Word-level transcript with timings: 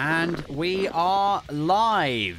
And 0.00 0.38
we 0.46 0.86
are 0.86 1.42
live 1.50 2.38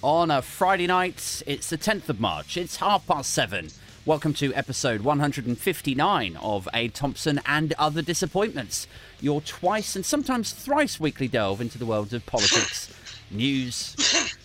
on 0.00 0.30
a 0.30 0.40
Friday 0.40 0.86
night. 0.86 1.42
It's 1.44 1.68
the 1.68 1.76
10th 1.76 2.08
of 2.08 2.20
March. 2.20 2.56
It's 2.56 2.76
half 2.76 3.04
past 3.04 3.34
seven. 3.34 3.70
Welcome 4.06 4.32
to 4.34 4.54
episode 4.54 5.00
159 5.00 6.36
of 6.36 6.68
Aid 6.72 6.94
Thompson 6.94 7.40
and 7.44 7.74
Other 7.80 8.00
Disappointments. 8.00 8.86
Your 9.20 9.40
twice 9.40 9.96
and 9.96 10.06
sometimes 10.06 10.52
thrice 10.52 11.00
weekly 11.00 11.26
delve 11.26 11.60
into 11.60 11.78
the 11.78 11.84
world 11.84 12.14
of 12.14 12.24
politics, 12.26 12.94
news, 13.32 13.96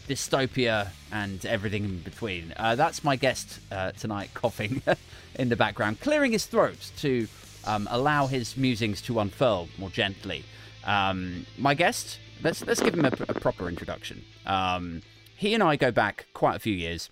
dystopia, 0.08 0.88
and 1.12 1.46
everything 1.46 1.84
in 1.86 2.00
between. 2.00 2.52
Uh, 2.58 2.74
that's 2.74 3.04
my 3.04 3.16
guest 3.16 3.60
uh, 3.72 3.92
tonight, 3.92 4.32
coughing 4.34 4.82
in 5.36 5.50
the 5.50 5.56
background, 5.56 6.00
clearing 6.00 6.32
his 6.32 6.48
throat 6.48 6.92
to 6.98 7.28
um, 7.66 7.88
allow 7.92 8.26
his 8.26 8.58
musings 8.58 9.04
to 9.04 9.20
unfurl 9.20 9.70
more 9.78 9.92
gently. 9.92 10.44
Um, 10.84 11.46
my 11.60 11.76
guest, 11.76 12.20
let's 12.44 12.66
let's 12.66 12.82
give 12.82 12.94
him 12.94 13.06
a, 13.06 13.12
a 13.30 13.34
proper 13.34 13.68
introduction. 13.68 14.24
Um, 14.46 15.02
he 15.38 15.54
and 15.54 15.64
I 15.64 15.76
go 15.76 15.92
back 15.92 16.28
quite 16.34 16.56
a 16.56 16.60
few 16.60 16.74
years. 16.74 17.10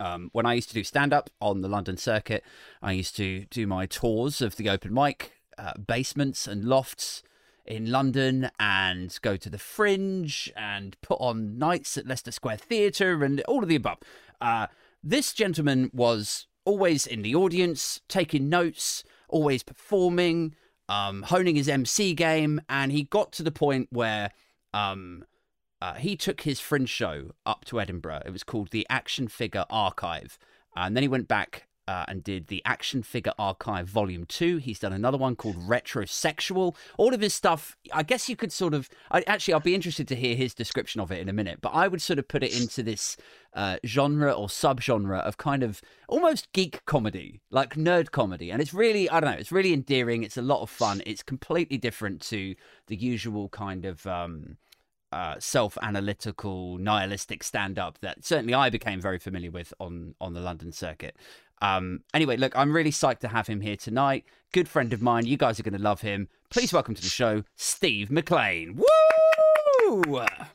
Um, 0.00 0.30
when 0.32 0.44
I 0.44 0.54
used 0.54 0.68
to 0.70 0.74
do 0.74 0.82
stand 0.82 1.12
up 1.12 1.30
on 1.40 1.60
the 1.60 1.68
London 1.68 1.96
circuit, 1.96 2.42
I 2.82 2.92
used 2.92 3.16
to 3.16 3.44
do 3.46 3.66
my 3.66 3.86
tours 3.86 4.40
of 4.40 4.56
the 4.56 4.68
open 4.68 4.92
mic 4.92 5.32
uh, 5.56 5.74
basements 5.78 6.46
and 6.46 6.64
lofts 6.64 7.22
in 7.64 7.90
London 7.90 8.50
and 8.58 9.16
go 9.22 9.36
to 9.36 9.48
the 9.48 9.58
Fringe 9.58 10.52
and 10.56 11.00
put 11.00 11.18
on 11.20 11.58
nights 11.58 11.96
at 11.96 12.06
Leicester 12.06 12.32
Square 12.32 12.58
Theatre 12.58 13.24
and 13.24 13.40
all 13.42 13.62
of 13.62 13.68
the 13.68 13.76
above. 13.76 13.98
Uh, 14.40 14.66
this 15.02 15.32
gentleman 15.32 15.90
was 15.92 16.46
always 16.64 17.06
in 17.06 17.22
the 17.22 17.34
audience, 17.34 18.00
taking 18.08 18.48
notes, 18.48 19.04
always 19.28 19.62
performing, 19.62 20.54
um, 20.88 21.22
honing 21.22 21.56
his 21.56 21.68
MC 21.68 22.14
game, 22.14 22.60
and 22.68 22.92
he 22.92 23.04
got 23.04 23.32
to 23.32 23.42
the 23.42 23.50
point 23.50 23.88
where 23.90 24.30
um, 24.72 25.24
uh, 25.80 25.94
he 25.94 26.16
took 26.16 26.42
his 26.42 26.60
fringe 26.60 26.88
show 26.88 27.30
up 27.44 27.64
to 27.66 27.80
Edinburgh. 27.80 28.22
It 28.24 28.32
was 28.32 28.44
called 28.44 28.70
the 28.70 28.86
Action 28.88 29.28
Figure 29.28 29.64
Archive. 29.70 30.38
And 30.76 30.96
then 30.96 31.02
he 31.02 31.08
went 31.08 31.28
back 31.28 31.68
uh, 31.86 32.04
and 32.08 32.24
did 32.24 32.46
the 32.46 32.62
Action 32.64 33.02
Figure 33.02 33.32
Archive 33.38 33.88
Volume 33.88 34.24
2. 34.26 34.58
He's 34.58 34.78
done 34.78 34.92
another 34.92 35.18
one 35.18 35.36
called 35.36 35.56
Retrosexual. 35.56 36.74
All 36.98 37.14
of 37.14 37.20
his 37.20 37.34
stuff, 37.34 37.76
I 37.92 38.02
guess 38.02 38.28
you 38.28 38.36
could 38.36 38.52
sort 38.52 38.74
of. 38.74 38.88
I, 39.10 39.22
actually, 39.26 39.54
I'll 39.54 39.60
be 39.60 39.74
interested 39.74 40.08
to 40.08 40.16
hear 40.16 40.34
his 40.34 40.54
description 40.54 41.00
of 41.00 41.12
it 41.12 41.20
in 41.20 41.28
a 41.28 41.32
minute, 41.32 41.58
but 41.60 41.70
I 41.70 41.88
would 41.88 42.02
sort 42.02 42.18
of 42.18 42.28
put 42.28 42.42
it 42.42 42.58
into 42.58 42.82
this 42.82 43.16
uh, 43.54 43.78
genre 43.84 44.32
or 44.32 44.48
subgenre 44.48 45.20
of 45.22 45.36
kind 45.36 45.62
of 45.62 45.80
almost 46.08 46.50
geek 46.52 46.84
comedy, 46.86 47.40
like 47.50 47.74
nerd 47.74 48.10
comedy. 48.10 48.50
And 48.50 48.60
it's 48.62 48.74
really, 48.74 49.08
I 49.10 49.20
don't 49.20 49.30
know, 49.30 49.38
it's 49.38 49.52
really 49.52 49.72
endearing. 49.72 50.22
It's 50.22 50.36
a 50.36 50.42
lot 50.42 50.62
of 50.62 50.70
fun. 50.70 51.02
It's 51.06 51.22
completely 51.22 51.78
different 51.78 52.20
to 52.22 52.54
the 52.86 52.96
usual 52.96 53.48
kind 53.48 53.84
of. 53.84 54.06
Um, 54.06 54.56
uh, 55.12 55.36
self-analytical, 55.38 56.76
nihilistic 56.78 57.44
stand-up 57.44 58.00
that 58.00 58.24
certainly 58.24 58.52
I 58.52 58.68
became 58.68 59.00
very 59.00 59.20
familiar 59.20 59.52
with 59.52 59.72
on 59.78 60.16
on 60.20 60.34
the 60.34 60.40
London 60.40 60.72
circuit. 60.72 61.16
Um, 61.62 62.00
anyway, 62.12 62.36
look, 62.36 62.56
I'm 62.56 62.72
really 62.74 62.90
psyched 62.90 63.20
to 63.20 63.28
have 63.28 63.46
him 63.46 63.60
here 63.60 63.76
tonight. 63.76 64.24
Good 64.52 64.68
friend 64.68 64.92
of 64.92 65.00
mine. 65.02 65.26
You 65.26 65.36
guys 65.36 65.58
are 65.58 65.62
going 65.62 65.76
to 65.76 65.82
love 65.82 66.00
him. 66.02 66.28
Please 66.50 66.72
welcome 66.72 66.94
to 66.94 67.02
the 67.02 67.08
show, 67.08 67.44
Steve 67.56 68.10
McLean. 68.10 68.76
Woo! 68.76 68.84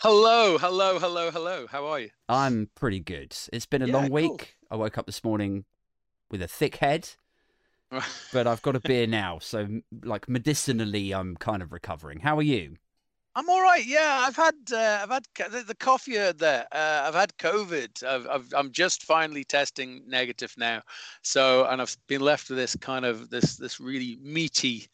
Hello, 0.01 0.57
hello, 0.57 0.99
hello, 0.99 1.31
hello. 1.31 1.67
How 1.67 1.85
are 1.87 1.99
you? 1.99 2.09
I'm 2.27 2.69
pretty 2.75 2.99
good. 2.99 3.35
It's 3.53 3.65
been 3.65 3.81
a 3.81 3.87
Yeah, 3.87 3.93
long 3.93 4.07
cool. 4.07 4.13
week. 4.15 4.55
I 4.71 4.75
woke 4.75 4.97
up 4.97 5.05
this 5.05 5.23
morning 5.23 5.65
with 6.31 6.41
a 6.41 6.47
thick 6.47 6.77
head, 6.77 7.09
but 8.33 8.47
I've 8.47 8.61
got 8.61 8.75
a 8.75 8.79
beer 8.79 9.07
now, 9.07 9.39
so 9.39 9.81
like 10.03 10.27
medicinally, 10.29 11.13
I'm 11.13 11.35
kind 11.37 11.61
of 11.61 11.71
recovering. 11.71 12.19
How 12.19 12.37
are 12.37 12.43
you? 12.43 12.77
I'm 13.39 13.49
all 13.49 13.61
right. 13.61 13.85
Yeah, 13.85 14.25
I've 14.27 14.35
had 14.35 14.55
uh, 14.73 14.99
I've 15.01 15.09
had 15.09 15.23
the, 15.49 15.63
the 15.65 15.75
coffee 15.75 16.11
you 16.11 16.19
heard 16.19 16.39
there. 16.39 16.67
Uh, 16.73 17.03
I've 17.05 17.13
had 17.13 17.31
COVID. 17.37 18.03
I've, 18.03 18.27
I've 18.27 18.53
I'm 18.53 18.69
just 18.73 19.03
finally 19.03 19.45
testing 19.45 20.01
negative 20.05 20.53
now. 20.57 20.81
So 21.21 21.65
and 21.67 21.81
I've 21.81 21.95
been 22.07 22.19
left 22.19 22.49
with 22.49 22.57
this 22.57 22.75
kind 22.75 23.05
of 23.05 23.29
this 23.29 23.55
this 23.55 23.79
really 23.79 24.19
meaty 24.21 24.89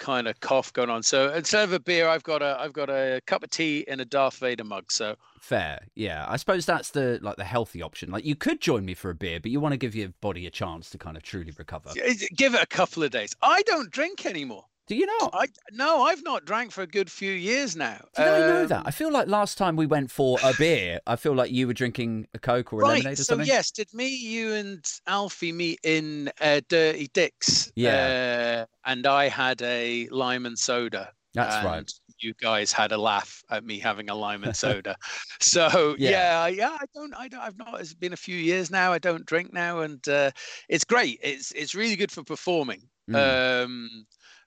kind 0.00 0.26
of 0.26 0.40
cough 0.40 0.72
going 0.72 0.90
on. 0.90 1.04
So 1.04 1.32
instead 1.32 1.62
of 1.62 1.72
a 1.72 1.78
beer, 1.78 2.08
I've 2.08 2.24
got 2.24 2.42
a 2.42 2.56
I've 2.58 2.72
got 2.72 2.90
a 2.90 3.20
cup 3.28 3.44
of 3.44 3.50
tea 3.50 3.84
in 3.86 4.00
a 4.00 4.04
Darth 4.04 4.38
Vader 4.38 4.64
mug. 4.64 4.90
So 4.90 5.14
Fair, 5.40 5.78
yeah. 5.94 6.26
I 6.28 6.36
suppose 6.36 6.66
that's 6.66 6.90
the 6.90 7.20
like 7.22 7.36
the 7.36 7.44
healthy 7.44 7.80
option. 7.80 8.10
Like 8.10 8.24
you 8.24 8.34
could 8.34 8.60
join 8.60 8.84
me 8.84 8.94
for 8.94 9.10
a 9.10 9.14
beer, 9.14 9.38
but 9.38 9.52
you 9.52 9.60
want 9.60 9.72
to 9.72 9.78
give 9.78 9.94
your 9.94 10.08
body 10.20 10.48
a 10.48 10.50
chance 10.50 10.90
to 10.90 10.98
kind 10.98 11.16
of 11.16 11.22
truly 11.22 11.52
recover. 11.56 11.90
give 12.34 12.56
it 12.56 12.62
a 12.62 12.66
couple 12.66 13.04
of 13.04 13.12
days. 13.12 13.36
I 13.40 13.62
don't 13.62 13.88
drink 13.92 14.26
anymore. 14.26 14.64
Do 14.86 14.94
you 14.96 15.06
not? 15.06 15.30
I 15.32 15.46
no, 15.72 16.02
I've 16.02 16.22
not 16.22 16.44
drank 16.44 16.70
for 16.70 16.82
a 16.82 16.86
good 16.86 17.10
few 17.10 17.32
years 17.32 17.74
now. 17.74 18.04
Did 18.16 18.26
I 18.26 18.38
know 18.40 18.66
that? 18.66 18.78
Um, 18.80 18.82
I 18.86 18.90
feel 18.90 19.10
like 19.10 19.28
last 19.28 19.56
time 19.56 19.76
we 19.76 19.86
went 19.86 20.10
for 20.10 20.38
a 20.44 20.52
beer, 20.58 21.00
I 21.06 21.16
feel 21.16 21.34
like 21.34 21.50
you 21.50 21.66
were 21.66 21.72
drinking 21.72 22.26
a 22.34 22.38
Coke 22.38 22.72
or 22.74 22.80
a 22.80 22.82
Right. 22.82 22.98
lemonade 22.98 23.14
or 23.14 23.16
So 23.16 23.22
something. 23.22 23.46
yes, 23.46 23.70
did 23.70 23.92
me, 23.94 24.08
you, 24.08 24.52
and 24.52 24.84
Alfie 25.06 25.52
meet 25.52 25.80
in 25.84 26.30
uh, 26.40 26.60
Dirty 26.68 27.08
Dicks? 27.14 27.72
Yeah. 27.76 28.66
Uh, 28.66 28.90
and 28.90 29.06
I 29.06 29.28
had 29.28 29.62
a 29.62 30.06
lime 30.10 30.44
and 30.44 30.58
soda. 30.58 31.12
That's 31.32 31.56
and 31.56 31.64
right. 31.66 31.92
You 32.20 32.34
guys 32.34 32.70
had 32.70 32.92
a 32.92 32.98
laugh 32.98 33.42
at 33.50 33.64
me 33.64 33.78
having 33.78 34.08
a 34.10 34.14
lime 34.14 34.44
and 34.44 34.54
soda. 34.54 34.96
so 35.40 35.96
Yeah. 35.98 36.46
yeah. 36.46 36.46
yeah, 36.48 36.76
I 36.78 36.84
don't, 36.94 37.14
I 37.14 37.28
don't, 37.28 37.40
I've 37.40 37.56
not. 37.58 37.80
It's 37.80 37.94
been 37.94 38.12
a 38.12 38.16
few 38.18 38.36
years 38.36 38.70
now. 38.70 38.92
I 38.92 38.98
don't 38.98 39.24
drink 39.24 39.52
now, 39.52 39.80
and 39.80 40.06
uh, 40.08 40.30
it's 40.68 40.84
great. 40.84 41.18
It's 41.22 41.52
it's 41.52 41.74
really 41.74 41.96
good 41.96 42.12
for 42.12 42.22
performing. 42.22 42.82
Mm. 43.10 43.64
Um, 43.64 44.06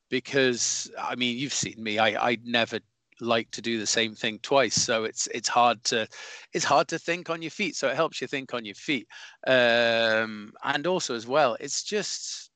because 0.10 0.92
I 1.00 1.16
mean, 1.16 1.38
you've 1.38 1.54
seen 1.54 1.76
me. 1.78 2.00
I 2.00 2.30
I 2.30 2.38
never 2.44 2.80
like 3.20 3.50
to 3.52 3.62
do 3.62 3.80
the 3.80 3.88
same 3.88 4.14
thing 4.14 4.40
twice 4.44 4.76
so 4.76 5.04
it's 5.04 5.28
it's 5.34 5.50
hard 5.50 5.84
to 5.84 6.08
it's 6.54 6.66
hard 6.66 6.88
to 6.88 7.00
think 7.00 7.30
on 7.30 7.42
your 7.42 7.52
feet 7.52 7.76
so 7.76 7.88
it 7.88 7.96
helps 7.96 8.22
you 8.22 8.28
think 8.28 8.54
on 8.54 8.64
your 8.64 8.76
feet 8.76 9.08
um 9.48 10.54
and 10.64 10.86
also 10.86 11.16
as 11.16 11.26
well 11.26 11.58
it's 11.60 11.84
just 11.84 12.52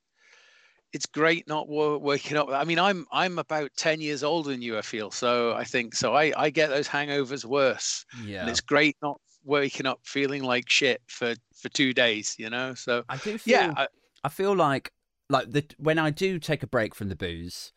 it's 0.94 1.06
great 1.06 1.48
not 1.48 1.68
wo- 1.68 1.98
waking 1.98 2.38
up 2.38 2.48
i 2.50 2.64
mean 2.64 2.80
i'm 2.80 3.06
i'm 3.12 3.40
about 3.40 3.72
10 3.76 4.02
years 4.02 4.24
older 4.24 4.50
than 4.50 4.62
you 4.62 4.78
i 4.78 4.82
feel 4.82 5.10
so 5.10 5.54
i 5.54 5.64
think 5.64 5.96
so 5.96 6.16
i 6.16 6.32
i 6.38 6.50
get 6.50 6.70
those 6.70 6.88
hangovers 6.88 7.46
worse 7.46 8.06
yeah. 8.24 8.42
and 8.42 8.50
it's 8.50 8.62
great 8.62 8.96
not 9.02 9.20
waking 9.44 9.88
up 9.88 10.00
feeling 10.04 10.44
like 10.44 10.70
shit 10.70 11.02
for 11.08 11.34
for 11.56 11.70
two 11.70 11.94
days 11.94 12.36
you 12.38 12.50
know 12.50 12.74
so 12.76 13.04
I 13.10 13.18
do 13.18 13.38
feel 13.38 13.52
yeah 13.52 13.74
I, 13.76 13.88
I 14.24 14.30
feel 14.30 14.56
like 14.56 14.92
like 15.31 15.52
the 15.52 15.66
when 15.78 15.97
I 15.97 16.09
do 16.09 16.38
take 16.40 16.62
a 16.64 16.68
break 16.68 16.94
from 16.94 17.09
the 17.09 17.16
booze, 17.16 17.72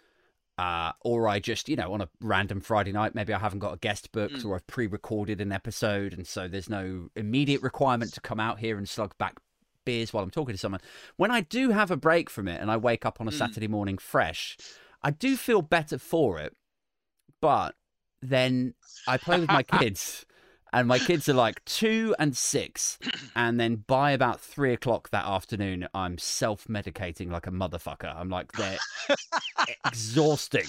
uh, 0.58 0.92
or 1.00 1.28
I 1.28 1.38
just 1.40 1.68
you 1.68 1.76
know 1.76 1.92
on 1.92 2.00
a 2.00 2.08
random 2.20 2.60
Friday 2.60 2.92
night, 2.92 3.14
maybe 3.14 3.32
I 3.32 3.38
haven't 3.38 3.60
got 3.60 3.74
a 3.74 3.78
guest 3.78 4.12
booked 4.12 4.34
Mm. 4.36 4.44
or 4.46 4.54
I've 4.56 4.66
pre-recorded 4.66 5.40
an 5.40 5.52
episode, 5.52 6.12
and 6.12 6.26
so 6.26 6.48
there's 6.48 6.68
no 6.68 7.08
immediate 7.16 7.62
requirement 7.62 8.12
to 8.14 8.20
come 8.20 8.40
out 8.40 8.58
here 8.58 8.76
and 8.76 8.88
slug 8.88 9.16
back 9.18 9.38
beers 9.84 10.12
while 10.12 10.24
I'm 10.24 10.30
talking 10.30 10.54
to 10.54 10.58
someone. 10.58 10.80
When 11.16 11.30
I 11.30 11.40
do 11.42 11.70
have 11.70 11.90
a 11.90 11.96
break 11.96 12.30
from 12.30 12.48
it 12.48 12.60
and 12.60 12.70
I 12.70 12.76
wake 12.76 13.04
up 13.06 13.20
on 13.20 13.28
a 13.28 13.30
Mm. 13.30 13.38
Saturday 13.38 13.68
morning 13.68 13.98
fresh, 13.98 14.56
I 15.02 15.10
do 15.10 15.36
feel 15.36 15.60
better 15.62 15.98
for 15.98 16.38
it, 16.38 16.56
but 17.40 17.74
then 18.22 18.74
I 19.06 19.18
play 19.18 19.40
with 19.40 19.48
my 19.50 19.62
kids. 19.78 20.24
And 20.74 20.88
my 20.88 20.98
kids 20.98 21.28
are 21.28 21.34
like 21.34 21.64
two 21.64 22.14
and 22.18 22.36
six. 22.36 22.98
And 23.36 23.60
then 23.60 23.84
by 23.86 24.10
about 24.10 24.40
three 24.40 24.72
o'clock 24.72 25.10
that 25.10 25.24
afternoon, 25.24 25.88
I'm 25.94 26.18
self 26.18 26.66
medicating 26.66 27.30
like 27.30 27.46
a 27.46 27.50
motherfucker. 27.50 28.14
I'm 28.14 28.28
like, 28.28 28.52
they're 28.52 28.78
exhausting. 29.86 30.66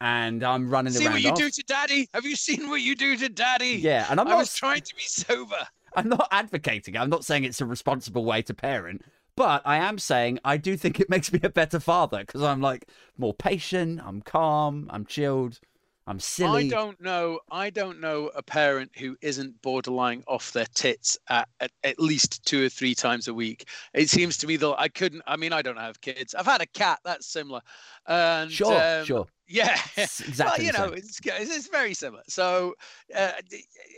And 0.00 0.42
I'm 0.42 0.68
running 0.68 0.92
see 0.92 1.04
around. 1.04 1.14
what 1.14 1.22
you 1.22 1.30
off. 1.30 1.38
do 1.38 1.50
to 1.50 1.62
daddy 1.64 2.08
have 2.12 2.24
you 2.24 2.36
seen 2.36 2.68
what 2.68 2.82
you 2.82 2.94
do 2.94 3.16
to 3.16 3.28
daddy 3.28 3.78
Yeah. 3.82 4.06
And 4.10 4.20
I'm 4.20 4.26
i 4.26 4.30
not, 4.30 4.38
was 4.38 4.54
trying 4.54 4.82
to 4.82 4.94
be 4.94 5.02
sober 5.02 5.66
I'm 5.96 6.08
not 6.08 6.28
advocating. 6.30 6.96
I'm 6.96 7.10
not 7.10 7.24
saying 7.24 7.44
it's 7.44 7.60
a 7.60 7.66
responsible 7.66 8.24
way 8.24 8.42
to 8.42 8.54
parent. 8.54 9.02
But 9.36 9.62
I 9.64 9.76
am 9.76 9.98
saying 9.98 10.38
I 10.44 10.56
do 10.56 10.76
think 10.76 11.00
it 11.00 11.10
makes 11.10 11.32
me 11.32 11.40
a 11.42 11.48
better 11.48 11.80
father 11.80 12.18
because 12.20 12.42
I'm 12.42 12.60
like 12.60 12.88
more 13.18 13.34
patient, 13.34 14.00
I'm 14.04 14.22
calm, 14.22 14.88
I'm 14.90 15.04
chilled, 15.06 15.58
I'm 16.06 16.20
silly. 16.20 16.66
I 16.66 16.68
don't 16.68 17.00
know. 17.00 17.40
I 17.50 17.70
don't 17.70 18.00
know 18.00 18.30
a 18.34 18.42
parent 18.42 18.90
who 18.98 19.16
isn't 19.22 19.62
borderline 19.62 20.22
off 20.28 20.52
their 20.52 20.66
tits 20.66 21.16
at, 21.28 21.48
at, 21.60 21.70
at 21.82 21.98
least 21.98 22.44
two 22.44 22.66
or 22.66 22.68
three 22.68 22.94
times 22.94 23.26
a 23.26 23.32
week. 23.32 23.68
It 23.94 24.10
seems 24.10 24.36
to 24.38 24.46
me 24.46 24.56
that 24.56 24.74
I 24.78 24.88
couldn't. 24.88 25.22
I 25.26 25.36
mean, 25.36 25.54
I 25.54 25.62
don't 25.62 25.78
have 25.78 26.00
kids. 26.02 26.34
I've 26.34 26.44
had 26.44 26.60
a 26.60 26.66
cat. 26.66 27.00
That's 27.04 27.26
similar. 27.26 27.62
And, 28.06 28.52
Sure, 28.52 28.98
um, 28.98 29.04
sure. 29.06 29.26
Yeah. 29.46 29.78
It's 29.96 30.38
well, 30.38 30.60
you 30.60 30.72
know, 30.72 30.86
it's, 30.92 31.20
it's 31.24 31.68
very 31.68 31.94
similar. 31.94 32.22
So 32.28 32.74
uh, 33.14 33.32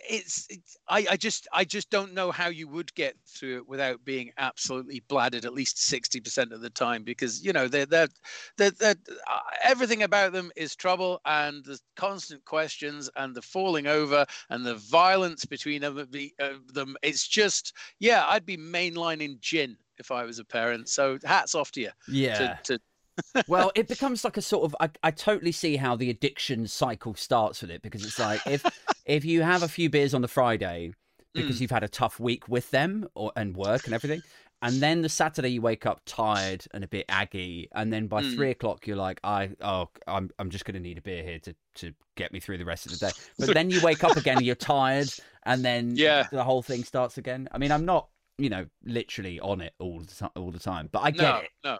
it's, 0.08 0.46
it's 0.50 0.76
I, 0.88 1.06
I 1.10 1.16
just 1.16 1.48
I 1.52 1.64
just 1.64 1.90
don't 1.90 2.14
know 2.14 2.30
how 2.30 2.48
you 2.48 2.68
would 2.68 2.94
get 2.94 3.16
through 3.26 3.56
it 3.58 3.68
without 3.68 4.04
being 4.04 4.32
absolutely 4.38 5.02
bladdered 5.08 5.44
at 5.44 5.52
least 5.54 5.82
sixty 5.82 6.20
percent 6.20 6.52
of 6.52 6.60
the 6.60 6.70
time 6.70 7.02
because 7.02 7.44
you 7.44 7.52
know 7.52 7.68
they're 7.68 7.86
they're, 7.86 8.08
they're, 8.56 8.70
they're 8.72 8.94
uh, 9.28 9.38
everything 9.62 10.02
about 10.02 10.32
them 10.32 10.50
is 10.56 10.76
trouble 10.76 11.20
and 11.24 11.64
the 11.64 11.78
constant 11.96 12.44
questions 12.44 13.08
and 13.16 13.34
the 13.34 13.42
falling 13.42 13.86
over 13.86 14.26
and 14.50 14.64
the 14.64 14.74
violence 14.76 15.44
between 15.44 15.80
them. 15.80 16.06
the- 16.10 16.34
uh, 16.40 16.50
them 16.72 16.96
it's 17.02 17.26
just 17.26 17.72
yeah 17.98 18.26
I'd 18.28 18.46
be 18.46 18.56
mainlining 18.56 19.40
gin 19.40 19.76
if 19.98 20.10
I 20.10 20.24
was 20.24 20.38
a 20.38 20.44
parent. 20.44 20.88
So 20.88 21.18
hats 21.24 21.54
off 21.54 21.70
to 21.72 21.80
you 21.80 21.90
Yeah. 22.08 22.58
to, 22.64 22.74
to 22.74 22.80
well, 23.46 23.72
it 23.74 23.88
becomes 23.88 24.24
like 24.24 24.36
a 24.36 24.42
sort 24.42 24.64
of. 24.64 24.76
I, 24.80 24.90
I 25.02 25.10
totally 25.10 25.52
see 25.52 25.76
how 25.76 25.96
the 25.96 26.10
addiction 26.10 26.66
cycle 26.66 27.14
starts 27.14 27.62
with 27.62 27.70
it 27.70 27.82
because 27.82 28.02
it's 28.04 28.18
like 28.18 28.42
if 28.46 28.66
if 29.04 29.24
you 29.24 29.42
have 29.42 29.62
a 29.62 29.68
few 29.68 29.88
beers 29.90 30.14
on 30.14 30.22
the 30.22 30.28
Friday 30.28 30.92
because 31.34 31.58
Mm. 31.58 31.60
you've 31.60 31.70
had 31.70 31.82
a 31.84 31.88
tough 31.88 32.18
week 32.18 32.48
with 32.48 32.70
them 32.70 33.06
or 33.14 33.30
and 33.36 33.56
work 33.56 33.86
and 33.86 33.94
everything, 33.94 34.22
and 34.62 34.82
then 34.82 35.02
the 35.02 35.08
Saturday 35.08 35.50
you 35.50 35.60
wake 35.62 35.84
up 35.86 36.00
tired 36.06 36.64
and 36.72 36.82
a 36.82 36.88
bit 36.88 37.04
aggy, 37.08 37.68
and 37.74 37.92
then 37.92 38.06
by 38.06 38.22
Mm. 38.22 38.34
three 38.34 38.50
o'clock 38.50 38.86
you're 38.86 38.96
like, 38.96 39.20
I 39.22 39.50
oh 39.60 39.90
I'm 40.06 40.30
I'm 40.38 40.50
just 40.50 40.64
gonna 40.64 40.80
need 40.80 40.98
a 40.98 41.02
beer 41.02 41.22
here 41.22 41.38
to 41.40 41.54
to 41.76 41.92
get 42.16 42.32
me 42.32 42.40
through 42.40 42.58
the 42.58 42.64
rest 42.64 42.86
of 42.86 42.92
the 42.92 42.98
day. 42.98 43.12
But 43.38 43.52
then 43.52 43.70
you 43.70 43.80
wake 43.80 44.02
up 44.02 44.16
again, 44.16 44.40
you're 44.40 44.54
tired, 44.54 45.14
and 45.44 45.64
then 45.64 45.94
Yeah. 45.96 46.28
the 46.32 46.42
whole 46.42 46.62
thing 46.62 46.84
starts 46.84 47.18
again. 47.18 47.48
I 47.52 47.58
mean, 47.58 47.70
I'm 47.70 47.84
not 47.84 48.08
you 48.38 48.48
know 48.50 48.66
literally 48.84 49.38
on 49.40 49.60
it 49.60 49.74
all 49.78 50.00
the 50.00 50.14
time 50.14 50.30
all 50.36 50.50
the 50.50 50.58
time, 50.58 50.88
but 50.90 51.00
I 51.00 51.10
get 51.10 51.34
no, 51.34 51.40
it. 51.44 51.50
no. 51.64 51.78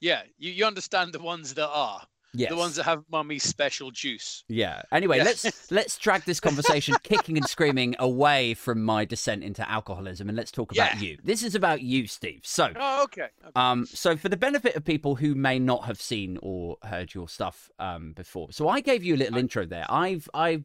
Yeah, 0.00 0.22
you, 0.38 0.50
you 0.52 0.64
understand 0.66 1.12
the 1.12 1.18
ones 1.20 1.54
that 1.54 1.68
are. 1.68 2.02
Yes. 2.34 2.50
The 2.50 2.56
ones 2.56 2.76
that 2.76 2.82
have 2.82 3.02
mummy's 3.10 3.44
special 3.44 3.90
juice. 3.90 4.44
Yeah. 4.48 4.82
Anyway, 4.92 5.16
Yeah. 5.16 5.24
let's 5.24 5.70
let's 5.70 5.96
drag 5.96 6.24
this 6.24 6.38
conversation 6.38 6.94
kicking 7.02 7.38
and 7.38 7.46
screaming 7.48 7.96
away 7.98 8.52
from 8.52 8.82
my 8.82 9.06
descent 9.06 9.42
into 9.42 9.66
alcoholism 9.70 10.28
and 10.28 10.36
let's 10.36 10.50
talk 10.52 10.70
about 10.70 10.96
Yeah. 10.96 11.00
you. 11.00 11.18
This 11.24 11.42
is 11.42 11.54
about 11.54 11.80
you, 11.80 12.06
Steve. 12.06 12.40
So, 12.44 12.72
Oh, 12.76 13.04
okay. 13.04 13.22
okay. 13.42 13.52
um, 13.54 13.86
so 13.86 14.18
for 14.18 14.28
the 14.28 14.36
benefit 14.36 14.76
of 14.76 14.84
people 14.84 15.14
who 15.14 15.34
may 15.34 15.58
not 15.58 15.84
have 15.86 15.98
seen 15.98 16.38
or 16.42 16.76
heard 16.82 17.14
your 17.14 17.26
stuff 17.28 17.70
um 17.78 18.12
before, 18.12 18.52
so 18.52 18.68
I 18.68 18.80
gave 18.80 19.02
you 19.02 19.14
a 19.14 19.18
little 19.18 19.38
intro 19.38 19.64
there. 19.64 19.86
I've 19.88 20.28
I 20.34 20.62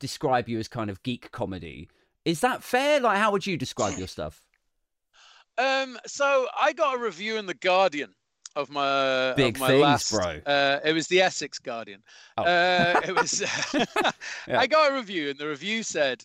describe 0.00 0.50
you 0.50 0.58
as 0.58 0.68
kind 0.68 0.90
of 0.90 1.02
geek 1.02 1.30
comedy. 1.32 1.88
Is 2.26 2.40
that 2.40 2.62
fair? 2.62 3.00
Like, 3.00 3.16
how 3.16 3.32
would 3.32 3.46
you 3.46 3.56
describe 3.56 3.96
your 3.96 4.08
stuff? 4.08 4.42
Um, 5.56 5.98
so 6.06 6.46
I 6.60 6.72
got 6.72 6.96
a 6.96 6.98
review 6.98 7.36
in 7.36 7.46
the 7.46 7.54
Guardian 7.54 8.14
of 8.58 8.70
my 8.70 9.32
Big 9.34 9.56
of 9.56 9.60
my 9.60 9.68
things, 9.68 9.82
last, 9.82 10.10
bro. 10.12 10.40
Uh, 10.44 10.80
it 10.84 10.92
was 10.92 11.06
the 11.06 11.22
Essex 11.22 11.58
Guardian. 11.58 12.02
Oh. 12.36 12.42
Uh, 12.42 13.00
it 13.06 13.14
was. 13.14 13.42
Yeah. 14.46 14.60
I 14.60 14.66
got 14.66 14.90
a 14.90 14.94
review, 14.94 15.30
and 15.30 15.38
the 15.38 15.46
review 15.46 15.82
said, 15.82 16.24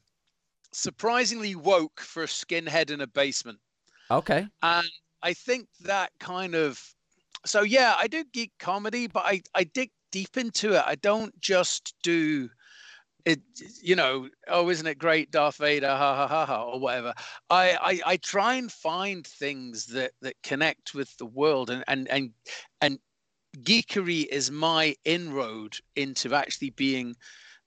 "Surprisingly 0.71 1.55
woke 1.55 1.99
for 1.99 2.23
a 2.23 2.27
skinhead 2.27 2.89
in 2.89 3.01
a 3.01 3.07
basement." 3.07 3.59
Okay. 4.09 4.47
and 4.61 4.87
I 5.21 5.33
think 5.33 5.67
that 5.81 6.11
kind 6.19 6.55
of 6.55 6.81
so 7.45 7.61
yeah, 7.63 7.95
I 7.97 8.07
do 8.07 8.23
geek 8.33 8.51
comedy, 8.59 9.07
but 9.07 9.23
I 9.25 9.41
I 9.53 9.65
dig 9.65 9.91
deep 10.11 10.37
into 10.37 10.73
it. 10.73 10.83
I 10.85 10.95
don't 10.95 11.37
just 11.39 11.95
do 12.03 12.49
it, 13.25 13.41
you 13.81 13.95
know. 13.95 14.29
Oh, 14.47 14.69
isn't 14.69 14.87
it 14.87 14.97
great, 14.97 15.31
Darth 15.31 15.57
Vader? 15.57 15.87
Ha 15.89 16.15
ha 16.15 16.27
ha 16.27 16.45
ha, 16.45 16.63
or 16.63 16.79
whatever. 16.79 17.13
I 17.49 17.73
I, 18.05 18.11
I 18.13 18.17
try 18.17 18.55
and 18.55 18.71
find 18.71 19.25
things 19.25 19.87
that 19.87 20.13
that 20.21 20.35
connect 20.43 20.93
with 20.93 21.15
the 21.17 21.25
world, 21.25 21.69
and 21.69 21.83
and 21.87 22.07
and 22.09 22.33
and 22.81 22.99
geekery 23.59 24.25
is 24.27 24.51
my 24.51 24.95
inroad 25.05 25.77
into 25.95 26.33
actually 26.33 26.71
being 26.71 27.15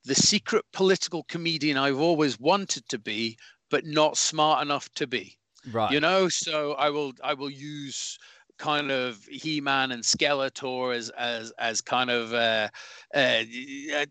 the 0.05 0.15
secret 0.15 0.65
political 0.73 1.25
comedian 1.25 1.77
I've 1.79 2.01
always 2.01 2.39
wanted 2.41 2.89
to 2.91 2.99
be, 2.99 3.39
but 3.71 3.85
not 3.85 4.17
smart 4.17 4.63
enough 4.63 4.89
to 4.95 5.07
be 5.07 5.39
Right. 5.67 5.95
you 5.95 6.01
know 6.01 6.29
so 6.29 6.73
i 6.75 6.91
will 6.91 7.13
i 7.23 7.35
will 7.35 7.51
use 7.51 8.19
kind 8.59 8.91
of 8.91 9.23
he-man 9.25 9.93
and 9.93 10.03
skeletor 10.03 10.95
as 10.95 11.11
as 11.11 11.53
as 11.59 11.81
kind 11.81 12.11
of 12.11 12.33
uh, 12.33 12.69
uh, 13.15 13.43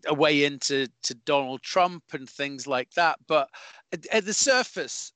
a- 0.06 0.14
way 0.14 0.44
into 0.44 0.88
to 1.02 1.14
donald 1.14 1.62
trump 1.62 2.02
and 2.12 2.28
things 2.28 2.66
like 2.66 2.90
that 2.92 3.18
but 3.26 3.48
at, 3.92 4.06
at 4.06 4.24
the 4.24 4.34
surface 4.34 5.12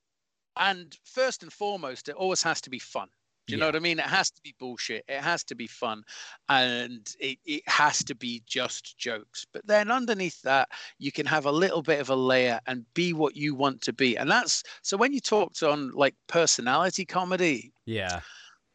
and 0.56 0.98
first 1.04 1.42
and 1.42 1.52
foremost 1.52 2.08
it 2.08 2.14
always 2.14 2.42
has 2.42 2.60
to 2.60 2.70
be 2.70 2.78
fun 2.78 3.08
do 3.50 3.56
you 3.56 3.60
know 3.60 3.66
what 3.66 3.76
I 3.76 3.80
mean? 3.80 3.98
It 3.98 4.06
has 4.06 4.30
to 4.30 4.40
be 4.42 4.54
bullshit. 4.60 5.04
It 5.08 5.20
has 5.20 5.42
to 5.44 5.56
be 5.56 5.66
fun, 5.66 6.04
and 6.48 7.12
it, 7.18 7.38
it 7.44 7.68
has 7.68 8.04
to 8.04 8.14
be 8.14 8.42
just 8.46 8.96
jokes. 8.96 9.44
But 9.52 9.66
then 9.66 9.90
underneath 9.90 10.40
that, 10.42 10.68
you 10.98 11.10
can 11.10 11.26
have 11.26 11.46
a 11.46 11.52
little 11.52 11.82
bit 11.82 12.00
of 12.00 12.10
a 12.10 12.14
layer 12.14 12.60
and 12.68 12.84
be 12.94 13.12
what 13.12 13.34
you 13.34 13.56
want 13.56 13.82
to 13.82 13.92
be. 13.92 14.16
And 14.16 14.30
that's 14.30 14.62
so 14.82 14.96
when 14.96 15.12
you 15.12 15.20
talked 15.20 15.64
on 15.64 15.90
like 15.94 16.14
personality 16.28 17.04
comedy, 17.04 17.72
yeah. 17.86 18.20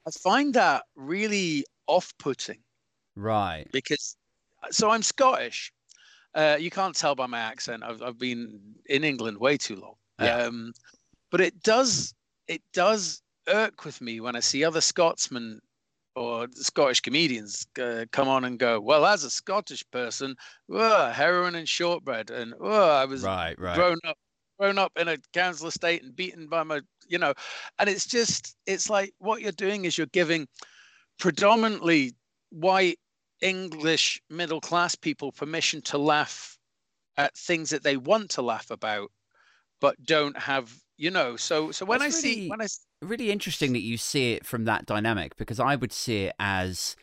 I 0.08 0.12
find 0.12 0.54
that 0.54 0.86
really 0.96 1.66
off-putting 1.88 2.64
Right. 3.16 3.68
because 3.72 4.18
so 4.72 4.90
I'm 4.90 5.04
Scottish. 5.04 5.72
Uh, 6.36 6.58
you 6.60 6.70
can't 6.72 6.96
tell 6.96 7.16
by 7.16 7.28
my 7.28 7.40
accent. 7.40 7.84
I've 7.84 8.02
I've 8.02 8.18
been 8.20 8.76
in 8.88 9.04
England 9.04 9.40
way 9.40 9.58
too 9.58 9.76
long. 9.78 9.96
Yeah. 10.20 10.38
Um, 10.38 10.74
but 11.32 11.42
it 11.42 11.62
does 11.64 12.14
it 12.48 12.62
does 12.74 13.24
irk 13.48 13.86
with 13.86 14.02
me 14.02 14.22
when 14.22 14.36
I 14.36 14.42
see 14.42 14.64
other 14.64 14.82
Scotsmen 14.82 15.62
or 16.16 16.48
Scottish 16.54 17.02
comedians 17.02 17.68
uh, 17.82 18.06
come 18.12 18.28
on 18.28 18.46
and 18.46 18.60
go, 18.60 18.80
well, 18.82 19.06
as 19.06 19.24
a 19.24 19.30
Scottish 19.30 19.84
person, 19.92 20.36
uh, 20.74 21.12
heroin 21.14 21.56
and 21.56 21.70
shortbread, 21.70 22.32
and 22.32 22.54
uh, 22.62 23.02
I 23.02 23.06
was 23.06 23.24
Right. 23.24 23.60
Right. 23.60 23.76
grown 23.76 23.98
up 24.06 24.18
grown 24.60 24.78
up 24.78 24.92
in 24.98 25.08
a 25.08 25.18
council 25.34 25.68
estate 25.68 26.04
and 26.04 26.16
beaten 26.16 26.48
by 26.48 26.64
my 26.64 26.80
you 27.08 27.18
know 27.18 27.34
and 27.80 27.90
it's 27.90 28.06
just 28.06 28.56
it's 28.66 28.90
like 28.90 29.14
what 29.20 29.42
you're 29.42 29.52
doing 29.52 29.86
is 29.86 29.98
you're 29.98 30.08
giving 30.08 30.48
predominantly 31.20 32.14
white 32.52 32.98
english 33.42 34.22
middle 34.30 34.62
class 34.62 34.96
people 34.96 35.32
permission 35.32 35.82
to 35.82 35.98
laugh 35.98 36.58
at 37.18 37.36
things 37.38 37.70
that 37.70 37.84
they 37.84 37.98
want 37.98 38.30
to 38.30 38.42
laugh 38.42 38.70
about 38.72 39.10
but 39.82 40.02
don't 40.04 40.38
have 40.38 40.74
you 40.98 41.12
know. 41.12 41.36
So 41.36 41.72
so 41.72 41.86
when 41.86 42.00
That's 42.00 42.16
i 42.16 42.18
really- 42.26 42.36
see 42.36 42.50
when 42.50 42.62
i 42.62 42.68
really 43.02 43.30
interesting 43.30 43.74
that 43.74 43.82
you 43.82 43.98
see 43.98 44.32
it 44.32 44.46
from 44.46 44.64
that 44.64 44.86
dynamic 44.86 45.36
because 45.36 45.60
I 45.60 45.76
would 45.76 45.92
see 45.92 46.24
it 46.24 46.36
as 46.40 46.96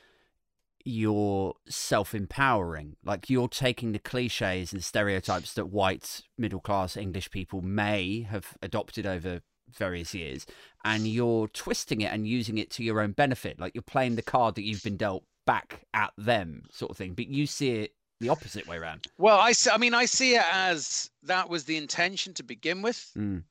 you're 0.84 1.54
self-empowering. 1.68 2.96
Like 3.04 3.30
you're 3.30 3.48
taking 3.48 3.92
the 3.92 3.98
cliches 3.98 4.72
and 4.72 4.82
stereotypes 4.82 5.54
that 5.54 5.66
white 5.66 6.22
middle 6.38 6.60
class 6.60 6.96
english 6.96 7.30
people 7.30 7.60
may 7.62 8.22
have 8.22 8.56
adopted 8.62 9.06
over 9.06 9.40
various 9.70 10.14
years 10.14 10.46
and 10.84 11.06
you're 11.06 11.48
twisting 11.48 12.00
it 12.00 12.12
and 12.12 12.26
using 12.26 12.58
it 12.58 12.70
to 12.72 12.84
your 12.84 13.00
own 13.00 13.12
benefit. 13.12 13.58
Like 13.58 13.74
you're 13.74 13.82
playing 13.82 14.16
the 14.16 14.22
card 14.22 14.54
that 14.56 14.62
you've 14.62 14.82
been 14.82 14.96
dealt 14.96 15.24
back 15.46 15.82
at 15.94 16.12
them 16.16 16.64
sort 16.70 16.90
of 16.90 16.96
thing. 16.96 17.14
But 17.14 17.28
you 17.28 17.46
see 17.46 17.70
it 17.70 17.94
the 18.20 18.28
opposite 18.28 18.66
way 18.68 18.76
around. 18.76 19.08
Well 19.18 19.38
i 19.38 19.52
see, 19.52 19.70
i 19.70 19.76
mean 19.76 19.94
i 19.94 20.04
see 20.04 20.36
it 20.36 20.44
as 20.52 21.10
that 21.24 21.48
was 21.48 21.64
the 21.64 21.76
intention 21.76 22.32
to 22.34 22.42
begin 22.42 22.80
with. 22.82 23.10
Mm. 23.16 23.42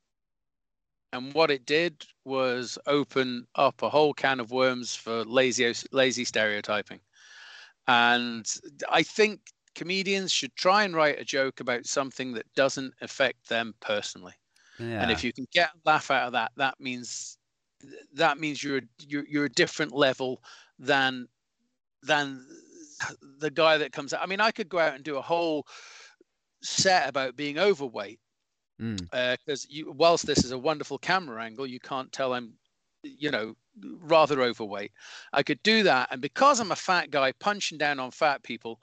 and 1.12 1.34
what 1.34 1.50
it 1.50 1.66
did 1.66 2.04
was 2.24 2.78
open 2.86 3.46
up 3.54 3.82
a 3.82 3.90
whole 3.90 4.14
can 4.14 4.40
of 4.40 4.50
worms 4.50 4.94
for 4.94 5.24
lazy 5.24 5.74
lazy 5.92 6.24
stereotyping 6.24 7.00
and 7.88 8.56
i 8.90 9.02
think 9.02 9.40
comedians 9.74 10.30
should 10.32 10.54
try 10.56 10.84
and 10.84 10.94
write 10.94 11.18
a 11.18 11.24
joke 11.24 11.60
about 11.60 11.86
something 11.86 12.32
that 12.32 12.46
doesn't 12.54 12.94
affect 13.00 13.48
them 13.48 13.74
personally 13.80 14.34
yeah 14.78 15.02
and 15.02 15.10
if 15.10 15.24
you 15.24 15.32
can 15.32 15.46
get 15.52 15.70
a 15.70 15.88
laugh 15.88 16.10
out 16.10 16.26
of 16.26 16.32
that 16.32 16.52
that 16.56 16.78
means 16.80 17.38
that 18.12 18.38
means 18.38 18.62
you're 18.62 18.82
you're, 19.06 19.24
you're 19.26 19.44
a 19.46 19.50
different 19.50 19.92
level 19.92 20.42
than 20.78 21.26
than 22.02 22.46
the 23.38 23.50
guy 23.50 23.78
that 23.78 23.92
comes 23.92 24.12
out 24.12 24.22
i 24.22 24.26
mean 24.26 24.40
i 24.40 24.50
could 24.50 24.68
go 24.68 24.78
out 24.78 24.94
and 24.94 25.04
do 25.04 25.16
a 25.16 25.22
whole 25.22 25.66
set 26.62 27.08
about 27.08 27.36
being 27.36 27.58
overweight 27.58 28.20
Mm. 28.80 29.08
because 29.38 29.66
you 29.70 29.92
whilst 29.92 30.26
this 30.26 30.44
is 30.44 30.50
a 30.50 30.58
wonderful 30.58 30.98
camera 30.98 31.44
angle 31.44 31.66
you 31.66 31.78
can't 31.78 32.10
tell 32.10 32.34
i'm 32.34 32.54
you 33.02 33.30
know 33.30 33.54
rather 34.00 34.42
overweight. 34.42 34.92
I 35.32 35.42
could 35.42 35.62
do 35.62 35.82
that 35.84 36.08
and 36.10 36.20
because 36.20 36.60
i'm 36.60 36.72
a 36.72 36.76
fat 36.76 37.10
guy 37.10 37.32
punching 37.32 37.78
down 37.78 37.98
on 37.98 38.10
fat 38.10 38.42
people 38.42 38.80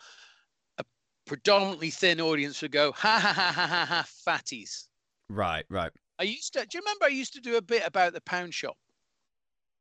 a 0.78 0.86
predominantly 1.26 1.90
thin 1.90 2.20
audience 2.20 2.62
would 2.62 2.72
go 2.72 2.92
ha 2.92 3.20
ha 3.20 3.34
ha 3.34 3.52
ha 3.52 3.68
ha 3.68 3.86
ha 3.86 4.06
fatties. 4.28 4.88
Right 5.30 5.66
right. 5.70 5.92
I 6.18 6.24
used 6.24 6.54
to 6.54 6.66
do 6.66 6.78
you 6.78 6.82
remember 6.82 7.06
i 7.06 7.10
used 7.10 7.34
to 7.34 7.42
do 7.42 7.58
a 7.58 7.62
bit 7.62 7.84
about 7.86 8.14
the 8.14 8.22
pound 8.22 8.54
shop 8.54 8.78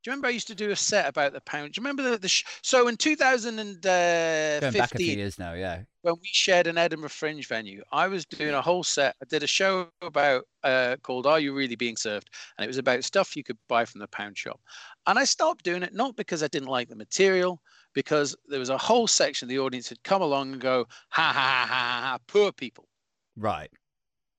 do 0.02 0.10
you 0.10 0.12
remember 0.12 0.28
i 0.28 0.30
used 0.30 0.46
to 0.46 0.54
do 0.54 0.70
a 0.70 0.76
set 0.76 1.08
about 1.08 1.32
the 1.32 1.40
pound 1.42 1.72
do 1.72 1.80
you 1.80 1.82
remember 1.82 2.10
the, 2.10 2.18
the 2.18 2.28
sh- 2.28 2.44
so 2.62 2.88
in 2.88 2.94
uh, 2.94 4.60
going 4.60 4.72
back 4.74 4.94
a 4.94 4.98
few 4.98 5.16
2015 5.16 5.18
years 5.18 5.38
now 5.38 5.54
yeah 5.54 5.82
when 6.02 6.14
we 6.22 6.28
shared 6.32 6.66
an 6.66 6.78
Edinburgh 6.78 7.08
Fringe 7.08 7.46
venue, 7.46 7.82
I 7.92 8.06
was 8.06 8.24
doing 8.24 8.54
a 8.54 8.62
whole 8.62 8.84
set. 8.84 9.16
I 9.20 9.24
did 9.28 9.42
a 9.42 9.48
show 9.48 9.90
about 10.00 10.44
uh, 10.62 10.96
called 11.02 11.26
"Are 11.26 11.40
You 11.40 11.54
Really 11.54 11.74
Being 11.74 11.96
Served?" 11.96 12.30
and 12.56 12.64
it 12.64 12.68
was 12.68 12.78
about 12.78 13.04
stuff 13.04 13.36
you 13.36 13.42
could 13.42 13.58
buy 13.68 13.84
from 13.84 14.00
the 14.00 14.08
pound 14.08 14.38
shop. 14.38 14.60
And 15.06 15.18
I 15.18 15.24
stopped 15.24 15.64
doing 15.64 15.82
it 15.82 15.94
not 15.94 16.16
because 16.16 16.42
I 16.42 16.48
didn't 16.48 16.68
like 16.68 16.88
the 16.88 16.96
material, 16.96 17.60
because 17.94 18.36
there 18.46 18.60
was 18.60 18.68
a 18.68 18.78
whole 18.78 19.06
section 19.06 19.46
of 19.46 19.50
the 19.50 19.58
audience 19.58 19.88
who'd 19.88 20.02
come 20.04 20.22
along 20.22 20.52
and 20.52 20.60
go, 20.60 20.86
"Ha 21.10 21.22
ha 21.22 21.32
ha 21.32 21.66
ha 21.66 22.00
ha, 22.02 22.18
poor 22.26 22.52
people." 22.52 22.88
right 23.36 23.70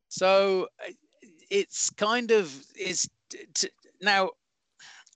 So 0.07 0.69
uh, 0.85 0.91
it's 1.49 1.89
kind 1.89 2.31
of 2.31 2.65
is 2.75 3.09
now 4.01 4.31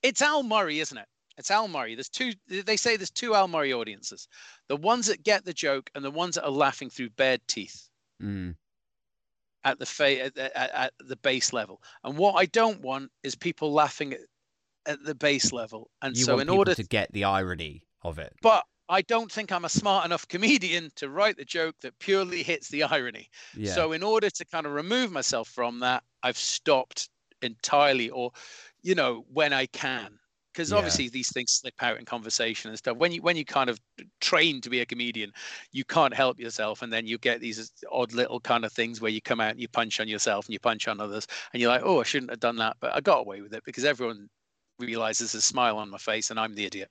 it's 0.03 0.22
Al 0.22 0.43
Murray, 0.43 0.79
isn't 0.79 0.98
it? 0.98 1.07
It's 1.38 1.50
Al 1.50 1.67
Murray. 1.67 1.95
There's 1.95 2.10
two. 2.10 2.33
They 2.48 2.77
say 2.77 2.95
there's 2.95 3.10
two 3.10 3.33
Al 3.33 3.48
Murray 3.48 3.74
audiences: 3.74 4.27
the 4.67 4.75
ones 4.75 5.07
that 5.07 5.24
get 5.24 5.45
the 5.45 5.53
joke 5.53 5.89
and 5.95 6.05
the 6.05 6.12
ones 6.12 6.36
that 6.36 6.45
are 6.45 6.51
laughing 6.51 6.89
through 6.89 7.10
bared 7.12 7.41
teeth 7.48 7.89
mm. 8.22 8.55
at 9.63 9.79
the 9.79 9.86
fa- 9.86 10.25
at, 10.25 10.38
at, 10.38 10.53
at 10.55 10.93
the 11.00 11.15
base 11.15 11.51
level. 11.51 11.81
And 12.03 12.17
what 12.17 12.33
I 12.33 12.45
don't 12.45 12.81
want 12.81 13.12
is 13.24 13.33
people 13.33 13.74
laughing 13.74 14.13
at, 14.13 14.19
at 14.86 15.03
the 15.03 15.15
base 15.15 15.51
level. 15.51 15.89
And 16.03 16.15
you 16.15 16.24
so, 16.24 16.38
in 16.38 16.50
order 16.50 16.75
to 16.75 16.83
get 16.83 17.12
the 17.13 17.24
irony 17.24 17.83
of 18.03 18.19
it. 18.19 18.33
But 18.43 18.63
I 18.89 19.01
don't 19.01 19.31
think 19.31 19.51
I'm 19.51 19.65
a 19.65 19.69
smart 19.69 20.05
enough 20.05 20.27
comedian 20.27 20.91
to 20.98 21.10
write 21.10 21.38
the 21.38 21.45
joke 21.45 21.75
that 21.81 21.98
purely 22.00 22.43
hits 22.43 22.67
the 22.67 22.83
irony. 22.83 23.29
Yeah. 23.55 23.74
So 23.74 23.93
in 23.93 24.03
order 24.03 24.29
to 24.29 24.45
kind 24.45 24.67
of 24.67 24.74
remove 24.74 25.12
myself 25.12 25.48
from 25.48 25.79
that, 25.79 26.03
I've 26.22 26.38
stopped 26.38 27.10
entirely, 27.41 28.10
or 28.10 28.31
you 28.84 28.96
know, 28.96 29.25
when 29.32 29.54
I 29.54 29.66
can. 29.68 30.20
Because 30.54 30.72
Yeah. 30.72 30.74
obviously 30.74 31.10
these 31.10 31.34
things 31.34 31.52
slip 31.52 31.74
out 31.82 31.98
in 31.98 32.06
conversation 32.06 32.70
and 32.70 32.78
stuff. 32.78 32.98
When 32.98 33.12
you 33.12 33.24
when 33.24 33.36
you 33.36 33.44
kind 33.44 33.72
of 33.72 33.80
train 34.22 34.62
to 34.62 34.70
be 34.70 34.82
a 34.82 34.86
comedian, 34.86 35.32
you 35.72 35.84
can't 35.84 36.13
help 36.13 36.40
yourself, 36.40 36.84
and 36.84 36.94
then 36.94 37.08
you 37.08 37.18
get 37.18 37.42
these 37.42 37.72
odd 37.92 38.13
little 38.13 38.40
kind 38.40 38.63
of 38.63 38.72
things 38.72 39.02
where 39.02 39.10
you 39.12 39.20
come 39.22 39.40
out 39.42 39.52
and 39.52 39.60
you 39.60 39.68
punch 39.68 40.00
on 40.00 40.08
yourself 40.08 40.46
and 40.46 40.54
you 40.54 40.60
punch 40.60 40.88
on 40.88 41.00
others, 41.00 41.25
and 41.54 41.62
you're 41.62 41.72
like, 41.72 41.82
oh, 41.84 42.02
I 42.02 42.04
shouldn't 42.04 42.30
have 42.32 42.40
done 42.40 42.58
that, 42.58 42.78
but 42.80 42.94
I 42.94 43.02
got 43.02 43.22
away 43.22 43.42
with 43.42 43.54
it 43.56 43.63
because 43.66 43.84
everyone 43.86 44.30
realizes 44.80 45.34
a 45.34 45.42
smile 45.42 45.78
on 45.78 45.90
my 45.90 45.98
face 45.98 46.30
and 46.30 46.40
I'm 46.40 46.54
the 46.56 46.66
idiot. 46.66 46.90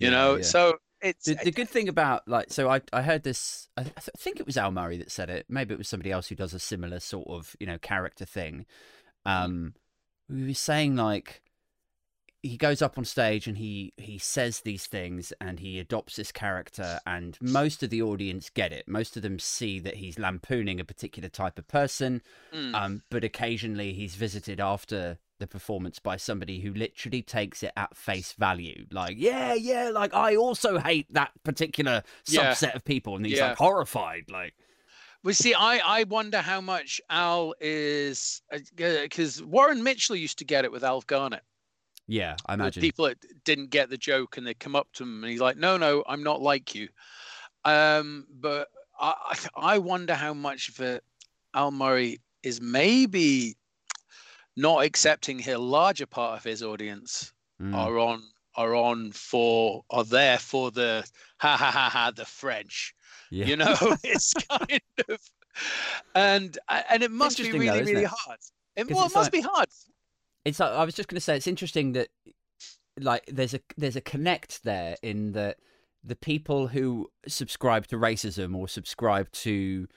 You 0.00 0.10
Yeah, 0.10 0.12
know, 0.12 0.38
yeah. 0.38 0.42
so 0.42 0.78
it's 1.02 1.26
The, 1.26 1.36
the 1.36 1.52
good 1.52 1.68
thing 1.70 1.88
about 1.88 2.28
like 2.28 2.52
so 2.52 2.70
I 2.70 2.82
I 2.92 3.02
heard 3.02 3.24
this 3.24 3.68
I, 3.76 3.82
th- 3.84 3.94
I 3.98 4.00
think 4.18 4.40
it 4.40 4.46
was 4.46 4.56
Al 4.58 4.72
Murray 4.72 4.98
that 4.98 5.10
said 5.12 5.30
it 5.30 5.46
maybe 5.48 5.74
it 5.74 5.78
was 5.78 5.88
somebody 5.88 6.12
else 6.12 6.28
who 6.28 6.36
does 6.36 6.54
a 6.54 6.60
similar 6.60 7.00
sort 7.00 7.28
of 7.28 7.56
you 7.60 7.66
know 7.66 7.78
character 7.78 8.24
thing 8.26 8.66
um 9.26 9.74
he 10.34 10.42
was 10.44 10.58
saying 10.58 10.96
like 10.96 11.42
he 12.42 12.56
goes 12.56 12.80
up 12.80 12.96
on 12.96 13.04
stage 13.04 13.46
and 13.48 13.58
he 13.58 13.92
he 13.96 14.16
says 14.16 14.60
these 14.60 14.86
things 14.86 15.32
and 15.40 15.58
he 15.58 15.78
adopts 15.80 16.16
this 16.16 16.30
character 16.30 17.00
and 17.04 17.36
most 17.40 17.82
of 17.82 17.90
the 17.90 18.00
audience 18.00 18.48
get 18.48 18.72
it 18.72 18.86
most 18.86 19.16
of 19.16 19.22
them 19.22 19.38
see 19.40 19.80
that 19.80 19.96
he's 19.96 20.18
lampooning 20.20 20.78
a 20.78 20.84
particular 20.84 21.28
type 21.28 21.58
of 21.58 21.66
person 21.66 22.22
Mm. 22.54 22.74
um 22.74 23.02
but 23.10 23.24
occasionally 23.24 23.92
he's 23.92 24.14
visited 24.14 24.60
after 24.60 25.18
the 25.40 25.46
performance 25.48 25.98
by 25.98 26.16
somebody 26.16 26.60
who 26.60 26.72
literally 26.72 27.22
takes 27.22 27.62
it 27.62 27.72
at 27.76 27.96
face 27.96 28.32
value 28.32 28.86
like 28.92 29.16
yeah 29.18 29.52
yeah 29.54 29.90
like 29.90 30.14
i 30.14 30.36
also 30.36 30.78
hate 30.78 31.12
that 31.12 31.32
particular 31.44 32.02
Yeah. 32.28 32.52
subset 32.52 32.74
of 32.74 32.84
people 32.84 33.16
and 33.16 33.26
he's 33.26 33.38
Yeah. 33.38 33.48
like 33.48 33.58
horrified 33.58 34.30
like 34.30 34.54
Well, 35.28 35.34
see, 35.34 35.52
I, 35.52 35.76
I 35.84 36.04
wonder 36.04 36.40
how 36.40 36.62
much 36.62 37.02
Al 37.10 37.54
is 37.60 38.40
because 38.74 39.42
Warren 39.42 39.82
Mitchell 39.82 40.16
used 40.16 40.38
to 40.38 40.46
get 40.46 40.64
it 40.64 40.72
with 40.72 40.82
Alf 40.82 41.06
Garnett. 41.06 41.42
yeah 42.06 42.34
i 42.46 42.54
imagine 42.54 42.80
people 42.80 43.04
that 43.04 43.18
didn't 43.44 43.68
get 43.68 43.90
the 43.90 43.98
joke 43.98 44.38
and 44.38 44.46
they 44.46 44.54
come 44.54 44.74
up 44.74 44.88
to 44.94 45.02
him 45.02 45.22
and 45.22 45.30
he's 45.30 45.42
like, 45.42 45.58
"No, 45.58 45.76
no, 45.76 46.02
I'm 46.08 46.22
not 46.22 46.40
like 46.40 46.74
you." 46.74 46.88
Um, 47.66 48.26
but 48.30 48.68
I 48.98 49.12
I 49.54 49.74
I 49.74 49.78
wonder 49.78 50.14
how 50.14 50.32
much 50.32 50.70
of 50.70 50.80
it 50.80 51.04
Al 51.52 51.72
Murray 51.72 52.22
is 52.42 52.62
maybe 52.62 53.58
not 54.56 54.82
accepting 54.82 55.46
a 55.46 55.58
larger 55.58 56.06
part 56.06 56.38
of 56.38 56.44
his 56.44 56.62
audience 56.62 57.34
Mm. 57.60 57.74
are 57.74 57.98
on 57.98 58.22
are 58.54 58.74
on 58.74 59.12
for 59.12 59.84
are 59.90 60.04
there 60.04 60.38
for 60.38 60.70
the 60.70 61.06
ha 61.36 61.54
ha 61.54 61.70
ha 61.70 61.90
ha 61.90 62.12
the 62.16 62.24
French. 62.24 62.94
Yeah 63.30 63.46
You 63.46 63.56
know, 63.56 63.74
it's 64.04 64.34
kind 64.34 64.80
of 65.08 65.20
and 66.14 66.58
and 66.68 67.02
it 67.02 67.10
must 67.10 67.38
be 67.38 67.50
really 67.52 67.66
though, 67.68 67.78
really 67.80 68.04
it? 68.04 68.10
hard. 68.10 68.38
It, 68.76 68.88
well, 68.90 69.06
it 69.06 69.14
must 69.14 69.16
like- 69.16 69.32
be 69.32 69.40
hard. 69.40 69.68
it's 70.44 70.60
like, 70.60 70.70
I 70.72 70.84
was 70.84 70.94
just 70.94 71.08
going 71.08 71.16
to 71.16 71.20
say 71.20 71.36
it's 71.36 71.46
interesting 71.48 71.92
that 71.92 72.08
like 73.00 73.24
there's 73.26 73.54
a 73.54 73.60
there's 73.76 73.96
a 73.96 74.00
connect 74.00 74.62
there 74.64 74.96
in 75.02 75.32
that 75.32 75.58
the 76.04 76.16
people 76.16 76.68
who 76.68 77.08
subscribe 77.26 77.86
to 77.88 77.96
racism 77.96 78.54
or 78.56 78.68
subscribe 78.68 79.30
to 79.32 79.88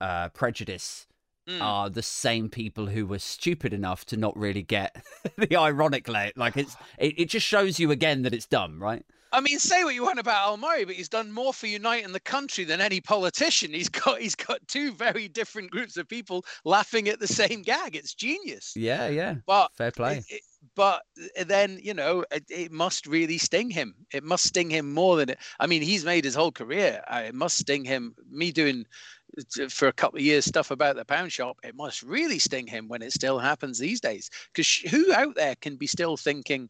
uh, 0.00 0.28
prejudice 0.30 1.06
Mm. 1.48 1.62
are 1.62 1.88
the 1.88 2.02
same 2.02 2.50
people 2.50 2.88
who 2.88 3.06
were 3.06 3.18
stupid 3.18 3.72
enough 3.72 4.04
to 4.04 4.18
not 4.18 4.36
really 4.36 4.60
get 4.62 5.02
the 5.38 5.56
ironic 5.56 6.06
like 6.06 6.58
it's 6.58 6.76
it, 6.98 7.18
it 7.18 7.30
just 7.30 7.46
shows 7.46 7.80
you 7.80 7.90
again 7.90 8.20
that 8.20 8.34
it's 8.34 8.44
dumb 8.44 8.82
right 8.82 9.02
I 9.32 9.40
mean, 9.40 9.58
say 9.58 9.84
what 9.84 9.94
you 9.94 10.04
want 10.04 10.18
about 10.18 10.46
Al 10.46 10.56
Murray, 10.56 10.84
but 10.84 10.94
he's 10.94 11.08
done 11.08 11.30
more 11.30 11.52
for 11.52 11.66
uniting 11.66 12.12
the 12.12 12.20
country 12.20 12.64
than 12.64 12.80
any 12.80 13.00
politician. 13.00 13.72
He's 13.72 13.88
got 13.88 14.20
he's 14.20 14.34
got 14.34 14.66
two 14.68 14.92
very 14.92 15.28
different 15.28 15.70
groups 15.70 15.96
of 15.96 16.08
people 16.08 16.44
laughing 16.64 17.08
at 17.08 17.20
the 17.20 17.26
same 17.28 17.62
gag. 17.62 17.94
It's 17.94 18.14
genius. 18.14 18.72
yeah 18.76 19.08
yeah 19.08 19.36
But 19.46 19.70
fair 19.76 19.90
play 19.90 20.18
it- 20.18 20.24
it- 20.28 20.42
but 20.74 21.02
then 21.46 21.78
you 21.82 21.94
know 21.94 22.24
it, 22.32 22.44
it 22.48 22.72
must 22.72 23.06
really 23.06 23.38
sting 23.38 23.70
him. 23.70 23.94
It 24.12 24.24
must 24.24 24.44
sting 24.46 24.70
him 24.70 24.92
more 24.92 25.16
than 25.16 25.30
it. 25.30 25.38
I 25.60 25.66
mean, 25.66 25.82
he's 25.82 26.04
made 26.04 26.24
his 26.24 26.34
whole 26.34 26.50
career. 26.52 27.02
uh, 27.08 27.22
It 27.26 27.34
must 27.34 27.58
sting 27.58 27.84
him. 27.84 28.14
Me 28.28 28.50
doing 28.50 28.84
uh, 29.60 29.68
for 29.68 29.88
a 29.88 29.92
couple 29.92 30.18
of 30.18 30.24
years 30.24 30.44
stuff 30.44 30.70
about 30.70 30.96
the 30.96 31.04
pound 31.04 31.32
shop. 31.32 31.58
It 31.62 31.76
must 31.76 32.02
really 32.02 32.38
sting 32.38 32.66
him 32.66 32.88
when 32.88 33.02
it 33.02 33.12
still 33.12 33.38
happens 33.38 33.78
these 33.78 34.00
days. 34.00 34.30
Because 34.52 34.68
who 34.90 35.12
out 35.12 35.34
there 35.36 35.54
can 35.56 35.76
be 35.76 35.86
still 35.86 36.16
thinking 36.16 36.68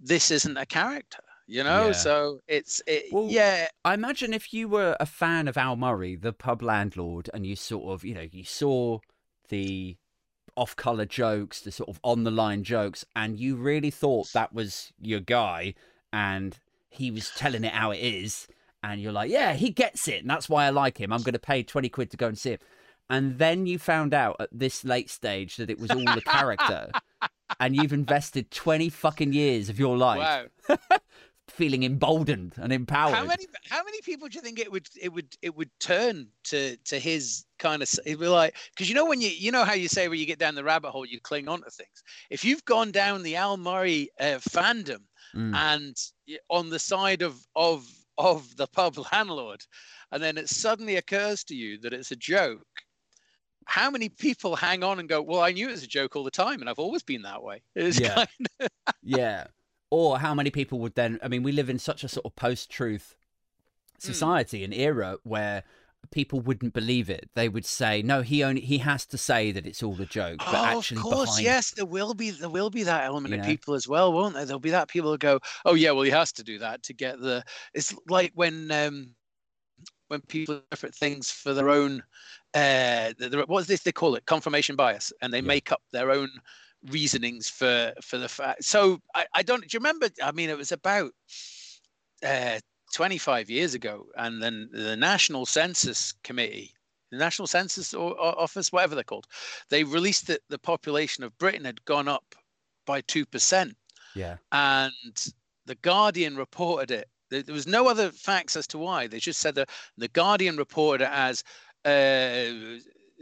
this 0.00 0.30
isn't 0.30 0.56
a 0.56 0.66
character? 0.66 1.22
You 1.52 1.64
know, 1.64 1.88
Yeah. 1.88 1.92
so 1.92 2.40
it's 2.48 2.80
it, 2.86 3.12
Well, 3.12 3.28
yeah. 3.28 3.68
I 3.84 3.92
imagine 3.92 4.32
if 4.32 4.54
you 4.54 4.68
were 4.68 4.96
a 4.98 5.04
fan 5.04 5.48
of 5.48 5.58
Al 5.58 5.76
Murray, 5.76 6.16
the 6.16 6.32
pub 6.32 6.62
landlord, 6.62 7.28
and 7.34 7.46
you 7.46 7.56
sort 7.56 7.92
of, 7.92 8.04
you 8.06 8.14
know, 8.14 8.26
you 8.32 8.42
saw 8.42 9.00
the 9.50 9.98
off 10.56 10.74
color 10.76 11.04
jokes, 11.04 11.60
the 11.60 11.70
sort 11.70 11.90
of 11.90 12.00
on 12.02 12.24
the 12.24 12.30
line 12.30 12.64
jokes, 12.64 13.04
and 13.14 13.38
you 13.38 13.56
really 13.56 13.90
thought 13.90 14.32
that 14.32 14.54
was 14.54 14.94
your 14.98 15.20
guy 15.20 15.74
and 16.10 16.58
he 16.88 17.10
was 17.10 17.30
telling 17.36 17.64
it 17.64 17.72
how 17.74 17.90
it 17.90 17.98
is, 17.98 18.46
and 18.82 19.02
you're 19.02 19.12
like, 19.12 19.30
yeah, 19.30 19.52
he 19.52 19.68
gets 19.68 20.08
it, 20.08 20.22
and 20.22 20.30
that's 20.30 20.48
why 20.48 20.64
I 20.64 20.70
like 20.70 20.98
him. 20.98 21.12
I'm 21.12 21.22
going 21.22 21.34
to 21.34 21.38
pay 21.38 21.62
20 21.62 21.90
quid 21.90 22.10
to 22.12 22.16
go 22.16 22.28
and 22.28 22.38
see 22.38 22.52
him. 22.52 22.58
And 23.10 23.38
then 23.38 23.66
you 23.66 23.78
found 23.78 24.14
out 24.14 24.36
at 24.40 24.48
this 24.52 24.86
late 24.86 25.10
stage 25.10 25.56
that 25.56 25.68
it 25.68 25.78
was 25.78 25.90
all 25.90 26.14
the 26.14 26.22
character, 26.22 26.90
and 27.60 27.76
you've 27.76 27.92
invested 27.92 28.50
20 28.50 28.88
fucking 28.88 29.34
years 29.34 29.68
of 29.68 29.78
your 29.78 29.98
life 29.98 30.48
Wow. 30.68 30.78
feeling 31.52 31.82
emboldened 31.82 32.54
and 32.56 32.72
empowered. 32.72 33.14
How 33.14 33.26
many 33.26 33.46
how 33.68 33.84
many 33.84 34.00
people 34.00 34.28
do 34.28 34.36
you 34.36 34.42
think 34.42 34.58
it 34.58 34.70
would 34.72 34.88
it 35.00 35.12
would 35.12 35.36
it 35.42 35.54
would 35.54 35.70
turn 35.80 36.28
to 36.44 36.76
to 36.78 36.98
his 36.98 37.44
kind 37.58 37.82
of 37.82 37.88
it'd 38.06 38.18
be 38.18 38.26
like 38.26 38.56
because 38.74 38.88
you 38.88 38.94
know 38.94 39.06
when 39.06 39.20
you 39.20 39.28
you 39.28 39.52
know 39.52 39.64
how 39.64 39.74
you 39.74 39.88
say 39.88 40.08
when 40.08 40.18
you 40.18 40.26
get 40.26 40.38
down 40.38 40.54
the 40.54 40.64
rabbit 40.64 40.90
hole 40.90 41.04
you 41.06 41.20
cling 41.20 41.48
on 41.48 41.62
to 41.62 41.70
things. 41.70 42.02
If 42.30 42.44
you've 42.44 42.64
gone 42.64 42.90
down 42.90 43.22
the 43.22 43.36
Al 43.36 43.56
Murray 43.56 44.10
uh, 44.20 44.38
fandom 44.38 45.02
Mm. 45.34 45.54
and 45.54 45.96
on 46.50 46.68
the 46.68 46.78
side 46.78 47.22
of 47.22 47.46
of 47.56 47.88
of 48.18 48.54
the 48.56 48.66
pub 48.66 48.98
landlord, 49.12 49.64
and 50.10 50.22
then 50.22 50.36
it 50.36 50.50
suddenly 50.50 50.96
occurs 50.96 51.42
to 51.44 51.54
you 51.54 51.78
that 51.78 51.94
it's 51.94 52.10
a 52.10 52.16
joke. 52.16 52.66
How 53.66 53.90
many 53.90 54.10
people 54.10 54.56
hang 54.56 54.84
on 54.84 54.98
and 54.98 55.08
go, 55.08 55.22
"Well, 55.22 55.40
I 55.40 55.52
knew 55.52 55.68
it 55.68 55.72
was 55.72 55.82
a 55.82 55.86
joke 55.86 56.16
all 56.16 56.24
the 56.24 56.30
time, 56.30 56.60
and 56.60 56.68
I've 56.68 56.78
always 56.78 57.02
been 57.02 57.22
that 57.22 57.42
way." 57.42 57.62
It's 57.74 57.98
Yeah. 57.98 58.14
kind 58.26 58.28
of 58.60 58.68
Yeah. 59.02 59.46
Or 59.92 60.18
how 60.20 60.34
many 60.34 60.50
people 60.50 60.78
would 60.80 60.94
then? 60.94 61.18
I 61.22 61.28
mean, 61.28 61.42
we 61.42 61.52
live 61.52 61.68
in 61.68 61.78
such 61.78 62.02
a 62.02 62.08
sort 62.08 62.24
of 62.24 62.34
post-truth 62.34 63.14
Hmm. 64.02 64.32
society, 64.38 64.64
an 64.64 64.72
era 64.72 65.18
where 65.24 65.64
people 66.12 66.40
wouldn't 66.40 66.74
believe 66.74 67.10
it. 67.10 67.30
They 67.34 67.48
would 67.48 67.66
say, 67.66 68.02
"No, 68.02 68.22
he 68.22 68.42
only 68.44 68.62
he 68.62 68.78
has 68.78 69.06
to 69.06 69.18
say 69.18 69.52
that 69.52 69.66
it's 69.66 69.82
all 69.82 70.00
a 70.02 70.06
joke." 70.06 70.42
But 70.50 70.62
oh, 70.64 70.64
actually, 70.64 71.04
of 71.04 71.08
course, 71.08 71.38
behind, 71.38 71.40
yes, 71.40 71.72
there 71.72 71.86
will 71.86 72.14
be 72.14 72.30
there 72.30 72.48
will 72.50 72.70
be 72.70 72.82
that 72.84 73.04
element 73.04 73.32
You 73.32 73.34
of 73.34 73.40
know? 73.40 73.42
people 73.42 73.74
as 73.74 73.86
well, 73.88 74.12
won't 74.12 74.34
there? 74.34 74.44
There'll 74.44 74.60
be 74.60 74.70
that 74.70 74.88
people 74.88 75.10
who 75.10 75.18
go, 75.18 75.40
"Oh 75.64 75.74
yeah, 75.74 75.92
well 75.92 76.02
he 76.02 76.10
has 76.10 76.32
to 76.34 76.42
do 76.42 76.58
that 76.58 76.82
to 76.84 76.94
get 76.94 77.20
the." 77.20 77.44
It's 77.74 77.94
like 78.08 78.32
when 78.34 78.70
um 78.72 79.14
when 80.08 80.22
people 80.22 80.62
different 80.70 80.94
things 80.96 81.30
for 81.32 81.54
their 81.54 81.70
own 81.70 82.02
uh 82.54 83.14
the, 83.18 83.28
the, 83.30 83.44
what's 83.48 83.68
this 83.68 83.82
they 83.84 83.92
call 83.92 84.14
it 84.16 84.26
confirmation 84.26 84.76
bias, 84.76 85.12
and 85.22 85.32
they 85.34 85.40
Yeah. 85.40 85.42
make 85.42 85.72
up 85.72 85.82
their 85.92 86.10
own 86.10 86.30
reasonings 86.90 87.48
for 87.48 87.92
for 88.02 88.18
the 88.18 88.28
fact. 88.28 88.64
So 88.64 89.00
I 89.14 89.26
I 89.34 89.42
don't. 89.42 89.60
Do 89.62 89.68
you 89.72 89.78
remember? 89.78 90.08
I 90.22 90.32
mean, 90.32 90.50
it 90.50 90.58
was 90.58 90.72
about. 90.72 91.12
Uh, 92.24 92.60
25 92.92 93.50
years 93.50 93.74
ago, 93.74 94.06
and 94.16 94.42
then 94.42 94.68
the 94.70 94.96
National 94.96 95.46
Census 95.46 96.12
Committee, 96.22 96.74
the 97.10 97.16
National 97.16 97.46
Census 97.48 97.94
Office, 97.94 98.70
whatever 98.70 98.94
they're 98.94 99.02
called, 99.02 99.26
they 99.70 99.82
released 99.82 100.26
that 100.28 100.40
the 100.48 100.58
population 100.58 101.24
of 101.24 101.36
Britain 101.38 101.64
had 101.64 101.84
gone 101.84 102.06
up 102.06 102.34
by 102.86 103.00
2%. 103.02 103.72
yeah, 104.14 104.36
And 104.52 105.32
the 105.66 105.74
Guardian 105.76 106.36
reported 106.36 106.90
it. 106.90 107.08
There 107.30 107.42
there 107.42 107.54
was 107.54 107.66
no 107.66 107.88
other 107.88 108.10
facts 108.10 108.56
as 108.56 108.66
to 108.68 108.78
why. 108.78 109.06
They 109.06 109.18
just 109.18 109.40
said 109.40 109.54
that 109.54 109.70
the 109.96 110.08
Guardian 110.08 110.56
reported 110.56 111.04
it 111.04 111.10
as 111.10 111.42
uh, 111.84 112.78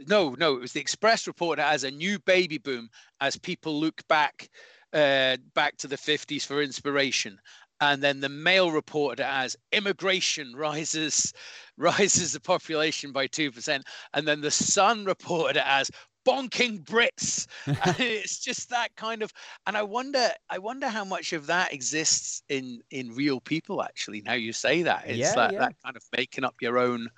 no, 0.07 0.35
no, 0.37 0.55
it 0.55 0.61
was 0.61 0.73
the 0.73 0.79
Express 0.79 1.27
reported 1.27 1.65
as 1.65 1.83
a 1.83 1.91
new 1.91 2.19
baby 2.19 2.57
boom 2.57 2.89
as 3.19 3.37
people 3.37 3.79
look 3.79 4.05
back 4.07 4.49
uh, 4.93 5.37
back 5.55 5.77
to 5.77 5.87
the 5.87 5.97
50s 5.97 6.45
for 6.45 6.61
inspiration. 6.61 7.39
And 7.79 8.03
then 8.03 8.19
the 8.19 8.29
Mail 8.29 8.71
reported 8.71 9.25
as 9.25 9.55
immigration 9.71 10.53
rises 10.55 11.33
rises 11.77 12.33
the 12.33 12.39
population 12.39 13.11
by 13.11 13.27
two 13.27 13.51
percent. 13.51 13.83
And 14.13 14.27
then 14.27 14.41
the 14.41 14.51
Sun 14.51 15.05
reported 15.05 15.57
as 15.57 15.89
bonking 16.25 16.83
Brits. 16.83 17.47
it's 17.99 18.39
just 18.39 18.69
that 18.69 18.95
kind 18.95 19.21
of 19.21 19.31
and 19.67 19.77
I 19.77 19.83
wonder 19.83 20.29
I 20.49 20.57
wonder 20.57 20.87
how 20.87 21.03
much 21.03 21.33
of 21.33 21.47
that 21.47 21.73
exists 21.73 22.43
in 22.49 22.81
in 22.91 23.15
real 23.15 23.39
people 23.39 23.81
actually 23.81 24.21
now 24.21 24.33
you 24.33 24.53
say 24.53 24.83
that. 24.83 25.03
It's 25.07 25.17
Yeah, 25.17 25.35
that, 25.35 25.53
yeah. 25.53 25.59
that 25.59 25.75
kind 25.83 25.95
of 25.95 26.03
making 26.15 26.43
up 26.43 26.55
your 26.61 26.77
own 26.77 27.09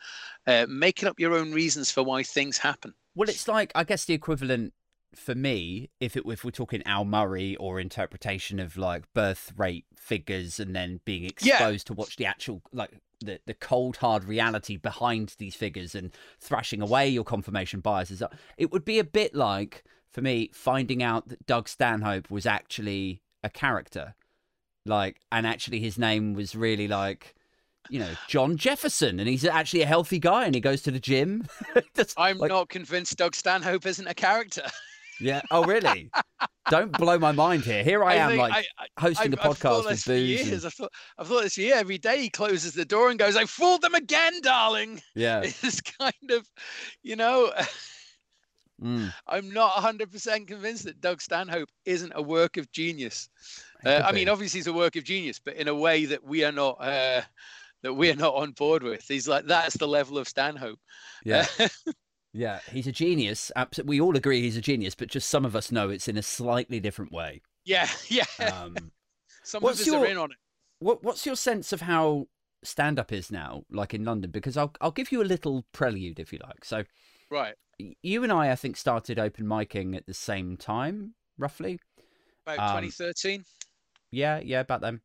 uh, 0.48 0.66
making 0.70 1.08
up 1.08 1.20
your 1.20 1.34
own 1.34 1.52
reasons 1.52 1.92
for 1.92 2.04
why 2.04 2.24
things 2.24 2.58
happen. 2.58 2.94
Well, 3.16 3.30
it's 3.30 3.48
like 3.48 3.72
I 3.76 3.84
guess 3.84 4.06
the 4.06 4.14
equivalent 4.14 4.74
for 5.16 5.36
me, 5.36 5.90
if 6.00 6.18
it 6.18 6.24
if 6.26 6.44
we're 6.44 6.52
talking 6.52 6.82
Al 6.86 7.06
Murray 7.06 7.56
or 7.58 7.80
interpretation 7.80 8.60
of 8.60 8.78
like 8.78 9.04
birth 9.14 9.54
rate 9.56 9.86
figures 9.96 10.60
and 10.60 10.76
then 10.76 11.00
being 11.06 11.26
exposed 11.26 11.50
yeah. 11.50 11.78
to 11.78 11.94
watch 11.94 12.16
the 12.18 12.26
actual 12.26 12.62
like 12.72 13.00
the 13.20 13.40
the 13.46 13.54
cold 13.54 13.98
hard 13.98 14.24
reality 14.24 14.78
behind 14.78 15.36
these 15.38 15.56
figures 15.56 15.96
and 15.96 16.12
thrashing 16.40 16.82
away 16.82 17.08
your 17.08 17.24
confirmation 17.24 17.80
biases, 17.80 18.22
uh, 18.22 18.28
it 18.58 18.72
would 18.72 18.86
be 18.86 19.00
a 19.00 19.04
bit 19.04 19.36
like 19.36 19.84
for 20.12 20.22
me 20.22 20.50
finding 20.54 21.02
out 21.02 21.28
that 21.30 21.46
Doug 21.46 21.68
Stanhope 21.68 22.30
was 22.30 22.46
actually 22.46 23.22
a 23.44 23.50
character, 23.50 24.16
like, 24.86 25.20
and 25.32 25.48
actually 25.48 25.80
his 25.80 25.98
name 25.98 26.34
was 26.34 26.56
really 26.56 26.88
like 26.88 27.36
you 27.90 28.00
know, 28.00 28.12
John 28.28 28.56
Jefferson, 28.58 29.20
and 29.20 29.28
he's 29.28 29.44
actually 29.44 29.82
a 29.82 29.86
healthy 29.86 30.20
guy, 30.20 30.46
and 30.46 30.56
he 30.56 30.62
goes 30.62 30.82
to 30.84 30.92
the 30.92 31.00
gym. 31.00 31.46
I'm 32.18 32.38
like... 32.38 32.50
not 32.50 32.70
convinced 32.70 33.18
Doug 33.18 33.36
Stanhope 33.36 33.86
isn't 33.86 34.08
a 34.08 34.14
character. 34.14 34.64
Yeah. 35.20 35.42
Oh, 35.52 35.64
really? 35.64 36.10
Don't 36.70 36.92
blow 36.98 37.20
my 37.20 37.32
mind 37.32 37.64
here. 37.64 37.84
Here 37.84 38.04
I, 38.04 38.14
I 38.14 38.16
am, 38.16 38.38
like 38.38 38.54
I, 38.54 38.86
hosting 39.00 39.32
the 39.32 39.38
podcast 39.38 39.86
with 39.86 40.06
booze. 40.06 40.52
And... 40.52 40.66
I've, 40.66 40.74
thought, 40.74 40.92
I've 41.18 41.28
thought 41.28 41.44
this 41.44 41.58
year. 41.58 41.76
Every 41.76 41.98
day 41.98 42.22
he 42.22 42.30
closes 42.30 42.74
the 42.74 42.86
door 42.86 43.10
and 43.10 43.20
goes, 43.20 43.36
"I 43.36 43.46
fooled 43.46 43.82
them 43.82 43.96
again, 43.96 44.34
darling." 44.42 45.02
Yeah. 45.16 45.42
It's 45.64 45.82
kind 45.82 46.32
of, 46.32 46.48
you 47.02 47.16
know. 47.16 47.52
Mm. 48.82 49.14
I'm 49.28 49.54
not 49.54 49.74
100% 49.76 50.48
convinced 50.48 50.84
that 50.86 51.00
Doug 51.00 51.22
Stanhope 51.22 51.70
isn't 51.86 52.12
a 52.16 52.22
work 52.22 52.58
of 52.58 52.70
genius. 52.72 53.30
Uh, 53.86 54.02
I 54.04 54.12
mean, 54.12 54.28
obviously, 54.28 54.58
he's 54.58 54.68
a 54.68 54.74
work 54.74 54.98
of 54.98 55.06
genius, 55.06 55.40
but 55.40 55.56
in 55.56 55.70
a 55.70 55.76
way 55.76 56.04
that 56.06 56.22
we 56.22 56.44
are 56.44 56.52
not. 56.52 56.82
Uh, 56.82 57.22
that 57.84 57.94
we're 57.94 58.16
not 58.16 58.34
on 58.34 58.52
board 58.52 58.82
with. 58.82 59.06
He's 59.08 59.28
like, 59.28 59.46
that's 59.46 59.78
the 59.78 59.88
level 59.88 60.18
of 60.18 60.28
Stanhope. 60.28 60.80
Yeah. 61.24 61.46
Yeah, 62.34 62.60
he's 62.72 62.88
a 62.88 62.92
genius. 62.92 63.52
We 63.86 64.02
all 64.02 64.18
agree 64.18 64.42
he's 64.42 64.58
a 64.58 64.62
genius, 64.62 64.96
but 64.96 65.08
just 65.08 65.30
some 65.30 65.46
of 65.46 65.56
us 65.56 65.72
know 65.72 65.90
it's 65.90 66.08
in 66.08 66.18
a 66.18 66.24
slightly 66.24 66.80
different 66.80 67.12
way. 67.12 67.42
Yeah, 67.64 67.88
yeah. 68.08 68.26
Um, 68.40 68.76
some 69.44 69.64
of 69.64 69.70
us 69.72 69.86
your, 69.86 70.00
are 70.00 70.06
in 70.06 70.18
on 70.18 70.32
it. 70.32 70.38
What, 70.80 71.04
what's 71.04 71.26
your 71.26 71.36
sense 71.36 71.72
of 71.72 71.82
how 71.82 72.28
stand 72.64 72.98
up 72.98 73.12
is 73.12 73.32
now, 73.32 73.64
like 73.72 73.94
in 73.94 74.04
London? 74.04 74.32
Because 74.32 74.58
I'll 74.58 74.74
I'll 74.82 74.92
give 74.92 75.12
you 75.12 75.22
a 75.22 75.24
little 75.24 75.66
prelude 75.74 76.20
if 76.20 76.34
you 76.34 76.40
like. 76.44 76.66
So, 76.66 76.84
right, 77.30 77.54
you 77.78 78.24
and 78.24 78.32
I, 78.32 78.52
I 78.52 78.56
think, 78.56 78.78
started 78.78 79.20
open 79.20 79.46
micing 79.46 79.96
at 79.96 80.08
the 80.08 80.14
same 80.14 80.58
time, 80.58 81.14
roughly. 81.38 81.80
About 82.46 82.78
um, 82.78 82.84
2013. 82.84 83.46
Yeah, 84.12 84.40
yeah, 84.44 84.62
about 84.62 84.82
then. 84.82 85.02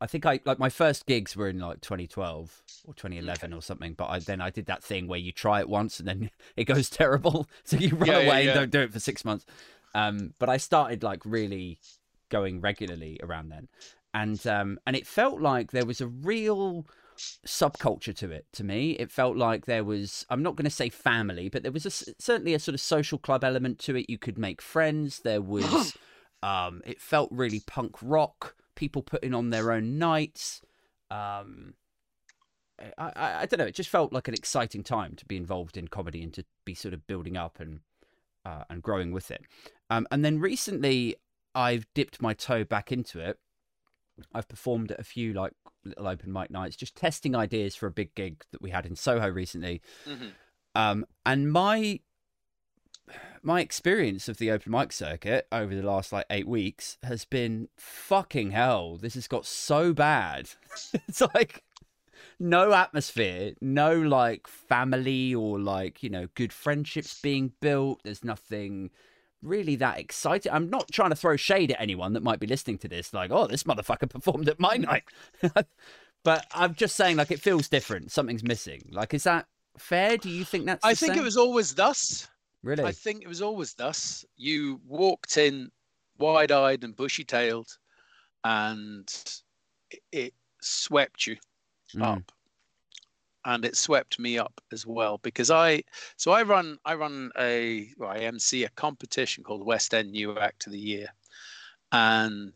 I 0.00 0.06
think 0.06 0.24
I 0.24 0.40
like 0.44 0.58
my 0.58 0.70
first 0.70 1.06
gigs 1.06 1.36
were 1.36 1.48
in 1.48 1.58
like 1.58 1.80
2012 1.82 2.62
or 2.86 2.94
2011 2.94 3.52
okay. 3.52 3.58
or 3.58 3.60
something. 3.60 3.92
But 3.92 4.06
I, 4.06 4.18
then 4.18 4.40
I 4.40 4.50
did 4.50 4.66
that 4.66 4.82
thing 4.82 5.08
where 5.08 5.18
you 5.18 5.32
try 5.32 5.60
it 5.60 5.68
once 5.68 5.98
and 5.98 6.08
then 6.08 6.30
it 6.56 6.64
goes 6.64 6.88
terrible, 6.90 7.48
so 7.64 7.76
you 7.76 7.94
run 7.94 8.08
yeah, 8.08 8.16
away 8.16 8.26
yeah, 8.26 8.38
yeah. 8.38 8.50
and 8.50 8.54
don't 8.54 8.70
do 8.70 8.80
it 8.80 8.92
for 8.92 9.00
six 9.00 9.24
months. 9.24 9.44
Um, 9.94 10.34
but 10.38 10.48
I 10.48 10.56
started 10.56 11.02
like 11.02 11.20
really 11.24 11.78
going 12.30 12.60
regularly 12.60 13.20
around 13.22 13.50
then, 13.50 13.68
and 14.14 14.44
um, 14.46 14.78
and 14.86 14.96
it 14.96 15.06
felt 15.06 15.40
like 15.40 15.72
there 15.72 15.86
was 15.86 16.00
a 16.00 16.06
real 16.06 16.86
subculture 17.46 18.14
to 18.16 18.30
it 18.30 18.46
to 18.50 18.64
me 18.64 18.92
it 18.92 19.10
felt 19.10 19.36
like 19.36 19.66
there 19.66 19.84
was 19.84 20.24
i'm 20.30 20.42
not 20.42 20.56
going 20.56 20.64
to 20.64 20.70
say 20.70 20.88
family 20.88 21.50
but 21.50 21.62
there 21.62 21.70
was 21.70 21.84
a, 21.84 21.90
certainly 21.90 22.54
a 22.54 22.58
sort 22.58 22.74
of 22.74 22.80
social 22.80 23.18
club 23.18 23.44
element 23.44 23.78
to 23.78 23.94
it 23.94 24.08
you 24.08 24.16
could 24.16 24.38
make 24.38 24.62
friends 24.62 25.20
there 25.20 25.42
was 25.42 25.98
um 26.42 26.80
it 26.86 26.98
felt 26.98 27.28
really 27.30 27.60
punk 27.66 27.94
rock 28.00 28.54
people 28.80 29.02
putting 29.02 29.34
on 29.34 29.50
their 29.50 29.72
own 29.72 29.98
nights. 29.98 30.62
Um, 31.10 31.74
I, 32.96 33.12
I, 33.14 33.40
I, 33.40 33.46
don't 33.46 33.58
know. 33.58 33.66
It 33.66 33.74
just 33.74 33.90
felt 33.90 34.10
like 34.10 34.26
an 34.26 34.32
exciting 34.32 34.82
time 34.82 35.14
to 35.16 35.26
be 35.26 35.36
involved 35.36 35.76
in 35.76 35.86
comedy 35.86 36.22
and 36.22 36.32
to 36.32 36.46
be 36.64 36.74
sort 36.74 36.94
of 36.94 37.06
building 37.06 37.36
up 37.36 37.60
and 37.60 37.80
uh, 38.46 38.64
and 38.70 38.82
growing 38.82 39.12
with 39.12 39.30
it. 39.30 39.42
Um, 39.90 40.06
and 40.10 40.24
then 40.24 40.40
recently, 40.40 41.16
I've 41.54 41.86
dipped 41.94 42.22
my 42.22 42.32
toe 42.32 42.64
back 42.64 42.90
into 42.90 43.20
it. 43.20 43.38
I've 44.32 44.48
performed 44.48 44.92
at 44.92 44.98
a 44.98 45.04
few 45.04 45.34
like 45.34 45.52
little 45.84 46.08
open 46.08 46.32
mic 46.32 46.50
nights, 46.50 46.74
just 46.74 46.96
testing 46.96 47.36
ideas 47.36 47.76
for 47.76 47.86
a 47.86 47.90
big 47.90 48.14
gig 48.14 48.44
that 48.50 48.62
we 48.62 48.70
had 48.70 48.86
in 48.86 48.96
Soho 48.96 49.28
recently. 49.28 49.82
Mm-hmm. 50.08 50.28
Um, 50.74 51.04
and 51.26 51.52
my 51.52 52.00
my 53.42 53.60
experience 53.60 54.28
of 54.28 54.38
the 54.38 54.50
open 54.50 54.72
mic 54.72 54.92
circuit 54.92 55.46
over 55.50 55.74
the 55.74 55.82
last 55.82 56.12
like 56.12 56.26
eight 56.30 56.46
weeks 56.48 56.98
has 57.02 57.24
been 57.24 57.68
fucking 57.76 58.50
hell. 58.50 58.96
This 58.96 59.14
has 59.14 59.28
got 59.28 59.46
so 59.46 59.92
bad. 59.92 60.50
it's 61.08 61.22
like 61.34 61.64
no 62.38 62.72
atmosphere, 62.72 63.52
no 63.60 63.94
like 63.98 64.46
family 64.46 65.34
or 65.34 65.58
like, 65.58 66.02
you 66.02 66.10
know, 66.10 66.28
good 66.34 66.52
friendships 66.52 67.20
being 67.20 67.52
built. 67.60 68.00
There's 68.04 68.24
nothing 68.24 68.90
really 69.42 69.76
that 69.76 69.98
exciting. 69.98 70.52
I'm 70.52 70.68
not 70.68 70.90
trying 70.92 71.10
to 71.10 71.16
throw 71.16 71.36
shade 71.36 71.70
at 71.72 71.80
anyone 71.80 72.12
that 72.14 72.22
might 72.22 72.40
be 72.40 72.46
listening 72.46 72.78
to 72.78 72.88
this, 72.88 73.12
like, 73.12 73.30
oh, 73.30 73.46
this 73.46 73.62
motherfucker 73.64 74.08
performed 74.08 74.48
at 74.48 74.60
my 74.60 74.76
night. 74.76 75.04
but 76.24 76.46
I'm 76.54 76.74
just 76.74 76.96
saying, 76.96 77.16
like, 77.16 77.30
it 77.30 77.40
feels 77.40 77.68
different. 77.68 78.12
Something's 78.12 78.44
missing. 78.44 78.88
Like, 78.90 79.14
is 79.14 79.24
that 79.24 79.46
fair? 79.78 80.16
Do 80.16 80.28
you 80.28 80.44
think 80.44 80.66
that's? 80.66 80.84
I 80.84 80.94
think 80.94 81.14
same? 81.14 81.22
it 81.22 81.24
was 81.24 81.36
always 81.36 81.74
thus. 81.74 82.28
Really? 82.62 82.84
I 82.84 82.92
think 82.92 83.22
it 83.22 83.28
was 83.28 83.42
always 83.42 83.74
thus. 83.74 84.24
You 84.36 84.80
walked 84.86 85.36
in 85.36 85.70
wide 86.18 86.52
eyed 86.52 86.84
and 86.84 86.94
bushy 86.94 87.24
tailed, 87.24 87.68
and 88.44 89.08
it 90.12 90.34
swept 90.60 91.26
you 91.26 91.36
mm. 91.94 92.02
up. 92.02 92.32
And 93.46 93.64
it 93.64 93.74
swept 93.74 94.18
me 94.18 94.36
up 94.36 94.60
as 94.70 94.86
well 94.86 95.16
because 95.22 95.50
I 95.50 95.82
so 96.18 96.30
I 96.30 96.42
run 96.42 96.78
I 96.84 96.94
run 96.94 97.30
a 97.38 97.88
well, 97.96 98.10
I 98.10 98.18
MC 98.18 98.64
a 98.64 98.68
competition 98.70 99.42
called 99.42 99.64
West 99.64 99.94
End 99.94 100.10
New 100.10 100.38
Act 100.38 100.66
of 100.66 100.72
the 100.72 100.78
Year, 100.78 101.06
and 101.90 102.52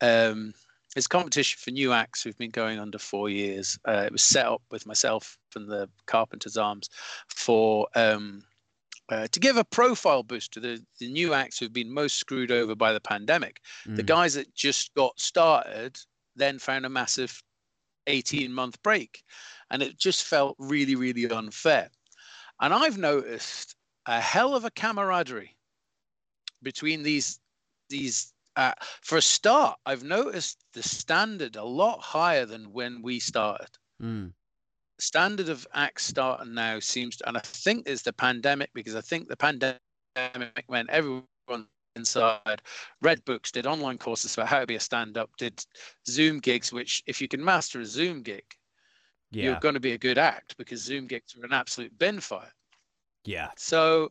um, 0.00 0.52
it's 0.96 1.06
a 1.06 1.08
competition 1.08 1.58
for 1.62 1.70
new 1.70 1.92
acts 1.92 2.22
who've 2.22 2.36
been 2.36 2.50
going 2.50 2.80
under 2.80 2.98
four 2.98 3.28
years. 3.28 3.78
Uh, 3.86 4.02
it 4.06 4.10
was 4.10 4.24
set 4.24 4.46
up 4.46 4.62
with 4.72 4.84
myself 4.84 5.38
and 5.54 5.68
the 5.68 5.88
Carpenters 6.06 6.56
Arms 6.56 6.90
for 7.28 7.86
um, 7.94 8.42
uh, 9.10 9.26
to 9.28 9.40
give 9.40 9.56
a 9.56 9.64
profile 9.64 10.22
boost 10.22 10.52
to 10.52 10.60
the, 10.60 10.82
the 10.98 11.10
new 11.10 11.34
acts 11.34 11.58
who've 11.58 11.72
been 11.72 11.92
most 11.92 12.16
screwed 12.16 12.50
over 12.50 12.74
by 12.74 12.92
the 12.92 13.00
pandemic. 13.00 13.60
Mm. 13.86 13.96
The 13.96 14.02
guys 14.02 14.34
that 14.34 14.54
just 14.54 14.94
got 14.94 15.18
started 15.18 15.98
then 16.36 16.58
found 16.58 16.86
a 16.86 16.88
massive 16.88 17.42
18 18.06 18.52
month 18.52 18.80
break. 18.82 19.22
And 19.70 19.82
it 19.82 19.98
just 19.98 20.24
felt 20.24 20.56
really, 20.58 20.94
really 20.94 21.28
unfair. 21.28 21.90
And 22.60 22.72
I've 22.72 22.98
noticed 22.98 23.74
a 24.06 24.20
hell 24.20 24.54
of 24.54 24.64
a 24.64 24.70
camaraderie 24.70 25.56
between 26.62 27.02
these 27.02 27.40
these 27.88 28.32
uh, 28.56 28.72
for 29.02 29.18
a 29.18 29.22
start 29.22 29.78
i've 29.86 30.04
noticed 30.04 30.64
the 30.74 30.82
standard 30.82 31.56
a 31.56 31.64
lot 31.64 32.00
higher 32.00 32.46
than 32.46 32.72
when 32.72 33.02
we 33.02 33.18
started 33.18 33.68
mm 34.02 34.32
standard 35.00 35.48
of 35.48 35.66
acts 35.74 36.06
starting 36.06 36.54
now 36.54 36.78
seems 36.80 37.16
to, 37.16 37.28
and 37.28 37.36
I 37.36 37.40
think 37.40 37.86
it's 37.86 38.02
the 38.02 38.12
pandemic 38.12 38.70
because 38.74 38.94
I 38.94 39.00
think 39.00 39.28
the 39.28 39.36
pandemic 39.36 39.80
meant 40.68 40.90
everyone 40.90 41.24
inside 41.96 42.62
read 43.02 43.24
books, 43.24 43.50
did 43.50 43.66
online 43.66 43.98
courses 43.98 44.34
about 44.34 44.48
how 44.48 44.60
to 44.60 44.66
be 44.66 44.76
a 44.76 44.80
stand 44.80 45.18
up, 45.18 45.30
did 45.38 45.64
Zoom 46.06 46.38
gigs, 46.38 46.72
which 46.72 47.02
if 47.06 47.20
you 47.20 47.28
can 47.28 47.44
master 47.44 47.80
a 47.80 47.86
Zoom 47.86 48.22
gig, 48.22 48.44
yeah. 49.30 49.44
you're 49.44 49.60
going 49.60 49.74
to 49.74 49.80
be 49.80 49.92
a 49.92 49.98
good 49.98 50.18
act 50.18 50.56
because 50.56 50.82
Zoom 50.82 51.06
gigs 51.06 51.34
are 51.36 51.44
an 51.44 51.52
absolute 51.52 51.96
bin 51.98 52.20
fire. 52.20 52.52
Yeah. 53.24 53.48
So 53.56 54.10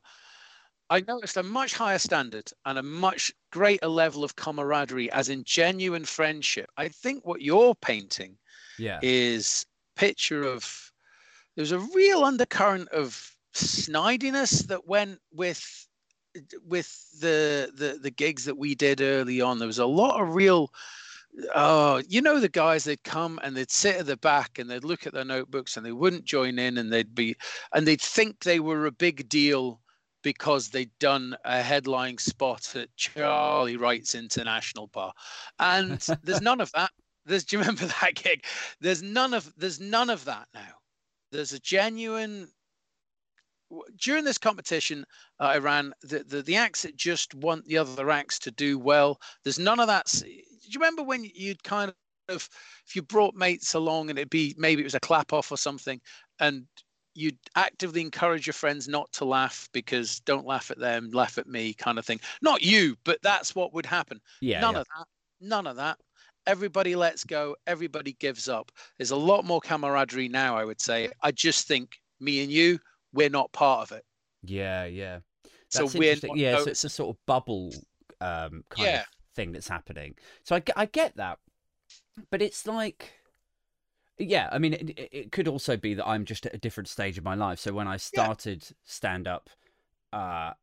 I 0.89 1.02
noticed 1.02 1.38
a 1.38 1.43
much 1.43 1.73
higher 1.73 1.99
standard 1.99 2.52
and 2.65 2.78
a 2.78 2.84
much 2.84 3.32
greater 3.52 3.88
level 3.88 4.23
of 4.23 4.36
camaraderie, 4.36 5.12
as 5.12 5.30
in 5.30 5.43
genuine 5.43 6.06
friendship. 6.06 6.69
I 6.78 6.89
think 6.89 7.25
what 7.25 7.41
you're 7.41 7.75
painting 7.75 8.38
yeah. 8.78 8.99
is 9.02 9.65
picture 10.00 10.44
of 10.44 10.92
there 11.56 11.62
was 11.64 11.74
a 11.74 11.80
real 11.80 12.24
undercurrent 12.24 12.88
of 12.90 13.36
snidiness 13.54 14.66
that 14.68 14.88
went 14.88 15.20
with 15.34 15.88
with 16.66 17.20
the 17.20 17.70
the 17.76 18.00
the 18.02 18.12
gigs 18.12 18.46
that 18.46 18.58
we 18.58 18.76
did 18.76 19.02
early 19.02 19.42
on. 19.42 19.60
There 19.60 19.68
was 19.68 19.80
a 19.80 19.86
lot 19.86 20.22
of 20.22 20.36
real 20.36 20.72
oh, 21.54 22.02
you 22.08 22.22
know, 22.22 22.40
the 22.40 22.50
guys 22.50 22.84
they'd 22.84 23.04
come 23.04 23.40
and 23.44 23.56
they'd 23.56 23.72
sit 23.72 23.98
at 23.98 24.06
the 24.06 24.18
back 24.18 24.58
and 24.58 24.70
they'd 24.70 24.84
look 24.84 25.06
at 25.06 25.14
their 25.14 25.26
notebooks 25.26 25.76
and 25.76 25.86
they 25.86 25.92
wouldn't 25.92 26.26
join 26.26 26.58
in 26.58 26.78
and 26.78 26.92
they'd 26.92 27.14
be 27.14 27.36
and 27.74 27.86
they'd 27.86 28.02
think 28.02 28.40
they 28.40 28.60
were 28.60 28.86
a 28.86 28.92
big 28.92 29.28
deal 29.28 29.82
because 30.22 30.70
they'd 30.70 30.98
done 31.00 31.36
a 31.46 31.62
headline 31.62 32.18
spot 32.18 32.76
at 32.76 32.90
Charlie 32.96 33.78
Wright's 33.78 34.16
International 34.16 34.88
Bar. 34.88 35.14
And 35.60 36.00
there's 36.24 36.42
none 36.42 36.62
of 36.62 36.72
that. 36.74 36.92
There's, 37.26 37.44
do 37.46 37.58
you 37.58 37.62
remember 37.62 37.86
that 37.86 38.16
gig? 38.16 38.46
There's 38.80 39.04
none 39.04 39.34
of 39.34 39.52
there's 39.58 39.80
none 39.80 40.10
of 40.10 40.26
that 40.26 40.48
now. 40.54 40.76
There's 41.32 41.54
a 41.54 41.60
genuine 41.60 42.48
during 43.98 44.24
this 44.24 44.40
competition 44.40 45.06
uh, 45.40 45.44
I 45.44 45.58
ran, 45.60 45.94
the, 46.02 46.24
the 46.24 46.42
the 46.42 46.56
acts 46.56 46.82
that 46.84 46.96
just 46.96 47.36
want 47.36 47.66
the 47.66 47.78
other 47.78 48.10
acts 48.10 48.40
to 48.40 48.52
do 48.52 48.80
well. 48.80 49.20
There's 49.44 49.60
none 49.60 49.80
of 49.80 49.88
that. 49.88 50.08
Do 50.22 50.28
you 50.28 50.80
remember 50.80 51.04
when 51.04 51.24
you'd 51.34 51.64
kind 51.64 51.94
of 52.30 52.50
if 52.88 52.96
you 52.96 53.02
brought 53.02 53.36
mates 53.36 53.74
along 53.74 54.10
and 54.10 54.18
it'd 54.18 54.30
be 54.30 54.56
maybe 54.58 54.82
it 54.82 54.86
was 54.86 54.96
a 54.96 55.00
clap 55.00 55.34
off 55.34 55.52
or 55.52 55.58
something, 55.58 56.02
and 56.40 56.66
you'd 57.16 57.38
actively 57.56 58.02
encourage 58.02 58.48
your 58.48 58.54
friends 58.54 58.88
not 58.88 59.12
to 59.12 59.26
laugh 59.26 59.68
because 59.74 60.20
don't 60.22 60.46
laugh 60.46 60.72
at 60.72 60.80
them, 60.80 61.10
laugh 61.12 61.38
at 61.38 61.48
me, 61.48 61.74
kind 61.74 62.00
of 62.00 62.06
thing. 62.06 62.20
Not 62.42 62.62
you, 62.62 62.96
but 63.04 63.20
that's 63.22 63.56
what 63.56 63.74
would 63.74 63.86
happen. 63.86 64.20
Yeah. 64.42 64.62
None 64.62 64.76
yeah. 64.76 64.82
of 64.82 64.88
that. 64.98 65.06
None 65.42 65.68
of 65.68 65.76
that. 65.76 65.98
Everybody 66.50 66.96
lets 66.96 67.24
go. 67.24 67.56
Everybody 67.68 68.14
gives 68.20 68.50
up. 68.50 68.72
There's 68.98 69.12
a 69.12 69.16
lot 69.16 69.46
more 69.46 69.62
camaraderie 69.62 70.30
now, 70.30 70.58
I 70.58 70.66
would 70.66 70.82
say. 70.82 71.10
I 71.22 71.32
just 71.32 71.68
think 71.68 71.98
me 72.20 72.44
and 72.44 72.52
you, 72.52 72.80
we're 73.14 73.30
not 73.30 73.52
part 73.52 73.82
of 73.90 73.98
it. 73.98 74.04
Yeah, 74.44 74.86
yeah. 74.86 75.20
So 75.70 75.86
we're 75.86 76.16
yeah, 76.34 76.58
so 76.58 76.70
it's 76.70 76.84
a 76.84 76.90
sort 76.90 77.16
of 77.16 77.26
bubble 77.26 77.72
um, 78.22 78.64
kind 78.70 78.90
Yeah. 78.90 79.02
of 79.02 79.08
thing 79.36 79.52
that's 79.52 79.68
happening. 79.68 80.16
So 80.44 80.56
I, 80.56 80.64
I 80.76 80.86
get 80.86 81.16
that, 81.18 81.38
but 82.32 82.42
it's 82.42 82.66
like, 82.66 83.12
yeah, 84.18 84.50
I 84.52 84.58
mean, 84.58 84.74
it, 84.74 84.90
it- 84.90 85.10
it 85.12 85.32
could 85.32 85.48
also 85.48 85.78
be 85.78 85.94
that 85.94 86.08
I'm 86.08 86.26
just 86.26 86.46
at 86.46 86.54
a 86.54 86.58
different 86.58 86.88
stage 86.90 87.18
of 87.18 87.24
my 87.24 87.36
life. 87.36 87.60
So 87.60 87.72
when 87.74 87.88
I 87.88 87.98
started 87.98 88.68
stand 88.84 89.28
up, 89.28 89.50
uh, 90.12 90.54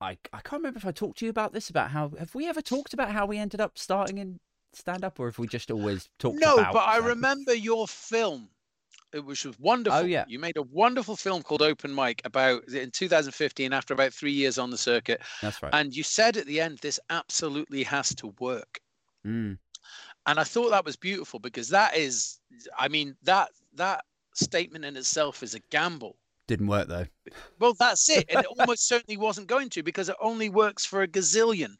I 0.00 0.18
I 0.32 0.40
can't 0.44 0.60
remember 0.60 0.78
if 0.78 0.86
I 0.86 0.92
talked 0.92 1.18
to 1.18 1.24
you 1.24 1.30
about 1.30 1.52
this 1.52 1.70
about 1.70 1.90
how 1.92 2.10
have 2.18 2.34
we 2.34 2.48
ever 2.48 2.60
talked 2.60 2.92
about 2.92 3.12
how 3.12 3.24
we 3.26 3.38
ended 3.38 3.60
up 3.60 3.78
starting 3.78 4.18
in 4.18 4.40
stand 4.72 5.04
up, 5.04 5.20
or 5.20 5.28
if 5.28 5.38
we 5.38 5.46
just 5.46 5.70
always 5.70 6.08
talked 6.18 6.40
No, 6.40 6.56
about 6.58 6.72
but 6.72 6.88
I 6.88 6.98
remember 6.98 7.54
your 7.54 7.86
film, 7.88 8.48
It 9.12 9.24
was 9.24 9.46
wonderful. 9.58 10.00
Oh, 10.00 10.04
yeah. 10.04 10.24
You 10.26 10.38
made 10.38 10.56
a 10.56 10.62
wonderful 10.62 11.16
film 11.16 11.42
called 11.42 11.60
Open 11.62 11.94
Mic 11.94 12.22
about 12.24 12.66
in 12.68 12.90
2015 12.90 13.72
after 13.72 13.92
about 13.94 14.12
three 14.14 14.32
years 14.32 14.56
on 14.58 14.70
the 14.70 14.78
circuit. 14.78 15.20
That's 15.42 15.62
right. 15.62 15.74
And 15.74 15.94
you 15.94 16.02
said 16.02 16.36
at 16.38 16.46
the 16.46 16.60
end, 16.60 16.78
this 16.78 16.98
absolutely 17.10 17.82
has 17.84 18.14
to 18.16 18.28
work. 18.40 18.80
Mm, 19.26 19.58
And 20.26 20.40
I 20.40 20.44
thought 20.44 20.70
that 20.70 20.84
was 20.84 20.96
beautiful 20.96 21.38
because 21.40 21.68
that 21.68 21.94
is, 21.96 22.38
I 22.78 22.88
mean, 22.88 23.14
that 23.22 23.50
that 23.74 24.04
statement 24.34 24.84
in 24.86 24.96
itself 24.96 25.42
is 25.42 25.54
a 25.54 25.60
gamble. 25.70 26.16
didn't 26.48 26.66
work 26.68 26.88
though. 26.88 27.06
Well, 27.58 27.74
that's 27.78 28.08
it. 28.08 28.24
And 28.30 28.40
it 28.40 28.46
almost 28.58 28.88
certainly 28.88 29.16
wasn't 29.18 29.46
going 29.46 29.68
to 29.70 29.82
because 29.82 30.08
it 30.08 30.16
only 30.20 30.48
works 30.48 30.84
for 30.86 31.02
a 31.02 31.08
gazillion. 31.08 31.74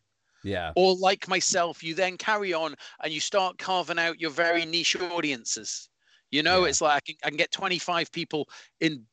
Yeah. 0.44 0.72
Or 0.76 0.96
like 0.96 1.28
myself, 1.28 1.82
you 1.82 1.94
then 1.94 2.16
carry 2.16 2.52
on 2.52 2.74
and 3.02 3.12
you 3.12 3.20
start 3.20 3.58
carving 3.58 3.98
out 3.98 4.20
your 4.20 4.30
very 4.30 4.64
niche 4.64 4.96
audiences. 4.96 5.88
You 6.30 6.42
know, 6.42 6.62
Yeah. 6.62 6.70
it's 6.70 6.80
like 6.80 6.96
I 6.96 7.00
can, 7.00 7.16
I 7.24 7.28
can 7.28 7.36
get 7.36 7.52
25 7.52 8.10
people 8.12 8.48
in 8.80 9.06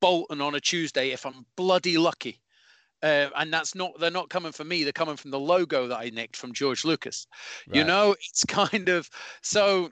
Bolton 0.00 0.40
on 0.40 0.54
a 0.54 0.60
Tuesday 0.60 1.10
if 1.10 1.24
I'm 1.24 1.46
bloody 1.56 1.96
lucky. 1.96 2.40
Uh, 3.02 3.28
and 3.36 3.52
that's 3.52 3.74
not, 3.74 3.98
they're 4.00 4.10
not 4.10 4.30
coming 4.30 4.52
from 4.52 4.68
me. 4.68 4.82
They're 4.82 4.92
coming 4.92 5.16
from 5.16 5.30
the 5.30 5.38
logo 5.38 5.86
that 5.88 5.98
I 5.98 6.10
nicked 6.10 6.36
from 6.36 6.52
George 6.52 6.84
Lucas. 6.84 7.26
You 7.72 7.84
know, 7.84 8.12
it's 8.12 8.44
kind 8.48 8.88
of, 8.88 9.10
so 9.42 9.90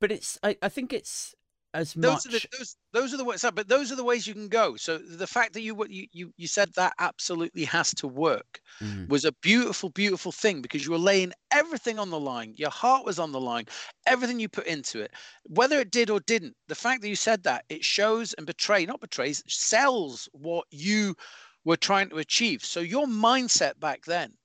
but 0.00 0.12
it's 0.12 0.38
I, 0.42 0.56
I 0.62 0.68
think 0.68 0.92
it's 0.92 1.34
as 1.74 1.96
those 2.00 2.24
much 2.24 2.26
are 2.26 2.30
the 2.30 2.40
those 2.56 2.76
those 2.92 3.14
are 3.14 3.16
the 3.16 3.24
ways 3.24 3.44
but 3.54 3.68
those 3.68 3.90
are 3.92 3.96
the 3.96 4.04
ways 4.04 4.26
you 4.26 4.34
can 4.34 4.48
go. 4.48 4.76
So 4.76 4.98
the 4.98 5.26
fact 5.26 5.52
that 5.54 5.62
you 5.62 5.76
you 5.88 6.32
you, 6.36 6.46
said 6.48 6.72
that 6.74 6.94
absolutely 6.98 7.64
has 7.64 7.92
to 7.96 8.06
work 8.08 8.60
Mhm. 8.80 9.08
was 9.08 9.24
a 9.24 9.32
beautiful 9.42 9.90
beautiful 9.90 10.32
thing 10.32 10.62
because 10.62 10.84
you 10.84 10.92
were 10.92 10.98
laying 10.98 11.32
everything 11.50 11.98
on 11.98 12.10
the 12.10 12.20
line. 12.20 12.54
Your 12.56 12.70
heart 12.70 13.04
was 13.04 13.18
on 13.18 13.32
the 13.32 13.40
line. 13.40 13.66
Everything 14.06 14.38
you 14.40 14.48
put 14.48 14.66
into 14.66 15.00
it 15.00 15.12
whether 15.44 15.78
it 15.80 15.90
did 15.90 16.10
or 16.10 16.20
didn't 16.20 16.56
the 16.68 16.74
fact 16.74 17.02
that 17.02 17.08
you 17.08 17.16
said 17.16 17.42
that 17.44 17.64
it 17.68 17.84
shows 17.84 18.32
and 18.34 18.46
betray 18.46 18.86
not 18.86 19.00
betrays 19.00 19.42
sells 19.48 20.28
what 20.32 20.66
you 20.70 21.14
were 21.64 21.76
trying 21.76 22.08
to 22.10 22.18
achieve. 22.18 22.64
So 22.64 22.80
your 22.80 23.06
mindset 23.06 23.78
back 23.80 24.04
then 24.04 24.36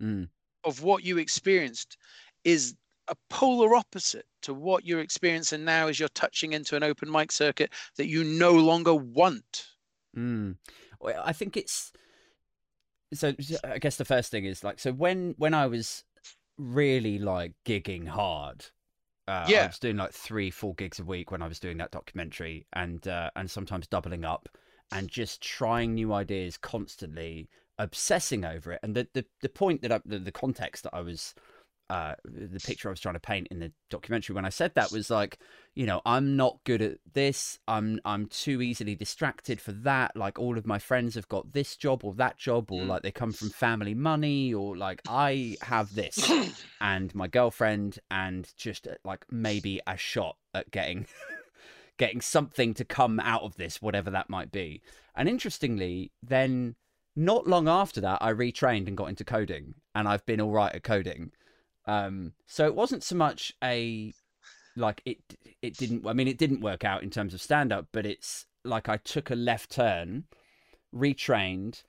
Mm. 0.00 0.24
of 0.64 0.82
what 0.82 1.04
you 1.04 1.18
experienced 1.18 1.96
is 2.44 2.74
a 3.08 3.16
polar 3.28 3.74
opposite 3.74 4.26
to 4.42 4.54
what 4.54 4.84
you're 4.84 5.00
experiencing 5.00 5.64
now 5.64 5.88
as 5.88 5.98
you're 5.98 6.08
touching 6.10 6.52
into 6.52 6.76
an 6.76 6.82
open 6.82 7.10
mic 7.10 7.32
circuit 7.32 7.70
that 7.96 8.08
you 8.08 8.24
no 8.24 8.52
longer 8.52 8.94
want. 8.94 9.66
Mm. 10.16 10.56
Well, 11.00 11.22
I 11.24 11.32
think 11.32 11.56
it's 11.56 11.92
so. 13.12 13.34
I 13.64 13.78
guess 13.78 13.96
the 13.96 14.04
first 14.04 14.30
thing 14.30 14.44
is 14.44 14.62
like 14.62 14.78
so 14.78 14.92
when 14.92 15.34
when 15.38 15.54
I 15.54 15.66
was 15.66 16.04
really 16.58 17.18
like 17.18 17.52
gigging 17.64 18.06
hard. 18.06 18.66
Uh, 19.28 19.46
I 19.46 19.66
was 19.68 19.78
doing 19.78 19.96
like 19.96 20.12
three, 20.12 20.50
four 20.50 20.74
gigs 20.74 20.98
a 20.98 21.04
week 21.04 21.30
when 21.30 21.42
I 21.42 21.48
was 21.48 21.60
doing 21.60 21.78
that 21.78 21.92
documentary, 21.92 22.66
and 22.72 23.06
uh, 23.06 23.30
and 23.36 23.50
sometimes 23.50 23.86
doubling 23.86 24.24
up, 24.24 24.48
and 24.90 25.08
just 25.08 25.40
trying 25.40 25.94
new 25.94 26.12
ideas 26.12 26.56
constantly, 26.56 27.48
obsessing 27.78 28.44
over 28.44 28.72
it. 28.72 28.80
And 28.82 28.96
the 28.96 29.06
the, 29.14 29.24
the 29.40 29.48
point 29.48 29.82
that 29.82 29.92
I, 29.92 30.00
the, 30.04 30.18
the 30.18 30.32
context 30.32 30.82
that 30.84 30.94
I 30.94 31.02
was 31.02 31.34
uh, 31.90 32.14
the 32.24 32.60
picture 32.60 32.88
I 32.88 32.92
was 32.92 33.00
trying 33.00 33.14
to 33.14 33.20
paint 33.20 33.48
in 33.50 33.58
the 33.58 33.72
documentary 33.90 34.34
when 34.34 34.44
I 34.44 34.48
said 34.50 34.74
that 34.74 34.90
was 34.90 35.10
like, 35.10 35.38
you 35.74 35.84
know, 35.84 36.00
I'm 36.06 36.36
not 36.36 36.60
good 36.64 36.80
at 36.80 36.98
this. 37.12 37.58
I'm 37.68 38.00
I'm 38.04 38.26
too 38.26 38.62
easily 38.62 38.94
distracted 38.94 39.60
for 39.60 39.72
that. 39.72 40.16
Like 40.16 40.38
all 40.38 40.56
of 40.56 40.66
my 40.66 40.78
friends 40.78 41.14
have 41.16 41.28
got 41.28 41.52
this 41.52 41.76
job 41.76 42.04
or 42.04 42.14
that 42.14 42.38
job, 42.38 42.72
or 42.72 42.84
Mm. 42.84 42.88
like 42.88 43.02
they 43.02 43.10
come 43.10 43.32
from 43.32 43.50
family 43.50 43.94
money, 43.94 44.54
or 44.54 44.76
like 44.76 45.02
I 45.06 45.56
have 45.62 45.94
this 45.94 46.30
and 46.80 47.14
my 47.14 47.28
girlfriend, 47.28 47.98
and 48.10 48.50
just 48.56 48.86
uh, 48.86 48.92
like 49.04 49.26
maybe 49.30 49.80
a 49.86 49.96
shot 49.96 50.36
at 50.54 50.70
getting 50.70 51.06
getting 51.98 52.20
something 52.20 52.74
to 52.74 52.84
come 52.84 53.20
out 53.20 53.42
of 53.42 53.56
this, 53.56 53.82
whatever 53.82 54.10
that 54.10 54.30
might 54.30 54.50
be. 54.50 54.82
And 55.14 55.28
interestingly, 55.28 56.10
then 56.22 56.74
not 57.14 57.46
long 57.46 57.68
after 57.68 58.00
that, 58.00 58.18
I 58.22 58.32
retrained 58.32 58.88
and 58.88 58.96
got 58.96 59.10
into 59.10 59.24
coding, 59.24 59.74
and 59.94 60.08
I've 60.08 60.24
been 60.24 60.40
all 60.40 60.50
right 60.52 60.74
at 60.74 60.82
coding. 60.82 61.32
Um, 61.86 62.32
so 62.46 62.66
it 62.66 62.74
wasn't 62.74 63.02
so 63.02 63.16
much 63.16 63.52
a 63.62 64.12
like 64.76 65.02
it. 65.04 65.18
It 65.60 65.76
didn't. 65.76 66.06
I 66.06 66.12
mean, 66.12 66.28
it 66.28 66.38
didn't 66.38 66.60
work 66.60 66.84
out 66.84 67.02
in 67.02 67.10
terms 67.10 67.34
of 67.34 67.40
stand 67.40 67.72
up, 67.72 67.88
but 67.92 68.06
it's 68.06 68.46
like 68.64 68.88
I 68.88 68.96
took 68.96 69.30
a 69.30 69.34
left 69.34 69.70
turn, 69.70 70.24
retrained, 70.94 71.82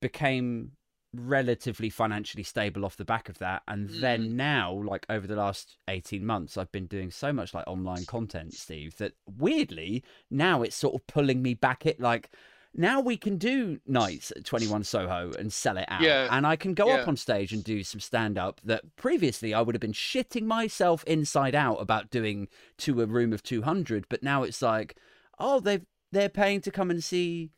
became 0.00 0.72
relatively 1.12 1.90
financially 1.90 2.44
stable 2.44 2.84
off 2.84 2.96
the 2.96 3.04
back 3.04 3.28
of 3.28 3.36
that 3.38 3.62
and 3.66 3.90
then 4.00 4.36
now 4.36 4.72
like 4.72 5.04
over 5.08 5.26
the 5.26 5.34
last 5.34 5.76
18 5.88 6.24
months 6.24 6.56
I've 6.56 6.70
been 6.70 6.86
doing 6.86 7.10
so 7.10 7.32
much 7.32 7.52
like 7.52 7.66
online 7.66 8.04
content 8.04 8.54
Steve 8.54 8.96
that 8.98 9.14
weirdly 9.36 10.04
now 10.30 10.62
it's 10.62 10.76
sort 10.76 10.94
of 10.94 11.04
pulling 11.08 11.42
me 11.42 11.54
back 11.54 11.84
it 11.84 11.98
like 11.98 12.30
now 12.74 13.00
we 13.00 13.16
can 13.16 13.36
do 13.36 13.80
nights 13.86 14.32
at 14.36 14.44
21 14.44 14.84
Soho 14.84 15.32
and 15.38 15.52
sell 15.52 15.76
it 15.76 15.86
out 15.88 16.02
Yeah. 16.02 16.28
and 16.30 16.46
I 16.46 16.56
can 16.56 16.74
go 16.74 16.90
up 16.90 17.08
on 17.08 17.16
stage 17.16 17.52
and 17.52 17.64
do 17.64 17.82
some 17.82 18.00
stand 18.00 18.38
up 18.38 18.60
that 18.64 18.96
previously 18.96 19.52
I 19.52 19.60
would 19.60 19.74
have 19.74 19.80
been 19.80 19.92
shitting 19.92 20.44
myself 20.44 21.02
inside 21.04 21.54
out 21.54 21.76
about 21.76 22.10
doing 22.10 22.48
to 22.78 23.02
a 23.02 23.06
room 23.06 23.32
of 23.32 23.42
200 23.42 24.06
but 24.08 24.22
now 24.22 24.42
it's 24.44 24.62
like 24.62 24.96
oh 25.38 25.60
they've 25.60 25.84
they're 26.12 26.28
paying 26.28 26.60
to 26.62 26.70
come 26.70 26.90
and 26.90 27.02
see 27.02 27.50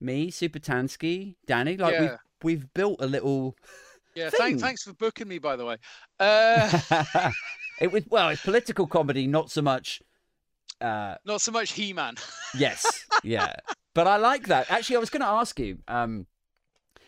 me 0.00 0.30
Super 0.30 0.58
Tanskiy 0.58 1.34
Danny 1.46 1.76
like 1.76 1.98
we've 2.00 2.18
we've 2.42 2.74
built 2.74 2.96
a 3.00 3.06
little 3.06 3.56
Yeah, 4.16 4.30
thing. 4.30 4.38
thank, 4.40 4.60
thanks 4.60 4.84
for 4.84 4.92
booking 4.92 5.26
me, 5.26 5.38
by 5.38 5.56
the 5.56 5.64
way. 5.64 5.76
Uh, 6.20 6.80
it 7.80 7.90
was 7.90 8.04
well 8.08 8.28
it's 8.28 8.42
political 8.42 8.86
comedy 8.86 9.26
not 9.26 9.50
so 9.50 9.60
much 9.60 10.00
uh 10.80 11.16
not 11.24 11.40
so 11.40 11.50
much 11.52 11.72
He-Man. 11.72 12.14
yes 12.56 13.04
yeah 13.24 13.56
but 13.94 14.06
i 14.06 14.16
like 14.16 14.46
that. 14.46 14.70
Actually 14.70 14.96
i 14.96 15.00
was 15.00 15.10
going 15.10 15.22
to 15.22 15.26
ask 15.26 15.58
you 15.58 15.78
um 15.88 16.26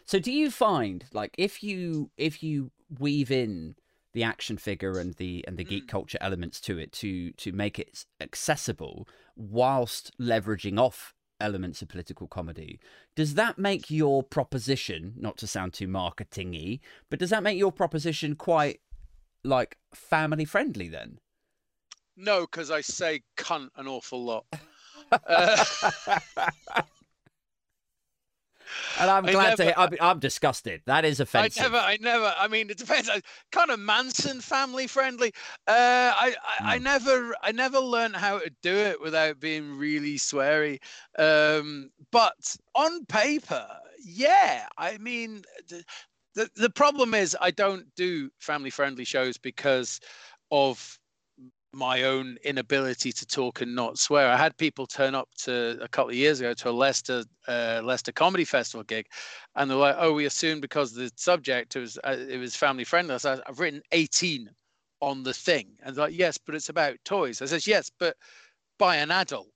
so 0.05 0.19
do 0.19 0.33
you 0.33 0.51
find 0.51 1.05
like 1.13 1.35
if 1.39 1.63
you 1.63 2.11
if 2.17 2.43
you 2.43 2.71
weave 2.99 3.31
in 3.31 3.75
the 4.13 4.23
action 4.23 4.57
figure 4.57 4.99
and 4.99 5.15
the 5.15 5.45
and 5.47 5.59
the 5.59 5.65
geek 5.65 5.89
culture 5.89 6.19
elements 6.21 6.61
to 6.61 6.79
it 6.79 6.93
to 6.93 7.33
to 7.33 7.53
make 7.53 7.79
it 7.79 8.07
accessible 8.21 9.07
whilst 9.37 10.13
leveraging 10.19 10.79
off 10.79 11.13
elements 11.39 11.83
of 11.83 11.89
political 11.89 12.27
comedy 12.27 12.81
does 13.15 13.35
that 13.35 13.59
make 13.59 13.91
your 13.91 14.23
proposition 14.23 15.13
not 15.19 15.37
to 15.37 15.47
sound 15.47 15.75
too 15.75 15.87
marketingy 15.87 16.81
but 17.11 17.19
does 17.19 17.29
that 17.29 17.43
make 17.43 17.59
your 17.59 17.71
proposition 17.71 18.35
quite 18.35 18.81
like 19.47 19.79
family 19.95 20.45
friendly 20.45 20.89
then? 20.89 21.19
No, 22.17 22.43
because 22.43 22.71
I 22.71 22.81
say 22.81 23.23
cunt 23.37 23.71
an 23.77 23.87
awful 23.87 24.25
lot. 24.25 24.47
Uh, 25.13 25.65
And 28.99 29.11
I'm 29.11 29.25
glad 29.25 29.57
to 29.59 29.65
never- 29.65 29.89
hear. 29.91 29.99
I'm, 30.01 30.09
I'm 30.15 30.19
disgusted. 30.19 30.83
That 30.87 31.05
is 31.05 31.21
offensive. 31.21 31.63
I 31.63 31.67
never, 31.67 31.77
I 31.77 31.99
never. 32.01 32.35
I 32.39 32.49
mean, 32.49 32.69
it 32.71 32.79
depends. 32.79 33.09
I- 33.09 33.21
Kind 33.53 33.71
of 33.71 33.79
Manson 33.79 34.41
family 34.41 34.87
friendly. 34.87 35.33
Uh, 35.67 36.13
I, 36.17 36.35
I, 36.61 36.75
I 36.75 36.79
Mm. 36.79 36.83
never, 36.83 37.37
I 37.43 37.53
never 37.53 37.79
learned 37.79 38.17
how 38.17 38.39
to 38.39 38.51
do 38.63 38.75
it 38.75 39.01
without 39.01 39.39
being 39.39 39.77
really 39.79 40.17
sweary. 40.17 40.79
Um, 41.19 41.91
but 42.11 42.57
on 42.75 43.05
paper, 43.07 43.67
yeah. 44.03 44.67
I 44.79 44.99
mean, 44.99 45.43
the 46.35 46.51
the 46.57 46.71
problem 46.71 47.15
is 47.15 47.37
I 47.41 47.51
don't 47.53 47.87
do 47.97 48.31
family 48.41 48.71
friendly 48.71 49.05
shows 49.05 49.37
because 49.39 50.01
of 50.51 50.99
my 51.77 52.03
own 52.05 52.39
inability 52.43 53.13
to 53.13 53.27
talk 53.27 53.61
and 53.61 53.75
not 53.75 53.99
swear. 53.99 54.29
I 54.29 54.37
had 54.37 54.57
people 54.57 54.87
turn 54.87 55.15
up 55.15 55.29
to 55.45 55.79
a 55.83 55.89
couple 55.89 56.11
of 56.11 56.17
years 56.17 56.41
ago 56.41 56.55
to 56.55 56.71
a 56.71 56.73
Leicester 56.73 57.25
uh, 57.49 57.83
Leicester 57.85 58.13
Comedy 58.13 58.45
Festival 58.45 58.85
gig, 58.85 59.07
and 59.55 59.71
they're 59.71 59.77
like, 59.79 59.97
"Oh, 59.99 60.13
we 60.15 60.25
assumed 60.27 60.63
because 60.63 60.93
the 60.95 61.11
subject 61.17 61.77
it 61.77 61.81
was 61.81 61.99
uh, 61.99 62.17
it 62.29 62.39
was 62.39 62.57
family 62.57 62.85
friendly." 62.85 63.15
I 63.15 63.19
said, 63.19 63.43
"I've 63.47 63.61
written 63.61 63.83
18 63.93 64.51
on 65.01 65.23
the 65.23 65.35
thing," 65.35 65.77
and 65.83 65.95
they're 65.95 66.07
like, 66.07 66.19
"Yes, 66.19 66.39
but 66.39 66.55
it's 66.55 66.71
about 66.71 66.97
toys." 67.05 67.43
I 67.43 67.47
says, 67.47 67.67
"Yes, 67.67 67.91
but 67.99 68.17
by 68.79 68.97
an 68.97 69.11
adult." 69.11 69.51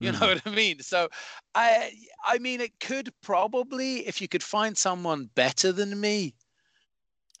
You 0.00 0.12
Mm. 0.12 0.20
know 0.20 0.28
what 0.28 0.42
I 0.46 0.50
mean? 0.50 0.80
So 0.80 1.08
I 1.54 1.92
I 2.24 2.38
mean 2.38 2.60
it 2.60 2.78
could 2.80 3.10
probably 3.22 4.06
if 4.06 4.20
you 4.20 4.28
could 4.28 4.42
find 4.42 4.76
someone 4.78 5.26
better 5.34 5.72
than 5.72 6.00
me. 6.00 6.34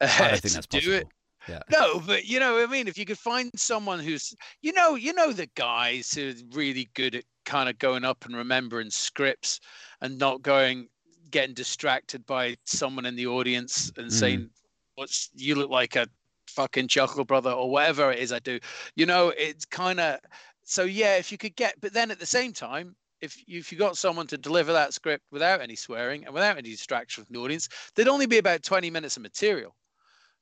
Uh, 0.00 0.28
don't 0.28 0.40
think 0.40 0.54
that's 0.54 0.66
do 0.66 0.92
it. 0.92 1.08
Yeah. 1.48 1.60
No, 1.70 2.00
but 2.00 2.24
you 2.26 2.40
know 2.40 2.54
what 2.54 2.68
I 2.68 2.72
mean. 2.72 2.88
If 2.88 2.98
you 2.98 3.04
could 3.04 3.18
find 3.18 3.50
someone 3.56 4.00
who's, 4.00 4.34
you 4.62 4.72
know, 4.72 4.94
you 4.94 5.12
know 5.12 5.32
the 5.32 5.48
guys 5.54 6.12
who 6.12 6.30
are 6.30 6.56
really 6.56 6.88
good 6.94 7.14
at 7.14 7.24
kind 7.44 7.68
of 7.68 7.78
going 7.78 8.04
up 8.04 8.24
and 8.24 8.36
remembering 8.36 8.90
scripts 8.90 9.60
and 10.00 10.18
not 10.18 10.42
going 10.42 10.88
getting 11.30 11.54
distracted 11.54 12.24
by 12.26 12.56
someone 12.64 13.04
in 13.06 13.16
the 13.16 13.26
audience 13.26 13.92
and 13.96 14.06
Mm. 14.08 14.12
saying, 14.12 14.50
"What's 14.94 15.30
you 15.34 15.54
look 15.56 15.70
like 15.70 15.96
a 15.96 16.08
fucking 16.48 16.88
chuckle 16.88 17.24
brother" 17.24 17.50
or 17.50 17.70
whatever 17.70 18.10
it 18.12 18.18
is 18.20 18.32
I 18.32 18.38
do. 18.38 18.58
You 18.94 19.06
know, 19.06 19.30
it's 19.30 19.64
kind 19.64 20.00
of 20.00 20.20
so 20.64 20.84
yeah. 20.84 21.16
If 21.16 21.30
you 21.32 21.38
could 21.38 21.56
get, 21.56 21.80
but 21.80 21.92
then 21.92 22.10
at 22.10 22.18
the 22.18 22.26
same 22.26 22.52
time. 22.52 22.96
If 23.22 23.48
you, 23.48 23.58
if 23.58 23.72
you 23.72 23.78
got 23.78 23.96
someone 23.96 24.26
to 24.26 24.36
deliver 24.36 24.74
that 24.74 24.92
script 24.92 25.24
without 25.30 25.62
any 25.62 25.74
swearing 25.74 26.26
and 26.26 26.34
without 26.34 26.58
any 26.58 26.70
distraction 26.70 27.24
from 27.24 27.32
the 27.32 27.40
audience, 27.40 27.66
there'd 27.94 28.08
only 28.08 28.26
be 28.26 28.36
about 28.36 28.62
20 28.62 28.90
minutes 28.90 29.16
of 29.16 29.22
material. 29.22 29.74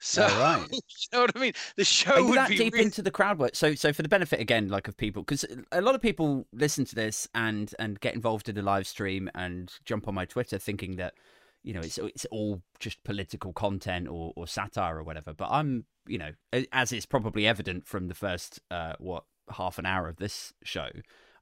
So, 0.00 0.22
right. 0.22 0.66
you 0.70 0.78
know 1.12 1.20
what 1.22 1.32
I 1.36 1.38
mean? 1.40 1.52
The 1.76 1.84
show 1.84 2.16
Are 2.16 2.24
would 2.24 2.36
that 2.36 2.48
be 2.50 2.58
deep 2.58 2.72
really- 2.74 2.84
into 2.84 3.00
the 3.02 3.10
crowd 3.10 3.38
work? 3.38 3.54
So, 3.54 3.74
so 3.74 3.92
for 3.92 4.02
the 4.02 4.08
benefit 4.08 4.40
again, 4.40 4.68
like 4.68 4.86
of 4.88 4.96
people, 4.96 5.22
because 5.22 5.44
a 5.72 5.80
lot 5.80 5.94
of 5.94 6.02
people 6.02 6.46
listen 6.52 6.84
to 6.86 6.94
this 6.94 7.28
and 7.34 7.74
and 7.78 7.98
get 8.00 8.14
involved 8.14 8.48
in 8.48 8.54
the 8.54 8.62
live 8.62 8.86
stream 8.86 9.30
and 9.34 9.72
jump 9.84 10.06
on 10.08 10.14
my 10.14 10.24
Twitter 10.24 10.58
thinking 10.58 10.96
that 10.96 11.14
you 11.62 11.72
know 11.72 11.80
it's 11.80 11.96
it's 11.98 12.26
all 12.26 12.60
just 12.80 13.02
political 13.04 13.52
content 13.52 14.08
or 14.08 14.32
or 14.36 14.46
satire 14.46 14.98
or 14.98 15.02
whatever. 15.04 15.32
But 15.32 15.48
I'm 15.50 15.86
you 16.06 16.18
know 16.18 16.32
as 16.72 16.92
is 16.92 17.06
probably 17.06 17.46
evident 17.46 17.86
from 17.86 18.08
the 18.08 18.14
first 18.14 18.60
uh 18.70 18.94
what 18.98 19.24
half 19.50 19.78
an 19.78 19.86
hour 19.86 20.08
of 20.08 20.16
this 20.16 20.52
show. 20.62 20.88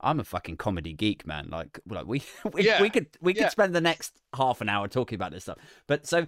I'm 0.04 0.18
a 0.18 0.24
fucking 0.24 0.56
comedy 0.56 0.92
geek, 0.94 1.24
man. 1.28 1.48
Like, 1.50 1.78
like 1.88 2.06
we 2.06 2.22
we, 2.52 2.64
Yeah, 2.64 2.82
we 2.82 2.90
could 2.90 3.06
we 3.20 3.34
could 3.34 3.42
yeah. 3.42 3.48
spend 3.48 3.74
the 3.74 3.80
next 3.80 4.20
half 4.36 4.60
an 4.60 4.68
hour 4.68 4.88
talking 4.88 5.16
about 5.16 5.30
this 5.32 5.44
stuff. 5.44 5.58
But 5.86 6.06
so 6.06 6.26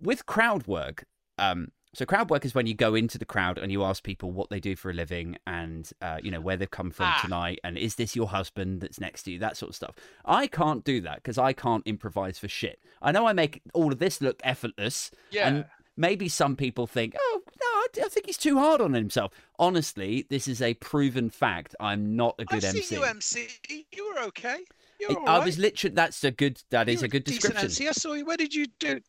with 0.00 0.26
crowd 0.26 0.66
work, 0.66 1.04
um, 1.38 1.68
so 1.94 2.04
crowd 2.04 2.28
work 2.28 2.44
is 2.44 2.54
when 2.54 2.66
you 2.66 2.74
go 2.74 2.94
into 2.94 3.16
the 3.16 3.24
crowd 3.24 3.56
and 3.56 3.72
you 3.72 3.82
ask 3.82 4.02
people 4.02 4.30
what 4.30 4.50
they 4.50 4.60
do 4.60 4.76
for 4.76 4.90
a 4.90 4.92
living 4.92 5.38
and 5.46 5.90
uh, 6.02 6.18
you 6.22 6.30
know 6.30 6.40
where 6.40 6.56
they've 6.56 6.70
come 6.70 6.90
from 6.90 7.06
Ah. 7.06 7.18
tonight 7.22 7.58
and 7.64 7.78
is 7.78 7.94
this 7.94 8.14
your 8.14 8.26
husband 8.28 8.80
that's 8.82 9.00
next 9.00 9.22
to 9.22 9.30
you, 9.30 9.38
that 9.38 9.56
sort 9.56 9.70
of 9.70 9.76
stuff. 9.76 9.94
I 10.24 10.46
can't 10.46 10.84
do 10.84 11.00
that 11.02 11.16
because 11.16 11.38
I 11.38 11.52
can't 11.54 11.82
improvise 11.86 12.38
for 12.38 12.48
shit. 12.48 12.80
I 13.00 13.12
know 13.12 13.26
I 13.26 13.32
make 13.32 13.62
all 13.72 13.92
of 13.92 13.98
this 13.98 14.20
look 14.20 14.40
effortless, 14.44 15.10
Yeah. 15.30 15.48
and 15.48 15.64
maybe 15.96 16.28
some 16.28 16.54
people 16.54 16.86
think, 16.86 17.14
oh 17.18 17.40
no, 17.46 18.02
I, 18.02 18.06
I 18.06 18.08
think 18.10 18.26
he's 18.26 18.36
too 18.36 18.58
hard 18.58 18.82
on 18.82 18.92
himself. 18.92 19.32
Honestly, 19.58 20.26
this 20.28 20.46
is 20.48 20.60
a 20.60 20.74
proven 20.74 21.30
fact. 21.30 21.74
I'm 21.80 22.14
not 22.14 22.34
a 22.38 22.44
good 22.44 22.58
I've 22.62 22.74
MC. 22.76 22.82
seen 22.82 22.98
you 22.98 23.04
MC. 23.06 23.48
You 23.92 24.12
were 24.14 24.20
okay. 24.24 24.58
You 25.00 25.08
were 25.14 25.28
I 25.28 25.38
all 25.38 25.44
was 25.44 25.58
literally. 25.58 25.94
That's 25.94 26.22
a 26.24 26.30
good. 26.30 26.62
That 26.70 26.88
You 26.88 26.94
is 26.94 27.02
a 27.02 27.08
good 27.08 27.24
description. 27.24 27.64
MC. 27.64 27.88
I 27.88 27.92
saw 27.92 28.12
you. 28.12 28.26
Where 28.26 28.36
did 28.36 28.54
you 28.54 28.66
do? 28.78 29.00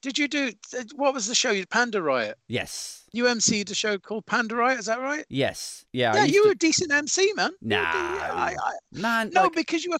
Did 0.00 0.16
you 0.18 0.28
do? 0.28 0.52
What 0.94 1.12
was 1.14 1.26
the 1.26 1.34
show? 1.34 1.50
You 1.50 1.66
Panda 1.66 2.00
Riot. 2.00 2.36
Yes. 2.46 3.04
You 3.12 3.24
MC'd 3.24 3.70
a 3.70 3.74
show 3.74 3.98
called 3.98 4.26
Panda 4.26 4.54
Riot. 4.54 4.78
Is 4.78 4.86
that 4.86 5.00
right? 5.00 5.24
Yes. 5.28 5.84
Yeah. 5.92 6.14
Yeah, 6.14 6.24
you 6.24 6.42
to- 6.42 6.48
were 6.48 6.52
a 6.52 6.56
decent 6.58 6.92
MC, 6.92 7.32
man. 7.34 7.50
You 7.60 7.68
were 7.70 7.82
de- 7.82 7.84
Nah. 7.84 7.88
I, 7.88 8.56
I, 8.62 8.72
man. 8.92 9.30
no, 9.34 9.44
like- 9.44 9.54
because 9.54 9.84
you 9.84 9.90
were 9.90 9.98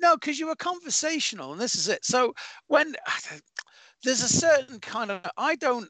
no, 0.00 0.16
because 0.16 0.38
you 0.38 0.46
were 0.48 0.54
conversational, 0.56 1.52
and 1.52 1.60
this 1.60 1.74
is 1.76 1.88
it. 1.88 2.04
So 2.04 2.34
when 2.66 2.94
there's 4.04 4.22
a 4.22 4.28
certain 4.28 4.80
kind 4.80 5.10
of 5.10 5.22
I 5.36 5.54
don't. 5.56 5.88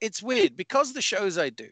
It's 0.00 0.22
weird 0.22 0.56
because 0.56 0.92
the 0.92 1.02
shows 1.02 1.38
I 1.38 1.50
do, 1.50 1.68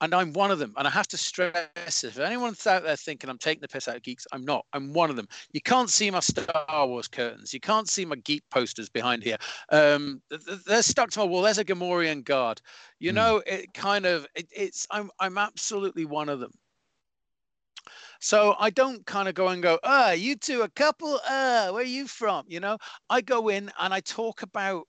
and 0.00 0.14
I'm 0.14 0.32
one 0.32 0.50
of 0.50 0.58
them, 0.58 0.74
and 0.76 0.86
I 0.86 0.90
have 0.90 1.08
to 1.08 1.16
stress 1.16 2.04
if 2.04 2.18
anyone's 2.18 2.66
out 2.66 2.82
there 2.82 2.96
thinking 2.96 3.30
I'm 3.30 3.38
taking 3.38 3.60
the 3.60 3.68
piss 3.68 3.88
out 3.88 3.96
of 3.96 4.02
geeks, 4.02 4.26
I'm 4.32 4.44
not. 4.44 4.66
I'm 4.72 4.92
one 4.92 5.10
of 5.10 5.16
them. 5.16 5.28
You 5.52 5.60
can't 5.60 5.90
see 5.90 6.10
my 6.10 6.20
Star 6.20 6.86
Wars 6.86 7.08
curtains. 7.08 7.52
You 7.52 7.60
can't 7.60 7.88
see 7.88 8.04
my 8.04 8.16
geek 8.16 8.42
posters 8.50 8.88
behind 8.88 9.22
here. 9.22 9.36
Um, 9.70 10.22
th- 10.30 10.44
th- 10.44 10.64
they're 10.64 10.82
stuck 10.82 11.10
to 11.10 11.20
my 11.20 11.24
wall. 11.24 11.42
There's 11.42 11.58
a 11.58 11.64
Gamorrean 11.64 12.24
guard. 12.24 12.60
You 12.98 13.12
Hmm. 13.12 13.12
know, 13.12 13.42
it 13.46 13.74
kind 13.74 14.06
of 14.06 14.26
it, 14.34 14.46
it's 14.54 14.86
I'm 14.90 15.10
I'm 15.18 15.38
absolutely 15.38 16.04
one 16.04 16.28
of 16.28 16.40
them. 16.40 16.52
So 18.20 18.54
I 18.58 18.70
don't 18.70 19.04
kind 19.06 19.28
of 19.28 19.34
go 19.34 19.48
and 19.48 19.62
go, 19.62 19.78
ah, 19.82 20.12
you 20.12 20.36
two 20.36 20.62
a 20.62 20.68
couple, 20.68 21.20
ah, 21.24 21.70
where 21.72 21.82
are 21.82 21.84
you 21.84 22.06
from? 22.06 22.44
You 22.48 22.60
know, 22.60 22.78
I 23.10 23.20
go 23.20 23.48
in 23.48 23.70
and 23.78 23.92
I 23.94 24.00
talk 24.00 24.42
about 24.42 24.86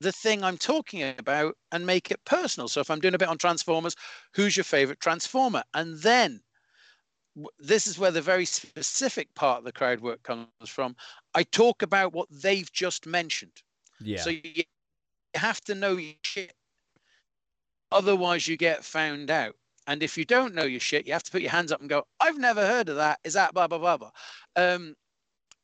the 0.00 0.12
thing 0.12 0.42
I'm 0.42 0.58
talking 0.58 1.14
about 1.18 1.56
and 1.72 1.86
make 1.86 2.10
it 2.10 2.24
personal. 2.24 2.68
So 2.68 2.80
if 2.80 2.90
I'm 2.90 3.00
doing 3.00 3.14
a 3.14 3.18
bit 3.18 3.28
on 3.28 3.38
Transformers, 3.38 3.96
who's 4.34 4.56
your 4.56 4.64
favorite 4.64 5.00
Transformer? 5.00 5.62
And 5.72 5.98
then 5.98 6.40
this 7.58 7.86
is 7.86 7.98
where 7.98 8.10
the 8.10 8.22
very 8.22 8.44
specific 8.44 9.34
part 9.34 9.58
of 9.58 9.64
the 9.64 9.72
crowd 9.72 10.00
work 10.00 10.22
comes 10.22 10.48
from. 10.66 10.94
I 11.34 11.42
talk 11.44 11.82
about 11.82 12.12
what 12.12 12.28
they've 12.30 12.70
just 12.72 13.06
mentioned. 13.06 13.62
yeah. 14.00 14.20
So 14.20 14.30
you 14.30 14.64
have 15.34 15.60
to 15.62 15.74
know 15.74 15.96
your 15.96 16.14
shit. 16.22 16.54
Otherwise, 17.90 18.46
you 18.46 18.56
get 18.56 18.84
found 18.84 19.30
out. 19.30 19.54
And 19.86 20.02
if 20.02 20.16
you 20.16 20.24
don't 20.24 20.54
know 20.54 20.64
your 20.64 20.80
shit, 20.80 21.06
you 21.06 21.12
have 21.12 21.22
to 21.24 21.30
put 21.30 21.42
your 21.42 21.50
hands 21.50 21.70
up 21.70 21.80
and 21.80 21.90
go, 21.90 22.04
I've 22.20 22.38
never 22.38 22.66
heard 22.66 22.88
of 22.88 22.96
that. 22.96 23.20
Is 23.24 23.34
that 23.34 23.52
blah, 23.52 23.66
blah, 23.66 23.78
blah, 23.78 23.98
blah? 23.98 24.10
Um, 24.56 24.94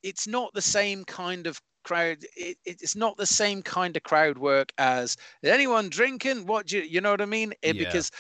it's 0.03 0.27
not 0.27 0.53
the 0.53 0.63
same 0.63 1.05
kind 1.05 1.47
of 1.47 1.61
crowd. 1.85 2.19
It, 2.37 2.57
it's 2.65 2.97
not 2.97 3.17
the 3.17 3.27
same 3.27 3.63
kind 3.63 3.97
of 3.97 4.03
crowd 4.03 4.39
work 4.39 4.73
as 4.79 5.17
anyone 5.45 5.89
drinking? 5.89 6.47
What 6.47 6.67
do 6.67 6.79
you, 6.79 6.83
you 6.85 7.01
know 7.01 7.11
what 7.11 7.21
I 7.21 7.27
mean? 7.27 7.53
It- 7.63 7.77
Yeah. 7.77 7.85
Because 7.85 8.11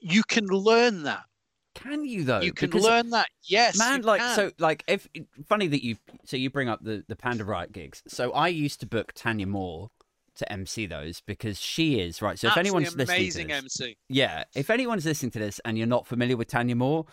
you 0.00 0.22
can 0.28 0.46
learn 0.46 1.02
that. 1.04 1.24
can 1.74 2.04
you 2.04 2.22
though? 2.24 2.40
you 2.40 2.52
can 2.52 2.70
Because, 2.70 2.84
learn 2.84 3.10
that. 3.10 3.26
Yes. 3.42 3.76
man 3.76 4.02
like 4.02 4.20
can. 4.20 4.36
so 4.36 4.52
like 4.58 4.84
if 4.86 5.08
funny 5.48 5.66
that 5.66 5.84
you 5.84 5.96
so 6.24 6.36
you 6.36 6.48
bring 6.50 6.68
up 6.68 6.82
the 6.84 7.04
the 7.08 7.16
panda 7.16 7.44
riot 7.44 7.72
gigs 7.72 8.02
so 8.06 8.30
i 8.32 8.46
used 8.48 8.78
to 8.80 8.86
book 8.86 9.12
tanya 9.14 9.46
moore 9.46 9.90
to 10.36 10.50
mc 10.52 10.86
those 10.86 11.20
because 11.26 11.60
she 11.60 11.98
is 12.00 12.22
right 12.22 12.38
so 12.38 12.46
if 12.46 12.52
Absolutely 12.56 12.68
anyone's 12.70 12.96
listening 12.96 13.18
amazing 13.18 13.48
to 13.48 13.62
this, 13.62 13.80
MC. 13.80 13.96
yeah 14.08 14.44
if 14.54 14.70
anyone's 14.70 15.04
listening 15.04 15.32
to 15.32 15.38
this 15.40 15.60
and 15.64 15.76
you're 15.76 15.86
not 15.88 16.06
familiar 16.06 16.36
with 16.36 16.46
tanya 16.48 16.76
moore 16.76 17.04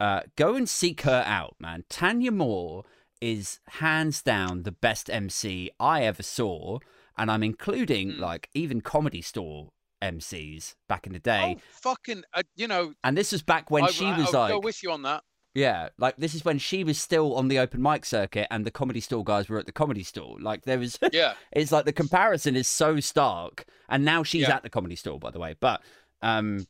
uh 0.00 0.20
go 0.36 0.54
and 0.54 0.66
seek 0.68 1.02
her 1.02 1.22
out 1.26 1.54
man 1.60 1.84
tanya 1.90 2.32
moore 2.32 2.84
is 3.20 3.60
hands 3.68 4.22
down 4.22 4.62
the 4.64 4.72
best 4.72 5.08
mc 5.10 5.70
i 5.80 6.02
ever 6.02 6.22
saw 6.22 6.78
and 7.16 7.30
i'm 7.30 7.42
including 7.42 8.12
Hmm. 8.12 8.20
like 8.20 8.48
even 8.54 8.80
comedy 8.80 9.22
store 9.22 9.68
mcs 10.02 10.74
back 10.88 11.06
in 11.06 11.12
the 11.14 11.18
day 11.18 11.56
Oh, 11.58 11.62
fucking, 11.82 12.24
uh, 12.34 12.42
you 12.54 12.68
know, 12.68 12.92
and 13.02 13.16
this 13.16 13.32
was 13.32 13.42
back 13.42 13.70
when 13.70 13.84
I, 13.84 13.86
she 13.88 14.04
was 14.04 14.34
I'll 14.34 14.40
like 14.42 14.52
go 14.52 14.58
with 14.60 14.82
you 14.82 14.92
on 14.92 15.02
that. 15.02 15.24
yeah, 15.54 15.88
like 15.98 16.16
this 16.18 16.34
is 16.34 16.44
when 16.44 16.58
she 16.58 16.84
was 16.84 17.00
still 17.00 17.34
on 17.34 17.48
the 17.48 17.58
open 17.58 17.80
mic 17.80 18.04
circuit 18.04 18.46
and 18.50 18.66
the 18.66 18.70
comedy 18.70 19.00
store 19.00 19.24
guys 19.24 19.48
were 19.48 19.58
at 19.58 19.64
the 19.64 19.72
comedy 19.72 20.02
store. 20.02 20.36
Like 20.38 20.64
there 20.66 20.78
was 20.78 20.98
Yeah. 21.12 21.32
it's 21.50 21.72
like 21.72 21.86
the 21.86 21.94
comparison 21.94 22.56
is 22.56 22.68
so 22.68 23.00
stark. 23.00 23.64
And 23.88 24.04
now 24.04 24.22
she's 24.22 24.42
Yeah. 24.42 24.56
at 24.56 24.62
the 24.64 24.70
comedy 24.70 24.96
store, 24.96 25.18
by 25.18 25.30
the 25.30 25.38
way. 25.38 25.56
But 25.58 25.80
um 26.20 26.66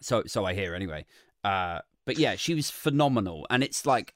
so 0.00 0.24
so 0.26 0.44
I 0.44 0.52
hear 0.54 0.74
anyway. 0.74 1.06
Uh 1.44 1.78
but 2.06 2.18
yeah, 2.18 2.34
she 2.34 2.54
was 2.54 2.70
phenomenal. 2.70 3.46
And 3.50 3.62
it's 3.62 3.86
like 3.86 4.14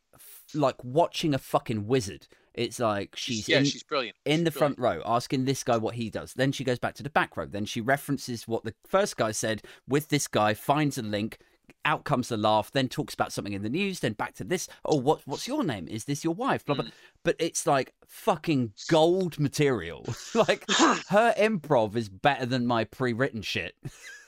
like 0.55 0.77
watching 0.85 1.35
a 1.35 1.39
fucking 1.39 1.87
wizard. 1.87 2.27
It's 2.55 2.79
like 2.79 3.17
she's 3.17 3.49
yeah, 3.49 3.59
in, 3.61 3.65
she's 3.65 3.83
brilliant. 3.83 4.17
in 4.27 4.41
She's 4.41 4.45
the 4.45 4.51
brilliant. 4.51 4.77
front 4.79 4.97
row 4.99 5.03
asking 5.07 5.47
this 5.47 5.65
guy 5.65 5.79
what 5.79 5.95
he 5.95 6.11
does. 6.11 6.35
Then 6.35 6.53
she 6.53 6.65
goes 6.65 6.79
back 6.79 6.95
to 6.97 7.03
the 7.03 7.09
back 7.11 7.37
row. 7.37 7.47
Then 7.47 7.65
she 7.65 7.81
references 7.81 8.47
what 8.47 8.65
the 8.65 8.75
first 8.87 9.17
guy 9.17 9.33
said 9.33 9.63
with 9.89 10.09
this 10.11 10.29
guy, 10.29 10.53
finds 10.53 10.99
a 10.99 11.03
link, 11.03 11.39
out 11.87 12.05
comes 12.05 12.29
the 12.29 12.37
laugh, 12.37 12.71
then 12.71 12.89
talks 12.89 13.15
about 13.15 13.33
something 13.33 13.55
in 13.55 13.63
the 13.63 13.71
news, 13.71 14.01
then 14.01 14.13
back 14.13 14.35
to 14.35 14.45
this. 14.45 14.69
Oh, 14.85 14.97
what 14.97 15.23
what's 15.25 15.49
your 15.49 15.65
name? 15.65 15.89
Is 15.89 16.05
this 16.05 16.23
your 16.25 16.35
wife? 16.35 16.65
Blah 16.67 16.75
blah. 16.77 16.85
Mm. 16.85 16.93
But 17.25 17.37
it's 17.39 17.67
like 17.67 17.95
fucking 18.07 18.75
gold 18.89 19.39
material. 19.41 20.05
like 20.35 20.65
her 21.09 21.33
improv 21.39 21.97
is 21.97 22.11
better 22.11 22.45
than 22.45 22.67
my 22.67 22.85
pre-written 22.85 23.41
shit 23.41 23.75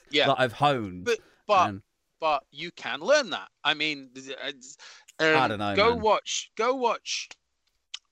Yeah. 0.09 0.25
that 0.29 0.39
I've 0.39 0.53
honed. 0.53 1.05
But 1.05 1.19
but 1.47 1.69
And- 1.69 1.81
but 2.21 2.43
you 2.49 2.71
can 2.71 3.01
learn 3.01 3.29
that. 3.31 3.49
I 3.63 3.73
mean, 3.75 4.09
uh, 4.43 4.51
um, 5.19 5.35
I 5.35 5.47
don't 5.47 5.59
know, 5.59 5.75
Go 5.75 5.93
man. 5.95 6.01
watch. 6.01 6.51
Go 6.55 6.75
watch. 6.75 7.29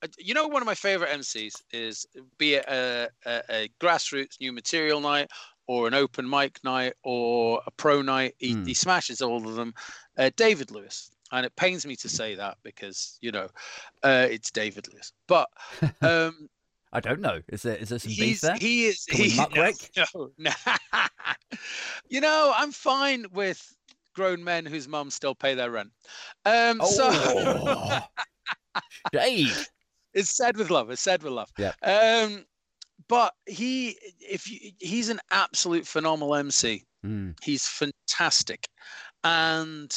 uh, 0.03 0.07
You 0.17 0.33
know, 0.33 0.47
one 0.47 0.61
of 0.61 0.65
my 0.65 0.75
favorite 0.75 1.09
MCs 1.11 1.61
is 1.71 2.05
be 2.37 2.55
it 2.55 2.65
a, 2.67 3.09
a, 3.25 3.41
a 3.49 3.69
grassroots 3.79 4.39
new 4.39 4.51
material 4.51 4.99
night 4.99 5.29
or 5.67 5.87
an 5.87 5.93
open 5.93 6.29
mic 6.29 6.59
night 6.63 6.93
or 7.03 7.61
a 7.65 7.71
pro 7.71 8.01
night. 8.01 8.35
He, 8.37 8.53
Hmm. 8.53 8.65
he 8.65 8.73
smashes 8.73 9.21
all 9.21 9.47
of 9.47 9.55
them. 9.55 9.73
Uh, 10.17 10.29
David 10.35 10.71
Lewis, 10.71 11.09
and 11.31 11.45
it 11.45 11.55
pains 11.55 11.85
me 11.85 11.95
to 11.97 12.09
say 12.09 12.35
that 12.35 12.57
because 12.63 13.17
you 13.21 13.31
know 13.31 13.47
uh, 14.03 14.27
it's 14.29 14.51
David 14.51 14.87
Lewis, 14.93 15.11
but 15.27 15.49
um, 16.01 16.49
I 16.91 16.99
don't 16.99 17.21
know. 17.21 17.41
Is 17.49 17.63
there 17.63 17.75
is 17.77 17.89
there 17.89 17.97
some 17.99 18.13
beef 18.17 18.41
there? 18.41 18.55
he 18.57 18.85
is 18.87 19.05
he, 19.05 19.43
no, 19.55 20.29
no. 20.37 20.51
you 22.09 22.19
know 22.21 22.51
i'm 22.55 22.71
fine 22.71 23.25
with 23.31 23.75
grown 24.13 24.43
men 24.43 24.65
whose 24.65 24.87
mums 24.87 25.13
still 25.13 25.35
pay 25.35 25.53
their 25.53 25.71
rent. 25.71 25.91
Um 26.45 26.81
so 26.81 27.09
Oh, 27.11 27.99
shade. 29.13 29.51
it's 30.13 30.29
said 30.35 30.57
with 30.57 30.69
love 30.69 30.89
it's 30.89 31.01
said 31.01 31.23
with 31.23 31.33
love. 31.33 31.51
Yeah. 31.57 31.73
um 31.83 32.45
but 33.07 33.33
he 33.45 33.97
if 34.19 34.49
you, 34.49 34.71
he's 34.79 35.09
an 35.09 35.19
absolute 35.31 35.85
phenomenal 35.87 36.35
mc 36.35 36.85
Mm, 37.05 37.35
he's 37.43 37.67
fantastic. 37.67 38.65
And 39.25 39.93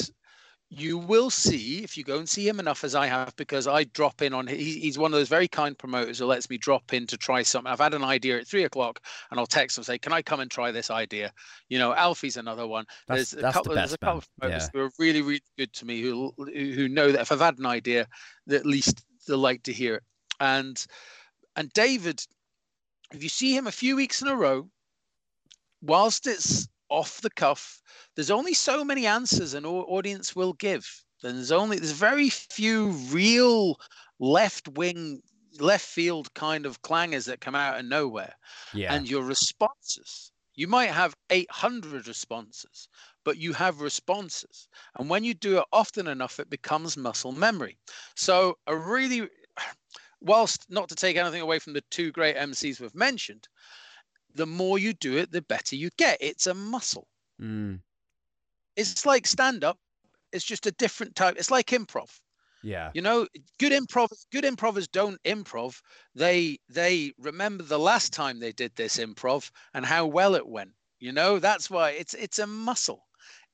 you 0.78 0.98
will 0.98 1.30
see 1.30 1.82
if 1.82 1.96
you 1.96 2.04
go 2.04 2.18
and 2.18 2.28
see 2.28 2.46
him 2.46 2.60
enough 2.60 2.84
as 2.84 2.94
I 2.94 3.06
have, 3.06 3.34
because 3.36 3.66
I 3.66 3.84
drop 3.84 4.20
in 4.20 4.34
on. 4.34 4.46
He, 4.46 4.78
he's 4.78 4.98
one 4.98 5.12
of 5.12 5.18
those 5.18 5.28
very 5.28 5.48
kind 5.48 5.76
promoters 5.76 6.18
who 6.18 6.26
lets 6.26 6.50
me 6.50 6.58
drop 6.58 6.92
in 6.92 7.06
to 7.06 7.16
try 7.16 7.42
something. 7.42 7.72
I've 7.72 7.78
had 7.78 7.94
an 7.94 8.04
idea 8.04 8.38
at 8.38 8.46
three 8.46 8.64
o'clock, 8.64 9.00
and 9.30 9.40
I'll 9.40 9.46
text 9.46 9.78
him 9.78 9.80
and 9.80 9.86
say, 9.86 9.98
"Can 9.98 10.12
I 10.12 10.22
come 10.22 10.40
and 10.40 10.50
try 10.50 10.70
this 10.70 10.90
idea?" 10.90 11.32
You 11.68 11.78
know, 11.78 11.94
Alfie's 11.94 12.36
another 12.36 12.66
one. 12.66 12.84
That's, 13.08 13.30
there's 13.30 13.44
a 13.44 13.52
couple. 13.52 13.70
the 13.70 13.76
there's 13.76 13.92
a 13.94 13.98
couple 13.98 14.14
man. 14.14 14.18
of 14.18 14.28
promoters 14.40 14.70
Yeah. 14.74 14.80
who 14.80 14.86
are 14.86 14.90
really, 14.98 15.22
really 15.22 15.42
good 15.56 15.72
to 15.74 15.86
me, 15.86 16.02
who 16.02 16.32
who 16.36 16.88
know 16.88 17.10
that 17.10 17.22
if 17.22 17.32
I've 17.32 17.40
had 17.40 17.58
an 17.58 17.66
idea, 17.66 18.06
that 18.46 18.56
at 18.56 18.66
least 18.66 19.04
they'll 19.26 19.38
like 19.38 19.62
to 19.64 19.72
hear 19.72 19.96
it. 19.96 20.02
And 20.40 20.84
and 21.56 21.72
David, 21.72 22.20
if 23.14 23.22
you 23.22 23.30
see 23.30 23.56
him 23.56 23.66
a 23.66 23.72
few 23.72 23.96
weeks 23.96 24.20
in 24.20 24.28
a 24.28 24.36
row, 24.36 24.68
whilst 25.80 26.26
it's 26.26 26.68
off 26.88 27.20
the 27.20 27.30
cuff, 27.30 27.80
there's 28.14 28.30
only 28.30 28.54
so 28.54 28.84
many 28.84 29.06
answers 29.06 29.54
an 29.54 29.64
audience 29.64 30.34
will 30.36 30.52
give. 30.54 30.88
Then 31.22 31.36
there's 31.36 31.52
only 31.52 31.78
there's 31.78 31.92
very 31.92 32.30
few 32.30 32.88
real 33.10 33.80
left 34.18 34.68
wing, 34.68 35.22
left 35.58 35.86
field 35.86 36.32
kind 36.34 36.66
of 36.66 36.82
clangers 36.82 37.26
that 37.26 37.40
come 37.40 37.54
out 37.54 37.78
of 37.78 37.86
nowhere. 37.86 38.34
Yeah. 38.74 38.94
And 38.94 39.08
your 39.08 39.22
responses, 39.22 40.30
you 40.54 40.68
might 40.68 40.90
have 40.90 41.14
800 41.30 42.06
responses, 42.06 42.88
but 43.24 43.38
you 43.38 43.52
have 43.54 43.80
responses. 43.80 44.68
And 44.98 45.08
when 45.08 45.24
you 45.24 45.34
do 45.34 45.58
it 45.58 45.64
often 45.72 46.06
enough, 46.06 46.38
it 46.38 46.50
becomes 46.50 46.96
muscle 46.96 47.32
memory. 47.32 47.78
So 48.14 48.56
a 48.66 48.76
really, 48.76 49.28
whilst 50.20 50.66
not 50.70 50.88
to 50.90 50.94
take 50.94 51.16
anything 51.16 51.40
away 51.40 51.58
from 51.58 51.72
the 51.72 51.84
two 51.90 52.12
great 52.12 52.36
MCs 52.36 52.80
we've 52.80 52.94
mentioned, 52.94 53.48
the 54.36 54.46
more 54.46 54.78
you 54.78 54.92
do 54.94 55.16
it, 55.18 55.32
the 55.32 55.42
better 55.42 55.76
you 55.76 55.90
get. 55.98 56.18
It's 56.20 56.46
a 56.46 56.54
muscle. 56.54 57.08
Mm, 57.40 57.80
It's 58.76 59.04
like 59.04 59.26
stand 59.26 59.64
up. 59.64 59.78
It's 60.32 60.44
just 60.44 60.66
a 60.66 60.72
different 60.72 61.16
type. 61.16 61.36
It's 61.38 61.50
like 61.50 61.68
improv. 61.68 62.20
yeah. 62.62 62.94
You 62.94 63.02
know, 63.02 63.28
good 63.58 63.72
improv 63.72 64.08
good 64.32 64.44
improvers 64.44 64.88
don't 64.88 65.22
improv. 65.24 65.82
They 66.14 66.58
they 66.68 67.14
remember 67.18 67.64
the 67.64 67.78
last 67.80 68.12
time 68.12 68.40
they 68.40 68.52
did 68.52 68.76
this 68.76 68.98
improv 68.98 69.50
and 69.74 69.86
how 69.86 70.06
well 70.06 70.34
it 70.36 70.46
went. 70.48 70.74
You 71.00 71.12
know, 71.12 71.38
that's 71.40 71.70
why 71.70 71.92
it's 71.92 72.14
it's 72.14 72.38
a 72.40 72.46
muscle. 72.48 73.05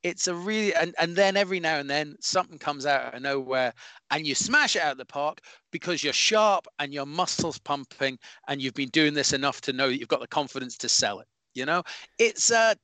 It's 0.02 0.26
a 0.26 0.34
really 0.34 0.74
and 0.74 0.94
and 0.98 1.14
then 1.14 1.36
every 1.36 1.60
now 1.60 1.78
and 1.78 1.88
then 1.88 2.16
something 2.20 2.58
comes 2.58 2.86
out 2.86 3.14
of 3.14 3.22
nowhere 3.22 3.72
and 4.10 4.26
you 4.26 4.34
smash 4.34 4.76
it 4.76 4.82
out 4.82 4.92
of 4.92 4.98
the 4.98 5.04
park 5.04 5.40
because 5.70 6.02
you're 6.02 6.12
sharp 6.12 6.66
and 6.78 6.92
your 6.92 7.06
muscles 7.06 7.58
pumping 7.58 8.18
and 8.48 8.60
you've 8.60 8.74
been 8.74 8.88
doing 8.88 9.14
this 9.14 9.32
enough 9.32 9.60
to 9.62 9.72
know 9.72 9.88
that 9.88 9.98
you've 9.98 10.08
got 10.08 10.20
the 10.20 10.26
confidence 10.26 10.76
to 10.78 10.88
sell 10.88 11.20
it. 11.20 11.28
You 11.54 11.66
know, 11.66 11.82
it's 12.18 12.50
a 12.50 12.76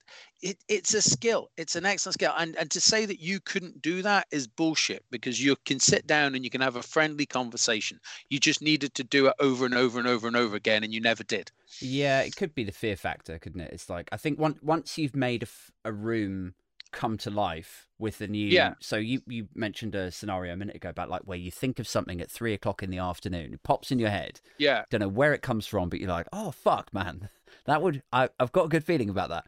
it, 0.42 0.58
it's 0.68 0.94
a 0.94 1.02
skill. 1.02 1.50
It's 1.56 1.74
an 1.74 1.86
excellent 1.86 2.14
skill. 2.14 2.32
And 2.36 2.54
and 2.56 2.70
to 2.70 2.80
say 2.80 3.06
that 3.06 3.20
you 3.20 3.40
couldn't 3.40 3.80
do 3.80 4.02
that 4.02 4.26
is 4.30 4.46
bullshit 4.46 5.04
because 5.10 5.42
you 5.42 5.56
can 5.64 5.80
sit 5.80 6.06
down 6.06 6.34
and 6.34 6.44
you 6.44 6.50
can 6.50 6.60
have 6.60 6.76
a 6.76 6.82
friendly 6.82 7.26
conversation. 7.26 7.98
You 8.28 8.38
just 8.38 8.62
needed 8.62 8.94
to 8.94 9.04
do 9.04 9.26
it 9.28 9.34
over 9.40 9.64
and 9.64 9.74
over 9.74 9.98
and 9.98 10.06
over 10.06 10.26
and 10.26 10.36
over 10.36 10.54
again, 10.54 10.84
and 10.84 10.92
you 10.92 11.00
never 11.00 11.24
did. 11.24 11.50
Yeah, 11.80 12.20
it 12.20 12.36
could 12.36 12.54
be 12.54 12.64
the 12.64 12.72
fear 12.72 12.96
factor, 12.96 13.38
couldn't 13.38 13.60
it? 13.60 13.72
It's 13.72 13.88
like 13.88 14.08
I 14.12 14.16
think 14.16 14.38
once 14.38 14.58
once 14.62 14.98
you've 14.98 15.16
made 15.16 15.48
a, 15.84 15.92
room 15.92 16.54
come 16.92 17.18
to 17.18 17.30
life 17.30 17.88
with 17.98 18.18
the 18.18 18.28
new. 18.28 18.48
Yeah. 18.48 18.74
So 18.80 18.96
you 18.96 19.20
you 19.26 19.48
mentioned 19.54 19.94
a 19.94 20.10
scenario 20.10 20.52
a 20.52 20.56
minute 20.56 20.76
ago 20.76 20.88
about 20.88 21.10
like 21.10 21.22
where 21.22 21.38
you 21.38 21.50
think 21.50 21.78
of 21.78 21.88
something 21.88 22.20
at 22.20 22.30
three 22.30 22.54
o'clock 22.54 22.82
in 22.82 22.90
the 22.90 22.98
afternoon, 22.98 23.54
it 23.54 23.62
pops 23.62 23.90
in 23.90 23.98
your 23.98 24.10
head. 24.10 24.40
Yeah. 24.58 24.84
Don't 24.90 25.00
know 25.00 25.08
where 25.08 25.34
it 25.34 25.42
comes 25.42 25.66
from, 25.66 25.88
but 25.88 26.00
you're 26.00 26.08
like, 26.08 26.28
oh 26.32 26.50
fuck, 26.50 26.92
man, 26.92 27.28
that 27.66 27.82
would 27.82 28.02
I 28.12 28.28
I've 28.38 28.52
got 28.52 28.66
a 28.66 28.68
good 28.68 28.84
feeling 28.84 29.10
about 29.10 29.30
that. 29.30 29.46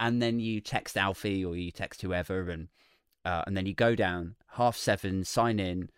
And 0.00 0.20
then 0.20 0.40
you 0.40 0.60
text 0.60 0.96
Alfie 0.96 1.44
or 1.44 1.56
you 1.56 1.70
text 1.70 2.02
whoever, 2.02 2.50
and 2.50 2.68
uh, 3.24 3.44
and 3.46 3.56
then 3.56 3.66
you 3.66 3.74
go 3.74 3.94
down 3.94 4.34
half 4.52 4.76
seven, 4.76 5.24
sign 5.24 5.58
in. 5.58 5.90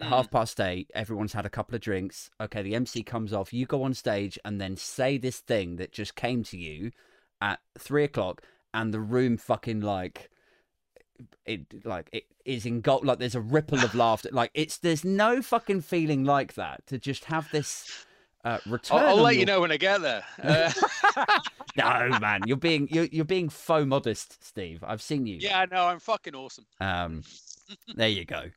Mm. 0.00 0.08
Half 0.08 0.32
past 0.32 0.60
eight, 0.60 0.90
everyone's 0.92 1.34
had 1.34 1.46
a 1.46 1.50
couple 1.50 1.76
of 1.76 1.80
drinks. 1.80 2.28
Okay, 2.40 2.62
the 2.62 2.74
MC 2.74 3.04
comes 3.04 3.32
off. 3.32 3.52
You 3.52 3.64
go 3.64 3.84
on 3.84 3.94
stage 3.94 4.36
and 4.44 4.60
then 4.60 4.76
say 4.76 5.18
this 5.18 5.38
thing 5.38 5.76
that 5.76 5.92
just 5.92 6.16
came 6.16 6.42
to 6.44 6.58
you 6.58 6.90
at 7.40 7.60
three 7.78 8.02
o'clock, 8.02 8.42
and 8.74 8.92
the 8.92 9.00
room 9.00 9.38
fucking 9.38 9.80
like 9.80 10.28
it 11.46 11.86
like 11.86 12.08
it 12.12 12.24
is 12.44 12.66
engulfed. 12.66 13.04
Like 13.06 13.18
there's 13.20 13.34
a 13.34 13.40
ripple 13.40 13.78
of 13.78 13.94
laughter. 13.94 14.28
Like 14.32 14.50
it's 14.52 14.76
there's 14.78 15.04
no 15.04 15.40
fucking 15.40 15.80
feeling 15.82 16.24
like 16.24 16.54
that 16.54 16.86
to 16.88 16.98
just 16.98 17.24
have 17.26 17.48
this 17.52 18.04
uh, 18.44 18.58
return. 18.66 18.98
I'll, 18.98 19.06
I'll 19.16 19.16
let 19.22 19.34
your- 19.34 19.40
you 19.40 19.46
know 19.46 19.60
when 19.60 19.72
I 19.72 19.76
get 19.78 20.02
there. 20.02 20.24
Uh, 21.16 21.38
No, 21.76 22.18
man, 22.20 22.42
you're 22.46 22.56
being 22.56 22.88
you're 22.90 23.06
you're 23.06 23.24
being 23.24 23.48
faux 23.48 23.84
modest, 23.86 24.44
Steve. 24.44 24.84
I've 24.86 25.02
seen 25.02 25.26
you. 25.26 25.36
yeah, 25.40 25.64
no, 25.70 25.86
I'm 25.86 25.98
fucking 25.98 26.34
awesome. 26.34 26.66
Um, 26.80 27.22
there 27.96 28.08
you 28.08 28.24
go. 28.24 28.50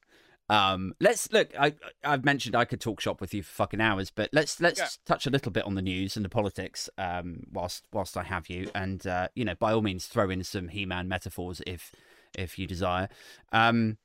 Um, 0.50 0.94
let's 1.02 1.32
look. 1.32 1.50
I 1.60 1.74
I've 2.04 2.24
mentioned 2.24 2.56
I 2.56 2.64
could 2.66 2.80
talk 2.80 3.02
shop 3.02 3.20
with 3.20 3.34
you 3.34 3.44
for 3.44 3.52
fucking 3.52 3.82
hours, 3.82 4.12
but 4.12 4.30
let's 4.32 4.62
let's 4.62 4.80
Yeah. 4.80 4.88
touch 5.06 5.28
a 5.28 5.30
little 5.30 5.52
bit 5.52 5.66
on 5.66 5.76
the 5.76 5.82
news 5.82 6.16
and 6.16 6.24
the 6.24 6.30
politics. 6.30 6.90
Um, 6.98 7.44
whilst 7.52 7.84
whilst 7.92 8.16
I 8.16 8.24
have 8.24 8.50
you, 8.50 8.72
and 8.74 9.06
uh, 9.06 9.28
you 9.36 9.44
know, 9.44 9.56
by 9.56 9.74
all 9.74 9.82
means, 9.82 10.08
throw 10.08 10.30
in 10.30 10.44
some 10.44 10.70
He-Man 10.70 11.08
metaphors 11.10 11.62
if 11.68 11.94
if 12.38 12.58
you 12.58 12.66
desire. 12.68 13.10
Um, 13.52 13.98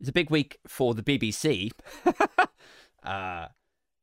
it's 0.00 0.08
a 0.08 0.12
big 0.12 0.30
week 0.30 0.58
for 0.66 0.94
the 0.94 1.02
BBC. 1.02 1.72
uh, 3.02 3.48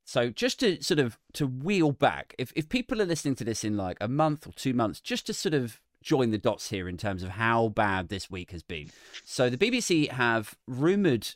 so 0.06 0.30
just 0.30 0.60
to 0.60 0.82
sort 0.84 1.00
of 1.00 1.18
to 1.34 1.48
wheel 1.48 1.92
back, 1.92 2.36
if 2.38 2.54
if 2.56 2.70
people 2.70 3.02
are 3.02 3.06
listening 3.06 3.36
to 3.36 3.44
this 3.44 3.64
in 3.64 3.76
like 3.76 3.98
a 4.00 4.08
month 4.08 4.48
or 4.48 4.52
two 4.54 4.74
months, 4.74 5.00
just 5.02 5.26
to 5.28 5.34
sort 5.34 5.54
of 5.54 5.82
join 6.04 6.30
the 6.32 6.38
dots 6.38 6.70
here 6.70 6.88
in 6.88 6.96
terms 6.96 7.24
of 7.24 7.30
how 7.32 7.70
bad 7.70 8.08
this 8.10 8.30
week 8.30 8.52
has 8.52 8.64
been. 8.64 8.90
So 9.26 9.50
the 9.50 9.58
BBC 9.58 10.10
have 10.12 10.56
rumored 10.68 11.30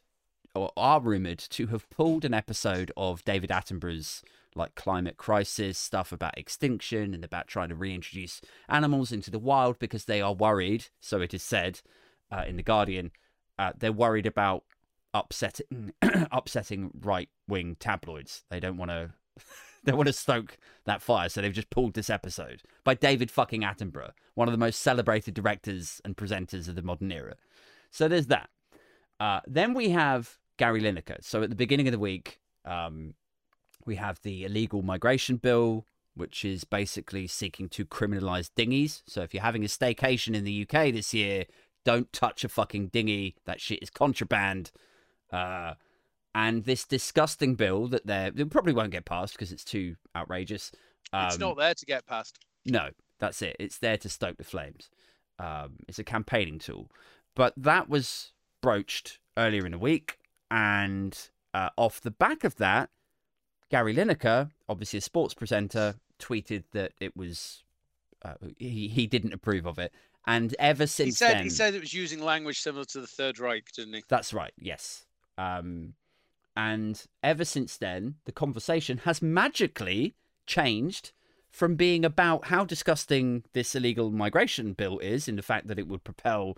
or 0.54 0.72
are 0.76 1.00
rumored 1.00 1.40
to 1.40 1.68
have 1.68 1.90
pulled 1.90 2.26
an 2.26 2.34
episode 2.34 2.92
of 2.98 3.24
David 3.24 3.50
Attenborough's 3.50 4.24
like 4.56 4.76
climate 4.76 5.18
crisis 5.18 5.78
stuff 5.78 6.12
about 6.12 6.38
extinction 6.38 7.14
and 7.14 7.24
about 7.24 7.48
trying 7.48 7.70
to 7.70 7.76
reintroduce 7.76 8.42
animals 8.68 9.12
into 9.12 9.32
the 9.32 9.40
wild 9.40 9.80
because 9.80 10.06
they 10.06 10.22
are 10.22 10.34
worried, 10.34 10.88
so 11.00 11.22
it 11.22 11.34
is 11.34 11.44
said 11.44 11.82
uh, 12.32 12.44
in 12.48 12.58
the 12.58 12.64
Guardian, 12.64 13.12
uh, 13.58 13.72
they're 13.78 13.92
worried 13.92 14.26
about 14.26 14.64
upsetting 15.14 15.94
upsetting 16.32 16.92
right 17.02 17.30
wing 17.48 17.76
tabloids. 17.80 18.44
They 18.50 18.60
don't 18.60 18.78
want 18.78 18.92
to 18.92 19.12
they 19.84 19.94
want 19.94 20.08
to 20.08 20.14
stoke 20.14 20.58
that 20.86 21.02
fire, 21.02 21.30
so 21.30 21.42
they've 21.42 21.54
just 21.54 21.70
pulled 21.70 21.94
this 21.94 22.10
episode 22.10 22.62
by 22.84 22.94
David 22.94 23.32
fucking 23.32 23.62
Attenborough, 23.62 24.12
one 24.36 24.48
of 24.48 24.52
the 24.52 24.58
most 24.58 24.82
celebrated 24.82 25.34
directors 25.34 26.02
and 26.04 26.18
presenters 26.18 26.68
of 26.68 26.76
the 26.76 26.82
modern 26.82 27.12
era. 27.12 27.36
So 27.90 28.08
there's 28.08 28.28
that. 28.28 28.50
Uh, 29.20 29.42
then 29.46 29.74
we 29.74 29.90
have 29.90 30.40
Gary 30.62 30.80
Lineker. 30.80 31.18
So 31.22 31.42
at 31.42 31.50
the 31.50 31.56
beginning 31.56 31.88
of 31.88 31.92
the 31.92 31.98
week, 31.98 32.40
um, 32.66 33.16
we 33.88 33.96
have 33.96 34.22
the 34.22 34.44
illegal 34.44 34.84
migration 34.84 35.38
bill, 35.38 35.88
which 36.14 36.46
is 36.46 36.66
basically 36.66 37.26
seeking 37.26 37.68
to 37.70 37.84
criminalize 37.84 38.52
dinghies. 38.56 39.02
So 39.08 39.24
if 39.24 39.34
you're 39.34 39.42
having 39.42 39.64
a 39.64 39.68
staycation 39.68 40.36
in 40.36 40.44
the 40.44 40.62
UK 40.62 40.94
this 40.94 41.16
year, 41.16 41.46
don't 41.84 42.14
touch 42.14 42.44
a 42.44 42.48
fucking 42.48 42.90
dinghy. 42.90 43.38
That 43.46 43.60
shit 43.60 43.80
is 43.82 43.90
contraband. 43.90 44.70
Uh, 45.34 45.74
and 46.36 46.64
this 46.66 46.86
disgusting 46.86 47.56
bill 47.56 47.88
that 47.88 48.06
they're, 48.06 48.30
they 48.30 48.44
probably 48.44 48.74
won't 48.74 48.92
get 48.92 49.06
passed 49.06 49.34
because 49.34 49.52
it's 49.52 49.66
too 49.66 49.96
outrageous. 50.16 50.72
Um, 51.12 51.26
it's 51.26 51.40
not 51.40 51.58
there 51.58 51.74
to 51.74 51.86
get 51.88 52.06
passed. 52.06 52.38
no, 52.68 52.90
that's 53.18 53.42
it. 53.42 53.56
It's 53.60 53.80
there 53.80 53.98
to 53.98 54.10
stoke 54.10 54.38
the 54.38 54.44
flames. 54.44 54.92
Um, 55.40 55.78
it's 55.88 55.98
a 55.98 56.04
campaigning 56.04 56.60
tool. 56.60 56.92
But 57.36 57.56
that 57.58 57.90
was 57.90 58.32
broached 58.62 59.18
earlier 59.36 59.66
in 59.66 59.72
the 59.72 59.80
week. 59.80 60.20
And 60.52 61.18
uh, 61.54 61.70
off 61.78 62.02
the 62.02 62.12
back 62.12 62.44
of 62.44 62.58
that, 62.58 62.90
Gary 63.70 63.96
Lineker, 63.96 64.52
obviously 64.68 64.98
a 64.98 65.02
sports 65.02 65.34
presenter, 65.34 65.96
tweeted 66.20 66.66
that 66.74 66.92
it 67.00 67.16
was, 67.16 67.64
uh, 68.24 68.34
he, 68.58 68.90
he 68.90 69.08
didn't 69.08 69.34
approve 69.34 69.66
of 69.66 69.80
it. 69.80 69.94
And 70.28 70.54
ever 70.60 70.86
since 70.86 71.08
He 71.08 71.12
said 71.12 71.38
then. 71.38 71.44
he 71.46 71.50
said 71.50 71.74
it 71.74 71.80
was 71.80 71.94
using 71.94 72.22
language 72.22 72.60
similar 72.60 72.86
to 72.86 73.00
the 73.00 73.08
Third 73.08 73.40
Reich, 73.40 73.72
didn't 73.76 73.94
he? 73.94 74.04
That's 74.08 74.34
right, 74.34 74.54
yes. 74.58 75.06
Um, 75.38 75.94
and 76.56 77.02
ever 77.24 77.46
since 77.46 77.78
then, 77.78 78.16
the 78.26 78.32
conversation 78.34 79.00
has 79.00 79.22
magically 79.22 80.16
changed 80.46 81.14
from 81.50 81.76
being 81.76 82.06
about 82.06 82.46
how 82.46 82.66
disgusting 82.66 83.44
this 83.54 83.74
illegal 83.74 84.12
migration 84.12 84.74
bill 84.74 85.00
is, 85.00 85.28
in 85.28 85.38
the 85.38 85.42
fact 85.42 85.68
that 85.68 85.80
it 85.80 85.88
would 85.88 86.04
propel 86.04 86.58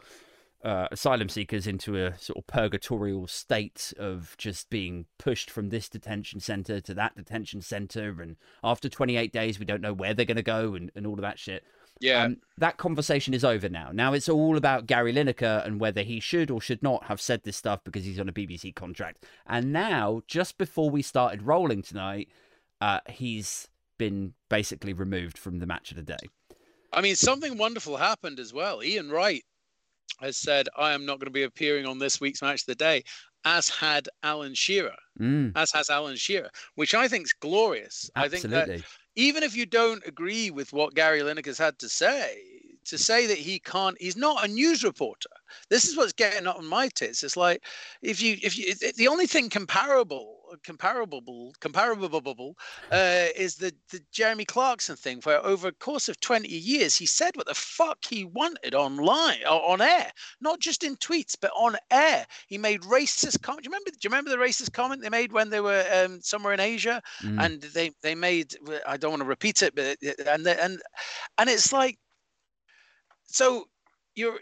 uh, 0.64 0.88
asylum 0.92 1.30
seekers 1.30 1.68
into 1.68 1.98
a 1.98 2.18
sort 2.18 2.38
of 2.38 2.48
purgatorial 2.48 3.28
state 3.28 3.94
of 3.98 4.36
just 4.38 4.70
being 4.70 5.06
pushed 5.20 5.52
from 5.52 5.70
this 5.70 5.90
detention 5.90 6.40
center 6.40 6.80
to 6.80 6.94
that 6.94 7.16
detention 7.16 7.62
center. 7.62 8.22
And 8.22 8.38
after 8.64 8.88
28 8.88 9.34
days, 9.34 9.60
we 9.60 9.66
don't 9.66 9.82
know 9.82 9.94
where 9.94 10.14
they're 10.14 10.26
going 10.26 10.38
to 10.38 10.44
go 10.44 10.76
and, 10.76 10.92
and 10.96 11.06
all 11.06 11.16
of 11.16 11.22
that 11.22 11.38
shit. 11.38 11.64
Yeah. 12.00 12.24
Um, 12.24 12.38
that 12.58 12.78
conversation 12.78 13.34
is 13.34 13.44
over 13.44 13.70
now. 13.70 13.92
Now 13.94 14.14
it's 14.14 14.30
all 14.30 14.58
about 14.58 14.88
Gary 14.88 15.14
Lineker 15.14 15.66
and 15.66 15.80
whether 15.80 16.02
he 16.02 16.20
should 16.20 16.50
or 16.50 16.62
should 16.62 16.82
not 16.82 17.06
have 17.06 17.22
said 17.22 17.44
this 17.44 17.58
stuff 17.58 17.84
because 17.84 18.06
he's 18.06 18.20
on 18.20 18.30
a 18.30 18.34
BBC 18.34 18.74
contract. 18.74 19.26
And 19.46 19.74
now, 19.74 20.22
just 20.28 20.58
before 20.58 20.90
we 20.90 21.02
started 21.02 21.44
rolling 21.44 21.82
tonight, 21.82 22.30
uh, 22.82 23.00
he's 23.10 23.68
been 23.98 24.34
basically 24.50 24.94
removed 24.94 25.38
from 25.38 25.60
the 25.60 25.66
match 25.66 25.92
of 25.92 25.98
the 25.98 26.04
day. 26.04 26.30
I 26.92 27.02
mean, 27.02 27.16
something 27.16 27.58
wonderful 27.58 27.98
happened 27.98 28.40
as 28.40 28.54
well. 28.54 28.84
Ian 28.84 29.10
Wright 29.10 29.44
has 30.20 30.38
said, 30.38 30.68
I 30.78 30.94
am 30.94 31.06
not 31.06 31.20
going 31.20 31.26
to 31.26 31.32
be 31.32 31.44
appearing 31.44 31.86
on 31.86 32.00
this 32.00 32.20
week's 32.22 32.42
match 32.42 32.62
of 32.62 32.68
the 32.68 32.76
day, 32.76 33.04
as 33.46 33.70
had 33.70 34.10
Alan 34.24 34.54
Shearer, 34.54 34.96
Mm, 35.20 35.52
as 35.56 35.72
has 35.72 35.90
Alan 35.90 36.16
Shearer, 36.16 36.50
which 36.76 36.94
I 36.94 37.08
think 37.08 37.26
is 37.26 37.34
glorious. 37.34 38.10
I 38.16 38.28
think 38.30 38.44
that 38.46 38.82
even 39.16 39.44
if 39.44 39.56
you 39.56 39.66
don't 39.66 40.06
agree 40.08 40.50
with 40.50 40.74
what 40.74 40.96
Gary 40.96 41.22
Lineker's 41.22 41.58
had 41.58 41.78
to 41.80 41.90
say, 41.90 42.42
to 42.86 42.98
say 42.98 43.28
that 43.28 43.38
he 43.38 43.60
can't, 43.60 43.96
he's 44.00 44.18
not 44.18 44.44
a 44.44 44.48
news 44.48 44.84
reporter. 44.84 45.30
This 45.70 45.86
is 45.86 45.96
what's 45.96 46.14
getting 46.14 46.48
on 46.48 46.66
my 46.66 46.90
tits. 46.90 47.24
It's 47.24 47.38
like 47.38 47.64
if 48.02 48.22
you, 48.22 48.38
if 48.42 48.58
you, 48.58 48.74
the 48.96 49.08
only 49.08 49.28
thing 49.28 49.50
comparable, 49.50 50.43
comparable, 50.64 51.54
comparable, 51.60 52.56
uh, 52.92 53.28
is 53.36 53.56
the 53.56 53.74
the 53.92 54.02
Jeremy 54.12 54.46
Clarkson 54.46 54.96
thing, 54.96 55.20
where 55.24 55.44
over 55.46 55.70
a 55.70 55.74
course 55.74 56.10
of 56.10 56.20
twenty 56.20 56.50
years, 56.50 56.96
he 56.96 57.06
said 57.06 57.36
what 57.36 57.48
the 57.48 57.54
fuck 57.54 58.06
he 58.06 58.26
wanted 58.26 58.76
online, 58.76 59.40
or 59.50 59.66
on 59.70 59.82
air, 59.82 60.12
not 60.42 60.60
just 60.60 60.84
in 60.84 60.96
tweets, 60.98 61.36
but 61.40 61.52
on 61.56 61.78
air. 61.92 62.26
He 62.48 62.58
made 62.58 62.82
racist 62.82 63.42
comment. 63.42 63.64
Do 63.64 63.70
you 63.70 63.72
remember? 63.72 63.92
Do 63.92 63.98
you 64.04 64.10
remember 64.10 64.30
the 64.30 64.38
racist 64.38 64.74
comment 64.74 65.02
they 65.02 65.10
made 65.10 65.32
when 65.32 65.50
they 65.50 65.62
were 65.62 65.86
um, 65.94 66.22
somewhere 66.22 66.54
in 66.54 66.60
Asia? 66.60 67.02
Mm, 67.22 67.44
and 67.44 67.62
they 67.62 67.92
they 68.02 68.16
made 68.16 68.56
I 68.86 68.98
don't 68.98 69.12
want 69.12 69.22
to 69.22 69.28
repeat 69.28 69.62
it, 69.62 69.76
but 69.76 69.98
and 70.28 70.46
the, 70.46 70.64
and 70.64 70.82
and 71.38 71.50
it's 71.50 71.74
like 71.74 71.98
so 73.26 73.66
you're 74.16 74.40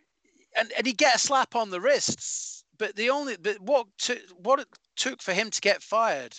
and 0.58 0.72
and 0.78 0.86
he 0.86 0.94
get 0.94 1.16
a 1.16 1.20
slap 1.20 1.56
on 1.56 1.70
the 1.70 1.82
wrists, 1.82 2.64
but 2.78 2.96
the 2.96 3.10
only 3.10 3.38
but 3.38 3.60
what 3.62 3.88
to, 4.00 4.18
what 4.38 4.66
took 4.96 5.22
for 5.22 5.34
him 5.34 5.50
to 5.52 5.62
get 5.62 5.84
fired, 5.84 6.36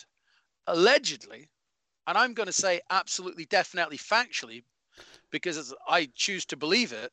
allegedly, 0.67 1.51
and 2.07 2.19
I'm 2.19 2.35
going 2.35 2.47
to 2.49 2.53
say 2.53 2.81
absolutely, 2.91 3.47
definitely, 3.47 3.99
factually, 3.99 4.65
because 5.31 5.75
I 5.89 6.09
choose 6.15 6.47
to 6.47 6.57
believe 6.57 6.93
it. 6.93 7.13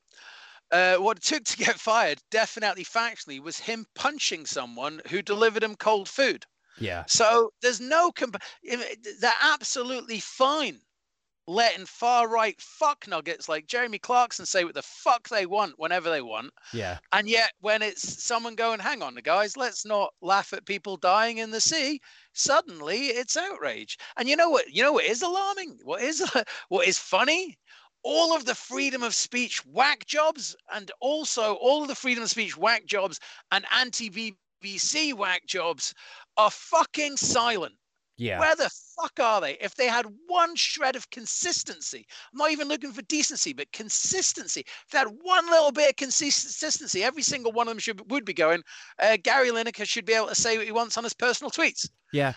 Uh, 0.71 0.97
what 0.97 1.17
it 1.17 1.23
took 1.23 1.43
to 1.45 1.57
get 1.57 1.79
fired, 1.79 2.19
definitely 2.31 2.85
factually, 2.85 3.39
was 3.41 3.59
him 3.59 3.85
punching 3.95 4.45
someone 4.45 5.01
who 5.09 5.21
delivered 5.21 5.63
him 5.63 5.75
cold 5.75 6.09
food. 6.09 6.45
yeah. 6.77 7.05
So 7.07 7.51
there's 7.61 7.81
no 7.81 8.11
comp- 8.11 8.43
they're 8.63 9.33
absolutely 9.41 10.19
fine 10.19 10.81
letting 11.50 11.86
far 11.88 12.30
right 12.30 12.62
fuck 12.62 13.08
nuggets 13.08 13.50
like 13.50 13.66
Jeremy 13.66 13.97
Clarkson 13.97 14.45
say 14.45 14.64
what 14.64 14.76
the 14.76 14.84
fuck 14.84 15.28
they 15.30 15.47
want 15.47 15.74
whenever 15.78 16.08
they 16.08 16.22
want. 16.22 16.52
Yeah. 16.72 17.00
And 17.12 17.28
yet 17.28 17.54
when 17.60 17.82
it's 17.82 18.24
someone 18.24 18.54
going, 18.54 18.80
hang 18.80 19.02
on 19.02 19.16
the 19.16 19.22
guys, 19.24 19.58
let's 19.58 19.84
not 19.84 20.14
laugh 20.22 20.54
at 20.54 20.68
people 20.68 20.95
dying 20.95 21.39
in 21.39 21.50
the 21.50 21.60
sea, 21.60 22.02
suddenly 22.34 23.08
it's 23.08 23.36
outrage. 23.36 23.97
And 24.16 24.30
you 24.30 24.36
know 24.36 24.50
what 24.50 24.72
you 24.72 24.84
know 24.84 24.93
what 24.93 25.06
is 25.06 25.24
alarming? 25.24 25.80
What 25.84 26.04
is 26.04 26.24
what 26.70 26.88
is 26.88 27.00
funny? 27.00 27.58
All 28.04 28.36
of 28.36 28.45
the 28.45 28.56
freedom 28.56 29.02
of 29.02 29.16
speech 29.16 29.66
whack 29.66 30.06
jobs 30.06 30.56
and 30.72 30.91
also 31.02 31.56
all 31.56 31.82
of 31.82 31.88
the 31.88 31.95
freedom 31.95 32.24
of 32.24 32.30
speech 32.30 32.56
whack 32.58 32.86
jobs 32.86 33.20
and 33.52 33.66
anti-BBC 33.76 35.16
whack 35.16 35.47
jobs 35.47 35.95
are 36.38 36.52
fucking 36.52 37.18
silent. 37.18 37.74
Yeah. 38.20 38.39
Where 38.39 38.55
the 38.55 38.70
fuck 38.99 39.17
are 39.22 39.39
they? 39.39 39.57
If 39.61 39.76
they 39.76 39.88
had 39.88 40.05
one 40.28 40.53
shred 40.55 40.97
of 40.97 41.09
consistency, 41.09 42.05
I'm 42.34 42.38
not 42.38 42.51
even 42.51 42.67
looking 42.67 42.91
for 42.91 43.01
decency, 43.03 43.53
but 43.53 43.72
consistency. 43.72 44.59
If 44.59 44.91
they 44.91 44.97
had 44.99 45.07
one 45.22 45.45
little 45.49 45.72
bit 45.72 45.89
of 45.89 45.95
consistency, 45.95 47.01
every 47.01 47.24
single 47.24 47.53
one 47.53 47.67
of 47.67 47.72
them 47.72 47.80
should 47.80 48.11
would 48.11 48.26
be 48.26 48.34
going. 48.34 48.61
Uh, 49.01 49.17
Gary 49.24 49.51
Lineker 49.51 49.86
should 49.86 50.05
be 50.05 50.13
able 50.13 50.28
to 50.28 50.36
say 50.36 50.57
what 50.57 50.65
he 50.65 50.72
wants 50.74 50.97
on 50.97 51.05
his 51.05 51.13
personal 51.13 51.49
tweets, 51.49 51.89
Yeah. 52.11 52.34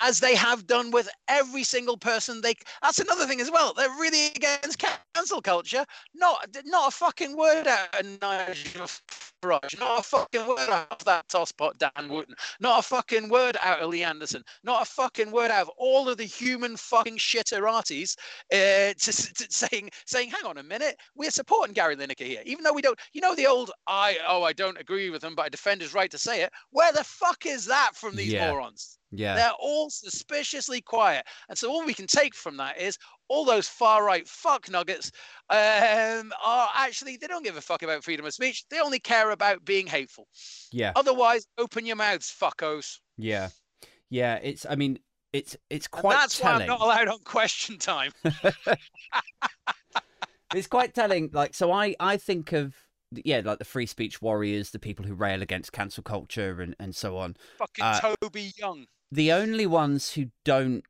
As 0.00 0.20
they 0.20 0.34
have 0.34 0.66
done 0.66 0.90
with 0.90 1.08
every 1.28 1.62
single 1.64 1.96
person. 1.96 2.40
They 2.40 2.54
that's 2.82 2.98
another 2.98 3.26
thing 3.26 3.40
as 3.40 3.50
well. 3.50 3.72
They're 3.74 3.88
really 3.90 4.26
against 4.26 4.78
cancel 5.14 5.40
culture. 5.40 5.84
Not 6.14 6.46
not 6.66 6.88
a 6.88 6.90
fucking 6.90 7.36
word 7.36 7.66
out 7.66 8.00
of 8.00 8.20
Nigel 8.20 8.86
Farage. 8.86 9.78
Not 9.78 10.00
a 10.00 10.02
fucking 10.02 10.46
word 10.46 10.68
out 10.68 10.92
of 10.92 11.04
that 11.04 11.28
tosspot 11.28 11.78
Dan 11.78 12.08
Wootton. 12.08 12.34
Not 12.60 12.80
a 12.80 12.82
fucking 12.82 13.28
word 13.28 13.56
out 13.62 13.80
of 13.80 13.90
Lee 13.90 14.02
Anderson. 14.02 14.42
Not 14.64 14.82
a 14.82 14.84
fucking 14.84 15.30
word 15.30 15.50
out 15.50 15.62
of 15.62 15.70
all 15.78 16.08
of 16.08 16.18
the 16.18 16.24
human 16.24 16.76
fucking 16.76 17.18
shitteratis 17.18 18.16
uh, 18.52 18.94
to, 18.98 19.34
to 19.34 19.46
saying 19.48 19.90
saying, 20.06 20.30
hang 20.30 20.44
on 20.44 20.58
a 20.58 20.62
minute, 20.62 20.96
we're 21.14 21.30
supporting 21.30 21.72
Gary 21.74 21.96
Lineker 21.96 22.26
here, 22.26 22.42
even 22.44 22.64
though 22.64 22.72
we 22.72 22.82
don't. 22.82 22.98
You 23.12 23.20
know 23.20 23.34
the 23.34 23.46
old 23.46 23.70
I 23.86 24.18
oh 24.28 24.42
I 24.42 24.52
don't 24.52 24.78
agree 24.78 25.10
with 25.10 25.22
him, 25.22 25.34
but 25.34 25.46
I 25.46 25.48
defend 25.48 25.80
his 25.80 25.94
right 25.94 26.10
to 26.10 26.18
say 26.18 26.42
it. 26.42 26.52
Where 26.70 26.92
the 26.92 27.04
fuck 27.04 27.46
is 27.46 27.66
that 27.66 27.92
from 27.94 28.16
these 28.16 28.32
Yeah. 28.32 28.50
morons? 28.50 28.98
Yeah. 29.12 29.36
They're 29.36 29.52
all 29.60 29.90
suspiciously 29.94 30.80
quiet, 30.80 31.26
and 31.48 31.56
so 31.56 31.70
all 31.70 31.84
we 31.84 31.94
can 31.94 32.06
take 32.06 32.34
from 32.34 32.56
that 32.58 32.80
is 32.80 32.98
all 33.28 33.44
those 33.44 33.68
far 33.68 34.04
right 34.04 34.28
fuck 34.28 34.70
nuggets 34.70 35.10
um, 35.50 36.32
are 36.44 36.68
actually 36.74 37.16
they 37.16 37.26
don't 37.26 37.44
give 37.44 37.56
a 37.56 37.60
fuck 37.60 37.82
about 37.82 38.04
freedom 38.04 38.26
of 38.26 38.34
speech. 38.34 38.64
They 38.70 38.80
only 38.80 38.98
care 38.98 39.30
about 39.30 39.64
being 39.64 39.86
hateful. 39.86 40.28
Yeah. 40.72 40.92
Otherwise, 40.96 41.46
open 41.58 41.86
your 41.86 41.96
mouths, 41.96 42.34
fuckos. 42.38 42.98
Yeah. 43.16 43.48
Yeah. 44.10 44.38
It's. 44.42 44.66
I 44.68 44.76
mean, 44.76 44.98
it's. 45.32 45.56
It's 45.70 45.86
And 45.86 46.02
quite 46.02 46.14
that's 46.14 46.40
why. 46.40 46.52
I'm 46.52 46.66
not 46.66 46.80
allowed 46.80 47.08
on 47.08 47.18
question 47.20 47.78
time. 47.78 48.12
it's 50.54 50.66
quite 50.66 50.94
telling. 50.94 51.30
Like, 51.32 51.54
so 51.54 51.72
I. 51.72 51.94
I 52.00 52.16
think 52.16 52.52
of. 52.52 52.74
Yeah, 53.24 53.42
like 53.44 53.58
the 53.58 53.64
free 53.64 53.86
speech 53.86 54.20
warriors, 54.20 54.70
the 54.70 54.80
people 54.80 55.04
who 55.04 55.14
rail 55.14 55.40
against 55.40 55.72
cancel 55.72 56.02
culture 56.02 56.60
and, 56.60 56.74
and 56.80 56.96
so 56.96 57.16
on. 57.16 57.36
Fucking 57.58 57.84
Uh, 57.84 58.00
Toby 58.00 58.52
Young. 58.56 58.86
The 59.14 59.30
only 59.30 59.64
ones 59.64 60.12
who 60.12 60.26
don't 60.44 60.84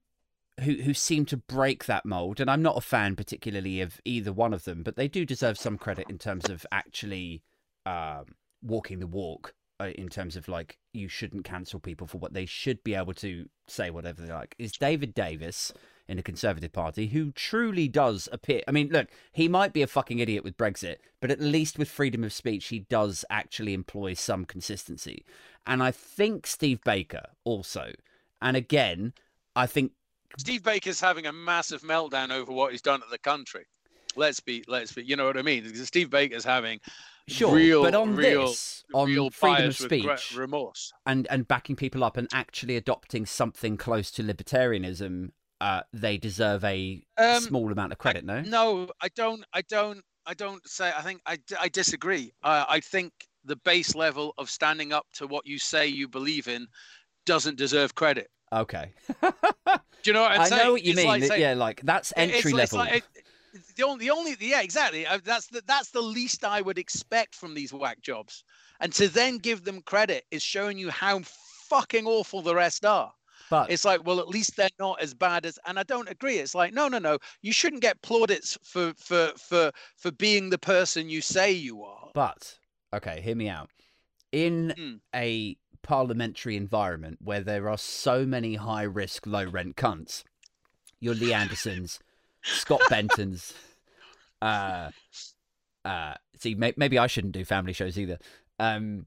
who 0.61 0.75
who 0.75 0.95
seem 0.95 1.27
to 1.27 1.37
break 1.37 1.85
that 1.85 2.07
mold 2.07 2.41
and 2.41 2.51
i'm 2.51 2.63
not 2.63 2.77
a 2.77 2.81
fan 2.81 3.17
particularly 3.17 3.81
of 3.81 4.01
either 4.05 4.33
one 4.33 4.55
of 4.55 4.65
them 4.65 4.83
but 4.83 4.97
they 4.97 5.09
do 5.09 5.27
deserve 5.27 5.59
some 5.59 5.77
credit 5.77 6.07
in 6.09 6.19
terms 6.19 6.49
of 6.49 6.65
actually 6.73 7.43
um, 7.87 8.25
walking 8.63 8.99
the 8.99 9.07
walk 9.07 9.53
uh, 9.81 9.91
in 9.97 10.09
terms 10.09 10.37
of 10.37 10.49
like 10.49 10.79
you 10.93 11.09
shouldn't 11.09 11.45
cancel 11.45 11.81
people 11.81 12.07
for 12.07 12.19
what 12.19 12.33
they 12.33 12.47
should 12.47 12.83
be 12.83 12.95
able 12.95 13.13
to 13.13 13.49
say 13.67 13.91
whatever 13.91 14.23
they 14.23 14.33
like 14.33 14.55
is 14.59 14.73
david 14.73 15.13
davis 15.13 15.73
in 16.07 16.17
the 16.17 16.23
conservative 16.23 16.73
party 16.73 17.09
who 17.09 17.33
truly 17.33 17.89
does 17.89 18.29
appear 18.33 18.63
i 18.69 18.71
mean 18.71 18.89
look 18.91 19.09
he 19.33 19.49
might 19.49 19.73
be 19.73 19.83
a 19.83 19.87
fucking 19.89 20.21
idiot 20.21 20.45
with 20.45 20.57
brexit 20.57 20.97
but 21.21 21.31
at 21.31 21.41
least 21.41 21.79
with 21.79 21.89
freedom 21.89 22.23
of 22.23 22.33
speech 22.33 22.69
he 22.69 22.79
does 22.79 23.25
actually 23.29 23.75
employ 23.75 24.15
some 24.15 24.45
consistency. 24.45 25.25
And 25.67 25.83
i 25.83 25.91
think 25.91 26.47
steve 26.47 26.81
baker 26.85 27.31
also 27.43 27.93
and 28.45 28.57
again 28.57 29.13
i 29.57 29.67
think 29.67 29.91
Steve 30.37 30.65
Baker's 30.65 31.01
having 31.01 31.27
a 31.27 31.33
massive 31.33 31.83
meltdown 31.83 32.33
over 32.33 32.51
what 32.53 32.73
he's 32.73 32.83
done 32.83 33.01
to 33.01 33.07
the 33.09 33.19
country. 33.19 33.65
Let's 34.17 34.41
be, 34.41 34.65
let's 34.67 34.93
be. 34.93 35.05
You 35.05 35.15
know 35.15 35.27
what 35.27 35.37
I 35.37 35.43
mean? 35.43 35.63
Because 35.63 35.87
Steve 35.87 36.11
Baker's 36.11 36.45
having 36.45 36.81
sure 37.29 37.55
real, 37.55 37.83
but 37.85 37.95
on 37.95 38.17
real, 38.17 38.49
this 38.49 38.83
on 38.93 39.07
real 39.09 39.31
freedom 39.31 39.67
of 39.69 39.77
speech 39.77 40.35
remorse. 40.37 40.93
and 41.07 41.29
and 41.31 41.47
backing 41.47 41.77
people 41.77 42.03
up 42.03 42.17
and 42.17 42.27
actually 42.33 42.77
adopting 42.77 43.27
something 43.27 43.77
close 43.77 44.11
to 44.11 44.25
libertarianism 44.25 45.31
uh 45.61 45.83
they 45.93 46.19
deserve 46.19 46.65
a 46.65 47.03
Um, 47.17 47.41
small 47.41 47.71
amount 47.71 47.93
of 47.93 47.99
credit 47.99 48.25
no 48.25 48.41
No, 48.41 48.89
I 49.01 49.09
don't. 49.15 49.45
I 49.53 49.63
don't. 49.63 50.03
I 50.27 50.35
don't 50.35 50.67
say. 50.67 50.91
I 50.97 51.03
think 51.03 51.21
I, 51.27 51.39
I 51.61 51.69
disagree. 51.69 52.33
Uh, 52.43 52.65
I 52.69 52.81
think 52.81 53.13
the 53.45 53.57
base 53.57 53.95
level 53.95 54.35
of 54.37 54.51
standing 54.51 54.93
up 54.93 55.07
to 55.15 55.27
what 55.29 55.47
you 55.47 55.59
say 55.59 55.87
you 55.87 56.09
believe 56.09 56.49
in 56.49 56.67
doesn't 57.25 57.57
deserve 57.57 57.95
credit. 57.95 58.29
Okay 58.55 58.91
Do 59.23 60.11
you 60.11 60.13
know 60.13 60.23
what 60.23 60.33
I'm 60.33 60.41
i 60.43 60.49
saying? 60.49 60.63
know 60.65 60.73
what 60.73 60.83
you 60.83 60.91
It's 60.91 60.97
mean 60.99 61.07
like 61.07 61.23
saying- 61.25 61.41
yeah 61.41 61.55
like 61.55 61.81
that's 61.83 62.13
it- 62.13 62.23
it's 62.31 62.37
entry 62.37 62.53
like- 62.53 62.63
it's 62.65 62.73
like- 62.73 63.05
it- 63.15 63.25
the 63.77 63.85
only, 63.85 64.07
the 64.07 64.11
only, 64.11 64.37
yeah, 64.41 64.63
exactly. 64.63 65.07
Uh, 65.07 65.21
That's 65.25 65.47
the 65.47 65.63
that's 65.65 65.91
the 65.91 66.01
least 66.01 66.45
I 66.45 66.61
would 66.61 66.77
expect 66.77 67.37
from 67.37 67.55
these 67.55 67.73
whack 67.73 68.01
jobs, 68.03 68.43
and 68.81 68.93
to 68.95 69.07
then 69.07 69.39
give 69.39 69.63
them 69.63 69.81
credit 69.83 70.25
is 70.33 70.43
showing 70.43 70.77
you 70.77 70.91
how 70.91 71.21
fucking 71.69 72.05
awful 72.05 72.43
the 72.43 72.53
rest 72.57 72.85
are. 72.85 73.13
but 73.51 73.71
It's 73.71 73.85
like, 73.85 74.05
well, 74.05 74.19
at 74.19 74.27
least 74.27 74.57
they're 74.57 74.69
not 74.81 75.01
as 75.01 75.15
bad 75.15 75.47
as. 75.47 75.57
And 75.67 75.79
I 75.79 75.85
don't 75.85 76.09
agree. 76.11 76.39
It's 76.39 76.57
like, 76.57 76.75
no, 76.75 76.89
no, 76.89 76.99
no. 76.99 77.17
You 77.43 77.53
shouldn't 77.53 77.81
get 77.83 78.03
plaudits 78.03 78.59
for 78.65 78.93
for 78.97 79.31
for 79.37 79.71
for 79.99 80.11
being 80.11 80.51
the 80.51 80.59
person 80.59 81.09
you 81.09 81.21
say 81.21 81.53
you 81.53 81.85
are. 81.85 82.11
But 82.13 82.59
okay, 82.93 83.21
hear 83.21 83.37
me 83.37 83.49
out. 83.49 83.71
In 84.33 84.75
Hmm. 84.77 84.95
a 85.15 85.57
parliamentary 85.85 86.57
environment 86.57 87.19
where 87.23 87.41
there 87.43 87.69
are 87.71 87.79
so 87.79 88.27
many 88.27 88.57
high 88.57 88.83
risk, 88.83 89.27
low 89.27 89.45
rent 89.45 89.77
cunts, 89.77 90.25
your 90.99 91.15
Lee 91.15 91.33
Andersons, 91.33 92.01
Scott 92.43 92.81
Bentons, 92.91 93.53
uh, 94.43 94.91
uh, 95.85 96.15
see, 96.39 96.55
may- 96.57 96.75
maybe 96.77 96.99
I 96.99 97.07
shouldn't 97.07 97.35
do 97.35 97.45
family 97.45 97.73
shows 97.73 97.99
either. 97.99 98.19
Um, 98.59 99.07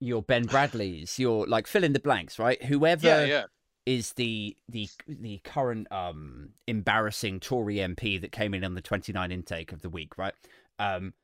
your 0.00 0.22
Ben 0.22 0.44
Bradleys, 0.44 1.18
your 1.18 1.46
like 1.46 1.66
fill 1.66 1.84
in 1.84 1.92
the 1.92 2.00
blanks, 2.00 2.38
right? 2.38 2.62
Whoever 2.64 3.06
Yeah, 3.06 3.24
yeah. 3.24 3.44
is 3.86 4.12
the 4.14 4.56
the 4.68 4.88
the 5.08 5.38
current 5.44 5.90
um 5.90 6.50
embarrassing 6.66 7.40
Tory 7.40 7.76
MP 7.76 8.20
that 8.20 8.30
came 8.32 8.52
in 8.52 8.62
on 8.64 8.74
the 8.74 8.82
29 8.82 9.32
intake 9.32 9.72
of 9.72 9.80
the 9.82 9.88
week, 9.88 10.18
right? 10.18 10.34
Um 10.78 11.14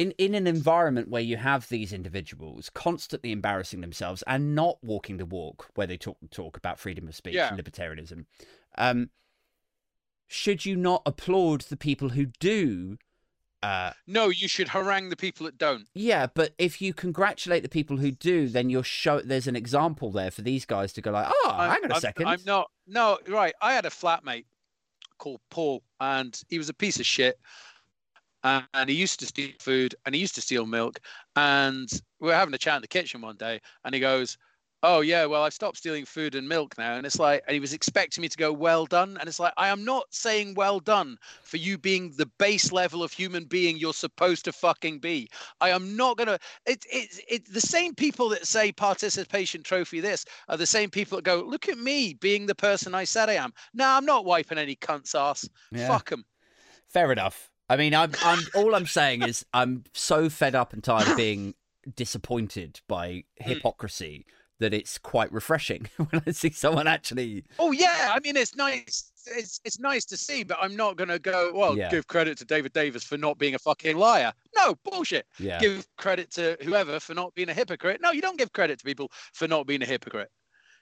in 0.00 0.10
in 0.24 0.34
an 0.34 0.46
environment 0.46 1.08
where 1.08 1.22
you 1.30 1.36
have 1.36 1.68
these 1.68 1.92
individuals 1.92 2.70
constantly 2.86 3.30
embarrassing 3.32 3.80
themselves 3.80 4.22
and 4.26 4.54
not 4.54 4.76
walking 4.82 5.16
the 5.18 5.26
walk 5.26 5.58
where 5.74 5.86
they 5.86 5.96
talk 5.96 6.16
talk 6.30 6.56
about 6.56 6.78
freedom 6.78 7.08
of 7.08 7.14
speech 7.14 7.34
Yeah. 7.34 7.48
and 7.52 7.58
libertarianism 7.62 8.20
um 8.76 9.10
should 10.26 10.64
you 10.66 10.76
not 10.76 11.02
applaud 11.06 11.62
the 11.62 11.76
people 11.76 12.10
who 12.10 12.26
do 12.38 12.98
Uh, 13.62 13.90
no, 14.06 14.28
you 14.28 14.46
should 14.46 14.68
harangue 14.68 15.08
the 15.10 15.16
people 15.16 15.44
that 15.46 15.58
don't. 15.58 15.88
yeah, 15.92 16.26
but 16.32 16.54
if 16.58 16.80
you 16.80 16.94
congratulate 16.94 17.62
the 17.64 17.68
people 17.68 17.96
who 17.96 18.10
do, 18.12 18.46
then 18.48 18.70
you're 18.70 18.84
show 18.84 19.20
there's 19.20 19.48
an 19.48 19.56
example 19.56 20.12
there 20.12 20.30
for 20.30 20.42
these 20.42 20.64
guys 20.64 20.92
to 20.92 21.00
go 21.00 21.10
like, 21.10 21.26
oh, 21.28 21.50
I'm- 21.50 21.70
hang 21.72 21.84
on 21.86 21.90
a 21.90 21.94
I'm, 21.96 22.00
2nd 22.00 22.26
I'm 22.26 22.42
not. 22.46 22.70
No, 22.86 23.18
right. 23.26 23.54
I 23.60 23.72
had 23.72 23.84
a 23.84 23.90
flatmate 23.90 24.44
called 25.18 25.40
Paul, 25.50 25.82
and 25.98 26.40
he 26.48 26.56
was 26.58 26.68
a 26.68 26.74
piece 26.84 27.00
of 27.00 27.06
shit. 27.06 27.36
And, 28.44 28.64
and 28.74 28.88
he 28.88 28.96
used 28.96 29.20
to 29.20 29.26
steal 29.26 29.50
food, 29.58 29.94
and 30.06 30.14
he 30.14 30.20
used 30.20 30.34
to 30.36 30.40
steal 30.40 30.66
milk. 30.66 31.00
And 31.36 31.88
we 32.20 32.28
were 32.28 32.34
having 32.34 32.54
a 32.54 32.58
chat 32.58 32.76
in 32.76 32.82
the 32.82 32.88
kitchen 32.88 33.20
one 33.20 33.36
day, 33.36 33.60
and 33.84 33.94
he 33.94 34.00
goes, 34.00 34.38
"Oh 34.82 35.00
yeah, 35.00 35.24
well 35.26 35.42
I've 35.42 35.54
stopped 35.54 35.78
stealing 35.78 36.04
food 36.04 36.34
and 36.34 36.48
milk 36.48 36.78
now." 36.78 36.94
And 36.94 37.04
it's 37.04 37.18
like, 37.18 37.42
and 37.46 37.54
he 37.54 37.60
was 37.60 37.72
expecting 37.72 38.22
me 38.22 38.28
to 38.28 38.36
go, 38.36 38.52
"Well 38.52 38.86
done," 38.86 39.16
and 39.18 39.28
it's 39.28 39.40
like, 39.40 39.52
I 39.56 39.68
am 39.68 39.84
not 39.84 40.04
saying 40.10 40.54
well 40.54 40.78
done 40.78 41.18
for 41.42 41.56
you 41.56 41.78
being 41.78 42.12
the 42.16 42.30
base 42.38 42.70
level 42.70 43.02
of 43.02 43.12
human 43.12 43.44
being 43.44 43.76
you're 43.76 43.92
supposed 43.92 44.44
to 44.44 44.52
fucking 44.52 45.00
be. 45.00 45.28
I 45.60 45.70
am 45.70 45.96
not 45.96 46.16
gonna. 46.16 46.38
It, 46.64 46.86
it, 46.92 47.20
it, 47.28 47.52
the 47.52 47.60
same 47.60 47.94
people 47.94 48.28
that 48.30 48.46
say 48.46 48.70
participation 48.70 49.62
trophy 49.64 50.00
this 50.00 50.24
are 50.48 50.56
the 50.56 50.66
same 50.66 50.90
people 50.90 51.18
that 51.18 51.24
go, 51.24 51.42
look 51.42 51.68
at 51.68 51.78
me 51.78 52.14
being 52.14 52.46
the 52.46 52.54
person 52.54 52.94
I 52.94 53.04
said 53.04 53.28
I 53.28 53.34
am. 53.34 53.52
No, 53.74 53.88
I'm 53.88 54.06
not 54.06 54.24
wiping 54.24 54.58
any 54.58 54.76
cunt's 54.76 55.14
ass. 55.14 55.48
Yeah. 55.72 55.88
Fuck 55.88 56.10
them. 56.10 56.24
Fair 56.88 57.10
enough. 57.10 57.50
I 57.68 57.76
mean, 57.76 57.94
I'm, 57.94 58.12
I'm 58.22 58.40
all 58.54 58.74
I'm 58.74 58.86
saying 58.86 59.22
is 59.22 59.44
I'm 59.52 59.84
so 59.92 60.28
fed 60.28 60.54
up 60.54 60.72
and 60.72 60.82
tired 60.82 61.08
of 61.08 61.16
being 61.16 61.54
disappointed 61.94 62.80
by 62.88 63.08
mm. 63.08 63.24
hypocrisy 63.38 64.26
that 64.60 64.74
it's 64.74 64.98
quite 64.98 65.32
refreshing 65.32 65.88
when 65.96 66.22
I 66.26 66.32
see 66.32 66.50
someone 66.50 66.86
actually. 66.86 67.44
Oh 67.58 67.72
yeah, 67.72 68.12
I 68.12 68.20
mean 68.20 68.36
it's 68.36 68.56
nice. 68.56 69.12
It's 69.26 69.60
it's 69.64 69.78
nice 69.78 70.04
to 70.06 70.16
see, 70.16 70.42
but 70.42 70.58
I'm 70.60 70.74
not 70.74 70.96
gonna 70.96 71.18
go. 71.18 71.52
Well, 71.54 71.76
Yeah. 71.76 71.90
give 71.90 72.06
credit 72.06 72.38
to 72.38 72.44
David 72.44 72.72
Davis 72.72 73.04
for 73.04 73.18
not 73.18 73.38
being 73.38 73.54
a 73.54 73.58
fucking 73.58 73.96
liar. 73.96 74.32
No 74.56 74.74
bullshit. 74.84 75.26
Yeah. 75.38 75.60
Give 75.60 75.86
credit 75.96 76.30
to 76.32 76.56
whoever 76.62 76.98
for 76.98 77.14
not 77.14 77.34
being 77.34 77.50
a 77.50 77.54
hypocrite. 77.54 78.00
No, 78.00 78.10
you 78.10 78.22
don't 78.22 78.38
give 78.38 78.52
credit 78.52 78.78
to 78.78 78.84
people 78.84 79.10
for 79.34 79.46
not 79.46 79.66
being 79.66 79.82
a 79.82 79.86
hypocrite. 79.86 80.30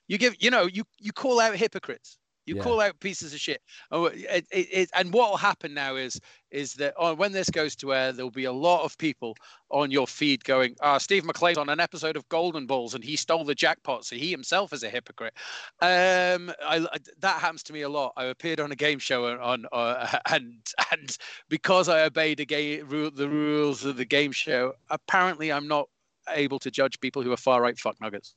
You 0.08 0.18
give, 0.18 0.36
you 0.38 0.50
know, 0.50 0.66
you 0.66 0.84
you 0.98 1.12
call 1.12 1.40
out 1.40 1.56
hypocrites. 1.56 2.18
You 2.46 2.54
Yeah. 2.56 2.62
call 2.62 2.80
out 2.80 2.98
pieces 3.00 3.34
of 3.34 3.40
shit. 3.40 3.60
Oh, 3.90 4.06
it, 4.06 4.46
it, 4.52 4.68
it, 4.72 4.90
and 4.94 5.12
what 5.12 5.30
will 5.30 5.36
happen 5.36 5.74
now 5.74 5.96
is 5.96 6.20
is 6.52 6.74
that 6.74 6.94
oh, 6.96 7.12
when 7.12 7.32
this 7.32 7.50
goes 7.50 7.74
to 7.76 7.92
air, 7.92 8.12
there'll 8.12 8.30
be 8.30 8.44
a 8.44 8.52
lot 8.52 8.84
of 8.84 8.96
people 8.98 9.34
on 9.70 9.90
your 9.90 10.06
feed 10.06 10.44
going, 10.44 10.76
"Ah, 10.80 10.98
Steve 10.98 11.24
McLean's 11.24 11.58
on 11.58 11.68
an 11.68 11.80
episode 11.80 12.16
of 12.16 12.28
Golden 12.28 12.66
Balls, 12.66 12.94
and 12.94 13.02
he 13.02 13.16
stole 13.16 13.44
the 13.44 13.54
jackpot, 13.54 14.04
so 14.04 14.14
he 14.16 14.30
himself 14.30 14.72
is 14.72 14.84
a 14.84 14.88
hypocrite." 14.88 15.34
Um, 15.80 16.50
I, 16.64 16.86
I- 16.92 16.98
that 17.18 17.40
happens 17.40 17.64
to 17.64 17.72
me 17.72 17.82
a 17.82 17.88
lot. 17.88 18.12
I 18.16 18.26
appeared 18.26 18.60
on 18.60 18.70
a 18.72 18.76
game 18.76 19.00
show 19.00 19.26
on, 19.40 19.66
uh, 19.72 20.18
and 20.30 20.64
and 20.92 21.18
because 21.48 21.88
I 21.88 22.02
obeyed 22.04 22.38
the 22.38 22.46
game 22.46 22.88
rule, 22.88 23.10
the 23.10 23.28
rules 23.28 23.84
of 23.84 23.96
the 23.96 24.04
game 24.04 24.32
show, 24.32 24.74
apparently 24.88 25.52
I'm 25.52 25.66
not 25.68 25.88
able 26.30 26.58
to 26.60 26.70
judge 26.70 27.00
people 27.00 27.22
who 27.22 27.32
are 27.32 27.36
far 27.36 27.60
right 27.60 27.78
fuck 27.78 28.00
nuggets. 28.00 28.34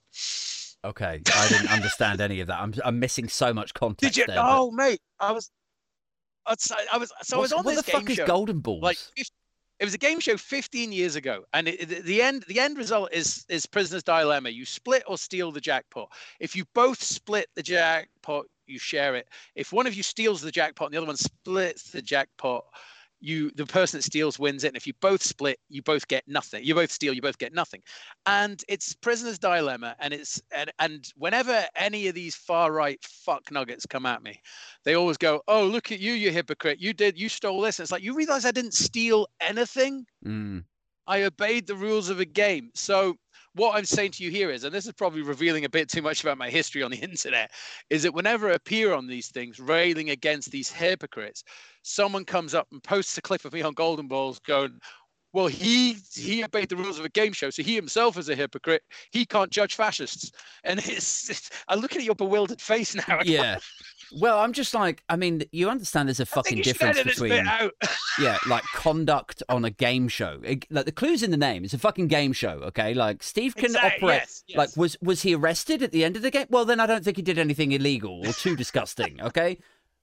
Okay. 0.86 1.22
I 1.36 1.48
didn't 1.50 1.72
understand 1.72 2.22
any 2.22 2.40
of 2.40 2.48
that. 2.48 2.60
I'm, 2.60 2.74
I'm 2.86 3.00
missing 3.00 3.28
so 3.28 3.54
much 3.54 3.74
context. 3.74 4.16
Did 4.16 4.22
you? 4.22 4.26
there, 4.28 4.38
but- 4.42 4.58
oh, 4.60 4.72
mate, 4.72 5.02
I 5.20 5.32
was, 5.32 5.52
I 6.46 6.52
was, 6.52 6.72
I 6.94 6.98
was 6.98 7.12
so 7.24 7.38
I 7.38 7.42
was 7.42 7.54
on 7.54 7.64
what 7.66 7.76
this 7.76 7.86
the 7.86 7.92
game 7.92 8.02
fuck 8.06 8.10
show. 8.16 8.24
is 8.24 8.28
Golden 8.28 8.60
Balls? 8.60 8.82
like 8.82 8.98
it 9.18 9.86
was 9.86 9.94
a 9.94 9.98
game 9.98 10.20
show 10.20 10.36
15 10.36 10.92
years 10.92 11.16
ago 11.16 11.44
and 11.54 11.68
it, 11.68 11.88
the- 11.88 12.02
the 12.02 12.22
end 12.22 12.44
the 12.48 12.60
end 12.60 12.78
result 12.78 13.10
is 13.14 13.46
is 13.50 13.66
prisoner's 13.66 14.04
dilemma 14.04 14.50
you 14.50 14.66
split 14.66 15.04
or 15.08 15.18
steal 15.18 15.52
the 15.52 15.62
jackpot 15.62 16.10
if 16.40 16.56
you 16.56 16.66
both 16.74 17.02
split 17.04 17.48
the 17.56 17.62
jackpot 17.64 18.46
you 18.68 18.80
share 18.80 19.16
it 19.16 19.28
if 19.56 19.72
one 19.72 19.86
of 19.88 19.94
you 19.94 20.02
steals 20.04 20.42
the 20.42 20.52
jackpot 20.52 20.88
and 20.88 20.94
the 20.94 20.98
other 20.98 21.08
one 21.08 21.16
splits 21.18 21.92
the 21.92 22.02
jackpot 22.02 22.66
you 23.22 23.52
the 23.56 23.66
person 23.66 23.98
that 23.98 24.04
steals 24.04 24.40
wins 24.40 24.64
it 24.64 24.70
and 24.70 24.78
if 24.78 24.88
you 24.88 24.94
both 25.02 25.22
split 25.22 25.60
you 25.70 25.82
both 25.82 26.08
get 26.08 26.24
nothing 26.28 26.64
you 26.64 26.74
both 26.74 26.92
steal 26.92 27.14
you 27.14 27.22
both 27.22 27.38
get 27.38 27.54
nothing 27.54 27.82
and 28.26 28.64
it's 28.68 28.94
prisoner's 28.96 29.40
dilemma 29.40 29.96
and 30.00 30.14
it's 30.14 30.42
and, 30.52 30.72
and 30.80 31.12
whenever 31.16 31.66
any 31.76 32.08
of 32.08 32.16
these 32.16 32.36
far 32.36 32.72
right 32.72 33.04
fuck 33.04 33.52
nuggets 33.52 33.86
come 33.86 34.06
at 34.06 34.24
me 34.24 34.42
they 34.84 34.96
always 34.96 35.18
go, 35.18 35.42
"Oh, 35.48 35.66
look 35.66 35.92
at 35.92 36.00
you, 36.00 36.14
you 36.14 36.32
hypocrite! 36.32 36.80
You 36.80 36.94
did, 36.94 37.20
you 37.20 37.30
stole 37.30 37.62
this." 37.62 37.80
And 37.80 37.84
it's 37.84 37.92
like 37.92 38.04
you 38.04 38.16
realize 38.16 38.46
I 38.46 38.52
didn't 38.52 38.74
steal 38.74 39.28
anything. 39.42 40.06
Mm, 40.26 40.64
I 41.08 41.24
obeyed 41.24 41.68
the 41.68 41.76
rules 41.76 42.10
of 42.10 42.20
a 42.20 42.26
game. 42.26 42.72
So 42.74 43.16
what 43.56 43.76
I'm 43.76 43.86
saying 43.86 44.12
to 44.12 44.24
you 44.24 44.30
here 44.30 44.52
is, 44.52 44.64
and 44.64 44.74
this 44.74 44.86
is 44.86 44.94
probably 44.94 45.22
revealing 45.22 45.66
a 45.66 45.70
bit 45.70 45.90
too 45.90 46.02
much 46.02 46.24
about 46.24 46.38
my 46.38 46.50
history 46.50 46.84
on 46.84 46.92
the 46.92 46.98
internet, 47.02 47.52
is 47.90 48.04
that 48.04 48.14
whenever 48.14 48.50
I 48.50 48.54
appear 48.54 48.94
on 48.94 49.08
these 49.08 49.28
things, 49.30 49.60
railing 49.60 50.12
against 50.12 50.52
these 50.52 50.72
hypocrites, 50.72 51.44
someone 51.82 52.26
comes 52.26 52.54
up 52.54 52.68
and 52.72 52.84
posts 52.84 53.18
a 53.18 53.22
clip 53.22 53.46
of 53.46 53.54
me 53.54 53.62
on 53.62 53.74
Golden 53.74 54.08
Balls 54.08 54.40
going. 54.40 54.80
Well, 55.32 55.48
he 55.48 55.98
he 56.14 56.44
obeyed 56.44 56.70
the 56.70 56.76
rules 56.76 56.98
of 56.98 57.06
a 57.06 57.10
game 57.10 57.34
show, 57.34 57.50
so 57.52 57.62
he 57.62 57.76
himself 57.76 58.18
is 58.18 58.30
a 58.30 58.36
hypocrite. 58.36 58.82
He 59.12 59.26
can't 59.26 59.52
judge 59.52 59.76
fascists, 59.76 60.32
and 60.64 60.80
it's, 60.86 61.30
it's 61.30 61.50
I'm 61.68 61.80
looking 61.80 62.00
at 62.00 62.06
your 62.06 62.16
bewildered 62.16 62.62
face 62.62 62.96
now. 62.96 63.20
yeah. 63.26 63.60
Well, 64.20 64.40
I'm 64.40 64.54
just 64.54 64.74
like, 64.74 65.04
I 65.08 65.16
mean, 65.16 65.44
you 65.52 65.70
understand 65.70 66.10
there's 66.10 66.20
a 66.20 66.26
fucking 66.26 66.64
difference 66.64 67.04
between 67.04 67.32
yeah, 68.20 68.40
like 68.48 68.64
conduct 68.74 69.44
on 69.50 69.64
a 69.66 69.70
game 69.70 70.08
show. 70.08 70.40
It- 70.44 70.66
like 70.72 70.86
the 70.86 70.92
clues 70.92 71.22
in 71.22 71.30
the 71.30 71.38
name. 71.38 71.64
It's 71.64 71.76
a 71.76 71.78
fucking 71.78 72.08
game 72.08 72.34
show, 72.34 72.54
okay? 72.64 72.96
Like 72.96 73.22
Steve 73.22 73.56
can 73.56 73.66
Exact- 73.66 73.98
operate. 74.02 74.22
yes, 74.22 74.44
yes. 74.48 74.58
Like 74.58 74.70
was 74.76 74.98
was 75.02 75.22
he 75.22 75.36
arrested 75.36 75.84
at 75.84 75.92
the 75.92 76.04
end 76.04 76.16
of 76.16 76.24
the 76.24 76.32
game? 76.32 76.48
Well, 76.50 76.66
then 76.66 76.80
I 76.80 76.88
don't 76.88 77.04
think 77.04 77.18
he 77.18 77.24
did 77.24 77.38
anything 77.38 77.72
illegal 77.72 78.26
or 78.28 78.34
too 78.34 78.56
disgusting. 78.56 79.22
Okay, 79.22 79.60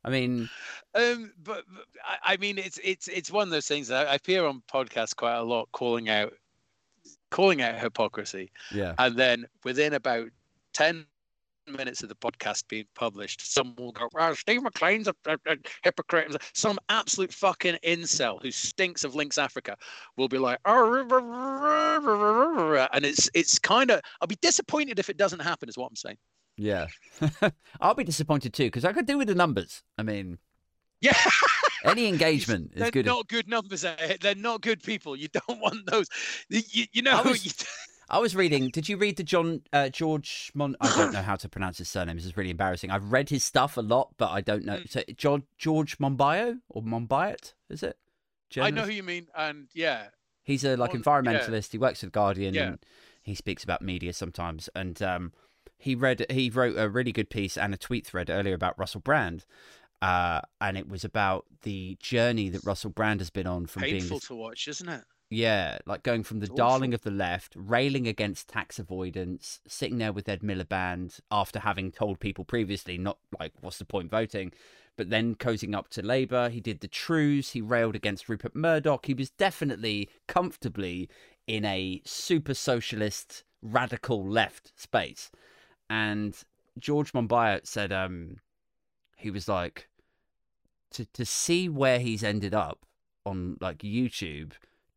I 0.07 0.11
mean, 0.11 0.49
Um, 0.95 1.33
but, 1.43 1.65
but 1.69 1.85
I, 2.25 2.37
mean, 2.37 2.59
it's 2.59 2.79
it's 2.83 3.09
it's 3.09 3.31
one 3.31 3.49
of 3.49 3.51
those 3.51 3.67
things 3.67 3.89
that 3.89 4.07
I, 4.07 4.15
appear 4.15 4.47
on 4.47 4.63
podcasts 4.73 5.15
quite 5.15 5.35
a 5.35 5.43
lot, 5.43 5.69
calling 5.73 6.09
out, 6.09 6.33
calling 7.31 7.61
out 7.61 7.79
hypocrisy, 7.79 8.51
yeah, 8.73 8.95
and 8.99 9.17
then 9.17 9.47
within 9.65 9.95
about 9.95 10.29
ten 10.73 11.05
minutes 11.67 12.05
of 12.05 12.09
the 12.09 12.15
podcast 12.15 12.69
being 12.69 12.87
published, 12.95 13.53
someone 13.53 13.75
will 13.77 13.93
go, 13.93 14.09
"Well, 14.15 14.35
Steve 14.37 14.63
McLean's 14.63 15.09
a, 15.09 15.15
a, 15.27 15.37
a 15.47 15.57
hypocrite." 15.83 16.35
Some 16.55 16.79
absolute 16.89 17.33
fucking 17.33 17.79
incel 17.85 18.41
who 18.41 18.53
stinks 18.53 19.03
of 19.03 19.17
Lynx 19.17 19.39
Africa 19.39 19.77
will 20.17 20.29
be 20.29 20.39
like, 20.39 20.61
"Oh," 20.65 20.95
and 22.93 23.05
it's 23.05 23.29
it's 23.35 23.59
kind 23.59 23.91
of. 23.91 24.01
I'll 24.21 24.29
be 24.29 24.39
disappointed 24.41 25.01
if 25.01 25.11
it 25.11 25.17
doesn't 25.17 25.41
happen. 25.41 25.69
Is 25.69 25.77
what 25.77 25.89
I'm 25.89 25.97
saying. 25.97 26.17
Yeah. 26.57 26.87
I'll 27.81 27.95
be 27.95 28.05
disappointed 28.05 28.53
too 28.55 28.65
because 28.65 28.85
I 28.85 28.93
could 28.93 29.07
do 29.07 29.19
with 29.19 29.29
the 29.29 29.35
numbers. 29.35 29.83
I 29.99 30.03
mean, 30.03 30.39
Yeah. 31.01 31.17
any 31.85 32.07
engagement 32.09 32.73
is 32.75 32.81
They're 32.83 32.91
good. 32.91 33.07
not 33.07 33.29
good 33.29 33.49
numbers. 33.49 33.85
eh? 33.85 34.17
They're 34.21 34.35
not 34.35 34.61
good 34.63 34.83
people. 34.83 35.17
You 35.17 35.29
don't 35.29 35.61
want 35.61 35.87
those. 35.91 36.07
You, 36.49 36.87
you 36.93 37.03
know, 37.03 37.13
I 37.19 37.23
was- 37.23 37.45
you- 37.45 37.53
I 38.09 38.21
was 38.21 38.37
reading. 38.37 38.69
Did 38.69 38.89
you 38.89 38.99
read 38.99 39.17
the 39.17 39.25
John 39.25 39.63
uh, 39.73 39.89
George 39.89 40.53
Mon? 40.55 40.77
I 40.81 40.97
don't 40.97 41.13
know 41.13 41.23
how 41.23 41.35
to 41.35 41.49
pronounce 41.49 41.79
his 41.79 41.89
surname. 41.89 42.15
This 42.15 42.25
is 42.25 42.37
really 42.37 42.51
embarrassing. 42.51 42.89
I've 42.93 43.11
read 43.11 43.29
his 43.31 43.43
stuff 43.43 43.77
a 43.77 43.81
lot, 43.81 44.11
but 44.17 44.31
I 44.31 44.43
don't 44.43 44.65
know. 44.65 44.77
Mm. 44.77 44.89
So 44.89 45.03
George 45.17 45.43
George 45.59 45.99
Monbiot 45.99 46.61
or 46.69 46.83
Monbiot 46.85 47.55
is 47.69 47.83
it? 47.83 47.99
I 48.61 48.71
know 48.71 48.83
who 48.85 48.93
you 48.93 49.03
mean, 49.03 49.27
and 49.37 49.67
yeah, 49.75 50.05
He's 50.45 50.63
a 50.63 50.77
like 50.77 50.95
Mon- 50.95 51.03
environmentalist. 51.03 51.73
He 51.73 51.79
works 51.79 52.01
with 52.03 52.13
Guardian 52.13 52.55
Yeah. 52.55 52.63
and 52.69 52.79
he 53.25 53.35
speaks 53.35 53.65
about 53.65 53.83
media 53.83 54.13
sometimes. 54.13 54.69
And 54.77 55.03
um, 55.03 55.33
he 55.79 55.95
read 55.95 56.27
he 56.31 56.51
wrote 56.51 56.79
a 56.79 56.89
really 56.89 57.13
good 57.13 57.31
piece 57.31 57.57
and 57.57 57.75
a 57.75 57.79
tweet 57.79 58.07
thread 58.07 58.31
earlier 58.31 58.55
about 58.55 58.79
Russell 58.79 59.01
Brand. 59.01 59.45
Uh, 60.03 60.43
and 60.61 60.77
it 60.77 60.89
was 60.89 61.05
about 61.05 61.47
the 61.63 61.97
journey 62.01 62.51
that 62.51 62.65
Russell 62.65 62.91
Brand 62.91 63.21
has 63.21 63.31
been 63.31 63.47
on 63.47 63.67
from 63.67 63.83
being 63.83 64.01
painful 64.01 64.19
this 64.19 64.29
to 64.29 64.35
watch, 64.35 64.69
isn't 64.69 64.89
it? 64.89 65.05
yeah, 65.31 65.79
like 65.87 66.03
going 66.03 66.23
from 66.23 66.41
the 66.41 66.47
It's 66.47 66.55
darling 66.55 66.91
awful. 66.91 66.95
of 66.95 67.03
the 67.03 67.11
left, 67.11 67.55
railing 67.57 68.07
against 68.07 68.49
tax 68.49 68.79
avoidance, 68.79 69.61
sitting 69.67 69.99
there 69.99 70.13
with 70.13 70.29
Ed 70.29 70.43
Miliband 70.43 71.21
after 71.31 71.61
having 71.61 71.91
told 71.91 72.21
people 72.21 72.45
previously 72.45 72.99
not 72.99 73.19
like 73.41 73.53
what's 73.61 73.79
the 73.79 73.85
point 73.87 74.11
voting, 74.11 74.53
but 74.97 75.11
then 75.11 75.35
cozying 75.35 75.75
up 75.75 75.89
to 75.89 76.03
Labour. 76.03 76.49
He 76.51 76.61
did 76.61 76.81
the 76.81 76.89
Trews. 76.89 77.53
He 77.53 77.61
railed 77.63 77.97
against 77.97 78.29
Rupert 78.29 78.55
Murdoch. 78.55 79.07
He 79.07 79.15
was 79.15 79.31
definitely 79.31 80.11
comfortably 80.29 81.09
in 81.47 81.65
a 81.65 82.03
super 82.05 82.55
socialist 82.55 83.45
radical 83.63 84.25
left 84.29 84.73
space. 84.77 85.31
And 85.91 86.37
George 86.79 87.13
Monbiot 87.13 87.67
said 87.67 87.93
um 87.93 88.37
he 89.17 89.31
was 89.31 89.49
like 89.49 89.89
to 90.93 91.05
to 91.15 91.25
see 91.25 91.69
where 91.69 91.99
he's 91.99 92.23
ended 92.25 92.55
up 92.55 92.85
on 93.25 93.57
like 93.61 93.79
YouTube 93.79 94.53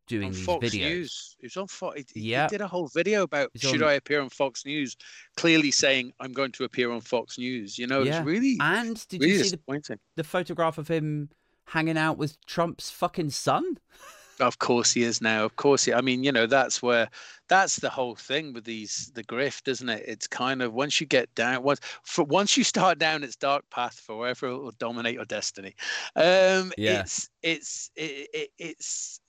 doing 0.07 0.27
On 0.27 0.31
these 0.33 0.45
Fox 0.45 0.65
videos. 0.67 0.79
News, 0.89 1.35
he 1.39 1.45
was 1.45 1.57
on 1.57 1.67
Fox. 1.67 2.01
He, 2.13 2.19
he 2.35 2.47
did 2.47 2.61
a 2.61 2.67
whole 2.67 2.87
video 2.87 3.21
about 3.23 3.51
He's 3.53 3.61
should 3.69 3.83
on- 3.83 3.89
I 3.89 3.93
appear 3.93 4.21
on 4.21 4.29
Fox 4.29 4.65
News, 4.65 4.95
clearly 5.37 5.69
saying 5.71 6.13
I'm 6.19 6.31
going 6.31 6.51
to 6.53 6.63
appear 6.63 6.91
on 6.91 7.01
Fox 7.01 7.37
News. 7.37 7.77
You 7.77 7.85
know, 7.87 8.01
Yeah. 8.01 8.17
it's 8.17 8.25
really, 8.25 8.57
And 8.59 9.07
did 9.07 9.21
really 9.21 9.33
you 9.33 9.43
see 9.43 9.55
the, 9.67 9.99
the 10.15 10.23
photograph 10.23 10.79
of 10.79 10.87
him 10.87 11.29
hanging 11.65 11.97
out 11.97 12.17
with 12.17 12.43
Trump's 12.47 12.89
fucking 12.89 13.29
son? 13.29 13.77
Of 14.39 14.59
course 14.59 14.93
he 14.93 15.03
is 15.03 15.21
now. 15.21 15.45
Of 15.45 15.55
course 15.55 15.83
he. 15.85 15.93
I 15.93 16.01
mean, 16.01 16.23
you 16.23 16.31
know, 16.31 16.47
that's 16.47 16.81
where 16.81 17.09
that's 17.49 17.77
the 17.77 17.89
whole 17.89 18.15
thing 18.15 18.53
with 18.53 18.63
these 18.63 19.11
the 19.13 19.23
grift, 19.23 19.67
isn't 19.67 19.89
it? 19.89 20.03
It's 20.07 20.27
kind 20.27 20.61
of 20.61 20.73
once 20.73 21.01
you 21.01 21.07
get 21.07 21.33
down 21.35 21.63
once 21.63 21.79
for 22.03 22.23
once 22.23 22.55
you 22.55 22.63
start 22.63 22.99
down 22.99 23.23
its 23.23 23.35
dark 23.35 23.63
path 23.69 23.99
forever 23.99 24.47
it 24.47 24.57
will 24.57 24.71
dominate 24.71 25.15
your 25.15 25.25
destiny. 25.25 25.75
Um 26.15 26.71
Yeah. 26.77 27.01
it's 27.01 27.29
it's 27.43 27.91
it, 27.95 28.29
it, 28.33 28.49
it's 28.57 29.19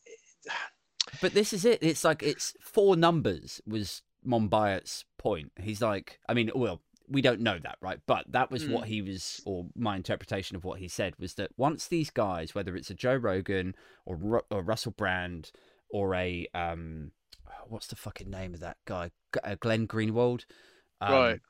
But 1.21 1.35
this 1.35 1.53
is 1.53 1.65
it. 1.65 1.83
It's 1.83 2.05
like 2.05 2.23
it's 2.23 2.55
four 2.61 2.97
numbers 2.97 3.61
was 3.67 4.03
Monbiot's 4.27 5.05
point. 5.19 5.53
He's 5.59 5.81
like, 5.81 6.19
I 6.29 6.35
mean, 6.35 6.51
well, 6.55 6.83
we 7.11 7.21
don't 7.21 7.41
know 7.41 7.59
that, 7.59 7.77
right? 7.81 7.99
But 8.07 8.25
that 8.29 8.51
was 8.51 8.65
Mm. 8.65 8.71
what 8.71 8.89
he 8.89 9.03
was, 9.03 9.41
or 9.45 9.67
my 9.75 9.97
interpretation 9.97 10.57
of 10.57 10.65
what 10.65 10.79
he 10.79 10.89
said 10.89 11.15
was 11.19 11.35
that 11.35 11.51
once 11.57 11.89
these 11.89 12.11
guys, 12.11 12.55
whether 12.55 12.77
it's 12.77 12.91
a 12.91 12.95
Joe 12.95 13.17
Rogan 13.17 13.75
or, 14.07 14.17
Ru- 14.17 14.47
or 14.51 14.63
Russell 14.63 14.93
Brand 14.93 15.51
or 15.91 16.15
a 16.15 16.47
um, 16.55 17.11
what's 17.67 17.89
the 17.89 17.97
fucking 17.97 18.31
name 18.31 18.55
of 18.55 18.61
that 18.61 18.77
guy, 18.85 19.11
G- 19.35 19.41
uh, 19.43 19.57
Glenn 19.59 19.87
Greenwald, 19.89 20.45
um, 21.01 21.13
Right. 21.13 21.41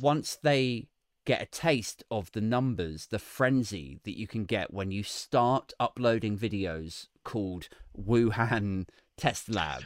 Once 0.00 0.36
they 0.42 0.88
get 1.24 1.42
a 1.42 1.46
taste 1.46 2.04
of 2.10 2.30
the 2.32 2.40
numbers, 2.40 3.06
the 3.08 3.18
frenzy 3.18 3.98
that 4.04 4.18
you 4.18 4.26
can 4.26 4.44
get 4.44 4.72
when 4.72 4.90
you 4.90 5.02
start 5.02 5.72
uploading 5.80 6.38
videos 6.38 7.08
called 7.24 7.68
Wuhan 7.98 8.88
Test 9.16 9.48
Lab 9.48 9.84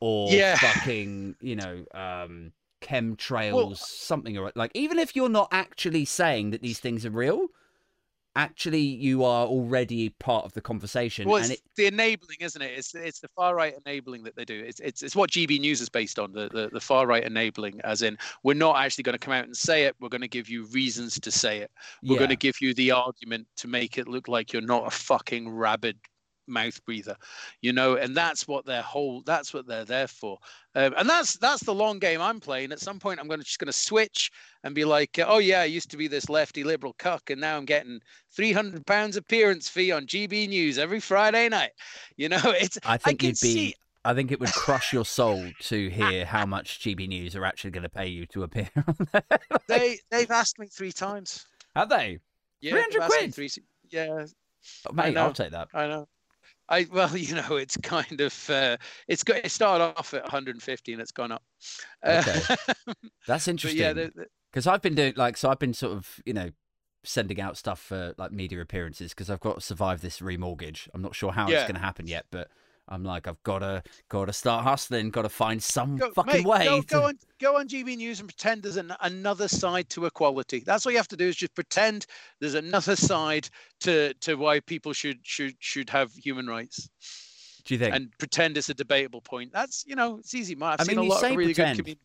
or 0.00 0.32
Yeah. 0.32 0.56
fucking, 0.58 1.36
you 1.40 1.56
know, 1.56 1.84
um, 1.92 2.52
chemtrails, 2.80 3.54
Well- 3.54 3.74
something 3.74 4.36
or 4.36 4.52
like. 4.54 4.70
Even 4.74 4.98
if 4.98 5.14
you're 5.14 5.28
not 5.28 5.48
actually 5.50 6.04
saying 6.04 6.50
that 6.50 6.62
these 6.62 6.80
things 6.80 7.04
are 7.04 7.10
real, 7.10 7.48
actually 8.38 8.80
you 8.80 9.24
are 9.24 9.46
already 9.46 10.10
part 10.10 10.44
of 10.44 10.52
the 10.52 10.60
conversation. 10.60 11.28
Well, 11.28 11.42
and 11.42 11.50
it's 11.50 11.60
it, 11.60 11.70
the 11.76 11.86
enabling, 11.86 12.38
isn't 12.40 12.62
it? 12.62 12.70
It's 12.78 12.94
it's 12.94 13.18
the 13.18 13.28
far 13.28 13.54
right 13.54 13.74
enabling 13.84 14.22
that 14.22 14.36
they 14.36 14.44
do. 14.44 14.62
It's 14.64 14.80
it's 14.80 15.02
it's 15.02 15.16
what 15.16 15.30
GB 15.30 15.60
News 15.60 15.80
is 15.80 15.88
based 15.88 16.18
on. 16.18 16.32
The 16.32 16.48
the, 16.48 16.70
the 16.72 16.80
far 16.80 17.06
right 17.06 17.24
enabling, 17.24 17.80
as 17.82 18.02
in 18.02 18.16
we're 18.44 18.54
not 18.54 18.76
actually 18.76 19.02
going 19.02 19.18
to 19.18 19.24
come 19.24 19.34
out 19.34 19.44
and 19.44 19.56
say 19.56 19.84
it. 19.84 19.96
We're 20.00 20.08
going 20.08 20.20
to 20.20 20.28
give 20.28 20.48
you 20.48 20.66
reasons 20.66 21.18
to 21.20 21.30
say 21.30 21.58
it. 21.58 21.70
We're 22.02 22.14
yeah, 22.14 22.18
going 22.18 22.30
to 22.30 22.36
give 22.36 22.60
you 22.60 22.74
the 22.74 22.92
argument 22.92 23.48
to 23.56 23.68
make 23.68 23.98
it 23.98 24.06
look 24.06 24.28
like 24.28 24.52
you're 24.52 24.62
not 24.62 24.86
a 24.86 24.90
fucking 24.90 25.50
rabid 25.50 25.98
mouth 26.48 26.82
breather, 26.84 27.16
you 27.60 27.72
know. 27.72 27.96
And 27.96 28.16
that's 28.16 28.48
what 28.48 28.64
their 28.66 28.82
whole. 28.82 29.22
That's 29.22 29.52
what 29.54 29.66
they're 29.66 29.84
there 29.84 30.08
for. 30.08 30.38
Um, 30.74 30.94
and 30.96 31.08
that's 31.08 31.36
that's 31.36 31.62
the 31.64 31.74
long 31.74 31.98
game 31.98 32.20
I'm 32.20 32.40
playing. 32.40 32.72
At 32.72 32.80
some 32.80 32.98
point, 32.98 33.20
I'm 33.20 33.28
going 33.28 33.40
to 33.40 33.44
just 33.46 33.58
going 33.58 33.66
to 33.66 33.72
switch 33.72 34.30
and 34.64 34.74
be 34.74 34.84
like, 34.84 35.18
oh 35.24 35.38
yeah, 35.38 35.60
I 35.60 35.64
used 35.64 35.90
to 35.90 35.96
be 35.96 36.08
this 36.08 36.28
lefty 36.28 36.64
liberal 36.64 36.94
cuck, 36.98 37.30
and 37.30 37.40
now 37.40 37.56
I'm 37.56 37.64
getting 37.64 38.00
300 38.32 38.84
pounds 38.86 39.16
appearance 39.16 39.68
fee 39.68 39.92
on 39.92 40.06
GB 40.06 40.48
News 40.48 40.78
every 40.78 41.00
Friday 41.00 41.48
night. 41.48 41.72
You 42.16 42.28
know, 42.28 42.40
it's 42.44 42.78
I 42.84 42.96
think 42.96 43.20
can 43.20 43.28
you'd 43.28 43.40
be. 43.40 43.52
see- 43.54 43.74
I 44.04 44.14
think 44.14 44.32
it 44.32 44.40
would 44.40 44.52
crush 44.52 44.92
your 44.92 45.04
soul 45.04 45.44
to 45.64 45.88
hear 45.90 46.24
how 46.24 46.46
much 46.46 46.80
GB 46.80 47.08
News 47.08 47.36
are 47.36 47.44
actually 47.44 47.72
going 47.72 47.82
to 47.82 47.90
pay 47.90 48.06
you 48.06 48.24
to 48.26 48.44
appear 48.44 48.70
on 48.76 48.96
there. 49.12 49.22
they 49.68 49.98
they've 50.10 50.30
asked 50.30 50.58
me 50.58 50.68
three 50.68 50.92
times. 50.92 51.44
Have 51.76 51.90
they? 51.90 52.18
Yeah, 52.60 52.72
300 52.72 52.92
they've 52.92 53.02
asked 53.02 53.10
me 53.12 53.18
quid? 53.18 53.34
Three, 53.34 53.50
yeah, 53.90 54.24
Oh, 54.88 54.92
mate. 54.92 55.16
I'll 55.16 55.32
take 55.32 55.50
that. 55.50 55.68
I 55.74 55.88
know. 55.88 56.08
I 56.68 56.86
well, 56.92 57.16
you 57.16 57.34
know, 57.34 57.56
it's 57.56 57.76
kind 57.78 58.20
of 58.20 58.50
uh, 58.50 58.76
it's 59.06 59.24
got 59.24 59.38
it 59.38 59.50
started 59.50 59.84
off 59.98 60.14
at 60.14 60.22
150 60.22 60.92
and 60.92 61.02
it's 61.02 61.12
gone 61.12 61.32
up. 61.32 61.42
Uh, 62.02 62.22
Okay. 62.26 62.56
That's 63.26 63.48
interesting. 63.48 63.80
yeah, 63.80 64.08
because 64.50 64.66
I've 64.66 64.82
been 64.82 64.94
doing 64.94 65.14
like 65.16 65.36
so 65.36 65.50
I've 65.50 65.58
been 65.58 65.74
sort 65.74 65.92
of 65.96 66.20
you 66.24 66.32
know 66.32 66.50
sending 67.04 67.40
out 67.40 67.56
stuff 67.56 67.80
for 67.80 68.14
like 68.18 68.32
media 68.32 68.60
appearances 68.60 69.12
because 69.12 69.30
I've 69.30 69.40
got 69.40 69.56
to 69.56 69.60
survive 69.60 70.00
this 70.00 70.20
remortgage. 70.20 70.88
I'm 70.94 71.02
not 71.02 71.14
sure 71.14 71.32
how 71.32 71.48
it's 71.48 71.62
going 71.62 71.74
to 71.74 71.80
happen 71.80 72.06
yet, 72.06 72.26
but 72.30 72.48
I'm 72.88 73.04
like 73.04 73.28
I've 73.28 73.42
got 73.42 73.60
to 73.60 73.82
got 74.08 74.26
to 74.26 74.32
start 74.32 74.64
hustling, 74.64 75.10
got 75.10 75.22
to 75.22 75.28
find 75.28 75.62
some 75.62 75.96
go, 75.96 76.10
fucking 76.12 76.42
mate, 76.42 76.46
way. 76.46 76.64
Go, 76.64 76.80
to... 76.80 76.86
go 76.86 77.04
on, 77.04 77.18
go 77.40 77.56
on 77.58 77.68
GB 77.68 77.96
News 77.96 78.20
and 78.20 78.28
pretend 78.28 78.62
there's 78.62 78.76
an, 78.76 78.92
another 79.02 79.48
side 79.48 79.88
to 79.90 80.06
equality. 80.06 80.62
That's 80.64 80.86
all 80.86 80.92
you 80.92 80.98
have 80.98 81.08
to 81.08 81.16
do 81.16 81.26
is 81.26 81.36
just 81.36 81.54
pretend 81.54 82.06
there's 82.40 82.54
another 82.54 82.96
side 82.96 83.48
to 83.80 84.14
to 84.14 84.36
why 84.36 84.60
people 84.60 84.92
should 84.92 85.18
should 85.22 85.54
should 85.58 85.90
have 85.90 86.12
human 86.12 86.46
rights, 86.46 86.88
Do 87.64 87.74
you 87.74 87.78
think? 87.78 87.94
and 87.94 88.10
pretend 88.18 88.56
it's 88.56 88.70
a 88.70 88.74
debatable 88.74 89.20
point. 89.20 89.52
That's 89.52 89.84
you 89.86 89.94
know, 89.94 90.18
it's 90.18 90.34
easy. 90.34 90.56
I've 90.60 90.80
I 90.80 90.84
seen 90.84 90.96
mean, 90.96 90.98
a 90.98 91.02
you 91.04 91.10
lot 91.10 91.24
of 91.24 91.36
really 91.36 91.54
pretend. 91.54 91.78
good 91.78 91.84
comedians. 91.84 92.04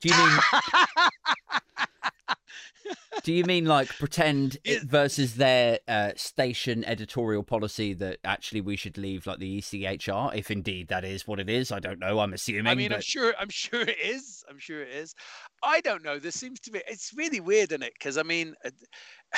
Do 0.00 0.08
you 0.08 0.16
mean 0.16 0.38
do 3.22 3.32
you 3.32 3.44
mean 3.44 3.64
like 3.64 3.88
pretend 3.98 4.58
Yeah. 4.64 4.78
versus 4.84 5.34
their 5.34 5.80
uh, 5.88 6.12
station 6.16 6.84
editorial 6.84 7.42
policy 7.42 7.94
that 7.94 8.18
actually 8.24 8.60
we 8.60 8.76
should 8.76 8.98
leave 8.98 9.26
like 9.26 9.38
the 9.38 9.58
ECHR 9.58 10.34
if 10.34 10.50
indeed 10.50 10.88
that 10.88 11.04
is 11.04 11.26
what 11.26 11.40
it 11.40 11.48
is? 11.48 11.72
I 11.72 11.80
don't 11.80 11.98
know. 11.98 12.20
I'm 12.20 12.32
assuming. 12.32 12.66
I 12.66 12.74
mean, 12.74 12.92
I'm 12.92 13.00
sure. 13.00 13.34
I'm 13.38 13.48
sure 13.48 13.80
it 13.82 13.98
is. 14.02 14.44
I'm 14.48 14.58
sure 14.58 14.82
it 14.82 14.90
is. 14.90 15.14
I 15.62 15.80
don't 15.80 16.04
know. 16.04 16.18
There 16.18 16.30
seems 16.30 16.60
to 16.60 16.70
be. 16.70 16.82
It's 16.88 17.12
really 17.16 17.40
weird, 17.40 17.72
isn't 17.72 17.82
it? 17.82 17.94
Because 17.94 18.18
I 18.18 18.22
mean, 18.22 18.54
uh, 18.64 18.70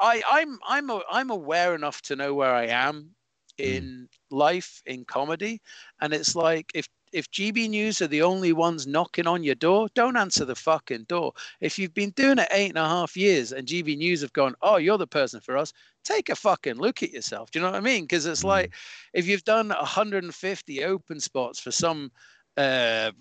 I 0.00 0.22
I'm 0.28 0.58
I'm 0.68 0.90
a, 0.90 1.00
I'm 1.10 1.30
aware 1.30 1.74
enough 1.74 2.02
to 2.02 2.16
know 2.16 2.34
where 2.34 2.52
I 2.52 2.66
am 2.66 3.10
in 3.58 4.08
life 4.30 4.82
in 4.86 5.04
comedy, 5.04 5.60
and 6.00 6.12
it's 6.12 6.34
like 6.34 6.70
if 6.74 6.86
if 7.12 7.30
GB 7.30 7.68
News 7.68 8.00
are 8.02 8.06
the 8.06 8.22
only 8.22 8.52
ones 8.52 8.86
knocking 8.86 9.26
on 9.26 9.42
your 9.42 9.54
door, 9.54 9.88
don't 9.94 10.16
answer 10.16 10.44
the 10.44 10.54
fucking 10.54 11.04
door. 11.04 11.32
If 11.60 11.78
you've 11.78 11.94
been 11.94 12.10
doing 12.10 12.38
it 12.38 12.48
eight 12.52 12.70
and 12.70 12.78
a 12.78 12.88
half 12.88 13.16
years 13.16 13.52
and 13.52 13.66
GB 13.66 13.96
News 13.96 14.20
have 14.22 14.32
gone, 14.32 14.54
oh, 14.62 14.76
you're 14.76 14.98
the 14.98 15.06
person 15.06 15.40
for 15.40 15.56
us, 15.56 15.72
take 16.04 16.28
a 16.28 16.36
fucking 16.36 16.76
look 16.76 17.02
at 17.02 17.12
yourself. 17.12 17.50
Do 17.50 17.58
you 17.58 17.64
know 17.64 17.70
what 17.70 17.78
I 17.78 17.80
mean? 17.80 18.04
Because 18.04 18.26
it's 18.26 18.42
Mm. 18.42 18.48
like 18.48 18.74
if 19.12 19.26
you've 19.26 19.44
done 19.44 19.70
150 19.70 20.84
open 20.84 21.20
spots 21.20 21.58
for 21.58 21.70
some 21.70 22.10
uh, 22.56 23.12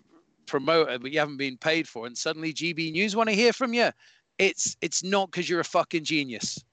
promoter, 0.45 0.99
but 0.99 1.11
you 1.11 1.19
haven't 1.19 1.37
been 1.37 1.57
paid 1.57 1.87
for, 1.87 2.05
and 2.07 2.17
suddenly 2.17 2.53
GB 2.53 2.91
News 2.91 3.15
want 3.15 3.29
to 3.29 3.35
hear 3.35 3.53
from 3.53 3.73
you, 3.73 3.89
it's 4.37 4.77
it's 4.81 5.03
not 5.03 5.31
because 5.31 5.49
you're 5.49 5.59
a 5.59 5.65
fucking 5.65 6.03
genius. 6.03 6.63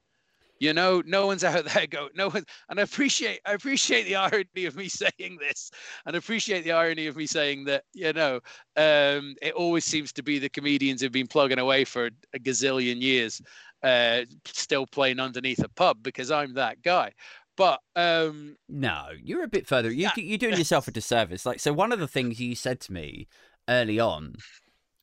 You 0.58 0.72
know, 0.72 1.02
no 1.04 1.26
one's 1.26 1.44
out 1.44 1.64
there 1.64 1.86
go 1.90 2.08
no 2.14 2.28
one, 2.28 2.44
and 2.68 2.80
I 2.80 2.82
appreciate 2.82 3.40
I 3.44 3.52
appreciate 3.52 4.04
the 4.04 4.16
irony 4.16 4.64
of 4.66 4.76
me 4.76 4.88
saying 4.88 5.38
this, 5.40 5.70
and 6.06 6.16
appreciate 6.16 6.64
the 6.64 6.72
irony 6.72 7.06
of 7.06 7.16
me 7.16 7.26
saying 7.26 7.64
that 7.64 7.84
you 7.92 8.12
know 8.12 8.36
um, 8.76 9.34
it 9.42 9.54
always 9.54 9.84
seems 9.84 10.12
to 10.14 10.22
be 10.22 10.38
the 10.38 10.48
comedians 10.48 11.00
who've 11.00 11.12
been 11.12 11.26
plugging 11.26 11.58
away 11.58 11.84
for 11.84 12.10
a 12.34 12.38
gazillion 12.38 13.00
years, 13.00 13.40
uh, 13.82 14.22
still 14.46 14.86
playing 14.86 15.20
underneath 15.20 15.62
a 15.62 15.68
pub 15.68 15.98
because 16.02 16.30
I'm 16.30 16.54
that 16.54 16.82
guy. 16.82 17.12
But 17.56 17.80
um, 17.94 18.56
No, 18.68 19.08
you're 19.22 19.44
a 19.44 19.48
bit 19.48 19.66
further. 19.66 19.90
You. 19.90 20.10
You're 20.16 20.38
doing 20.38 20.56
yourself 20.58 20.88
a 20.88 20.90
disservice. 20.90 21.46
Like, 21.46 21.60
so 21.60 21.72
one 21.72 21.92
of 21.92 21.98
the 21.98 22.08
things 22.08 22.38
you 22.38 22.54
said 22.54 22.80
to 22.80 22.92
me 22.92 23.28
early 23.68 23.98
on 23.98 24.36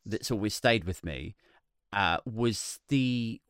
that's 0.06 0.32
always 0.32 0.54
stayed 0.54 0.84
with 0.84 1.04
me 1.04 1.36
uh, 1.96 2.18
was 2.26 2.80
the 2.90 3.42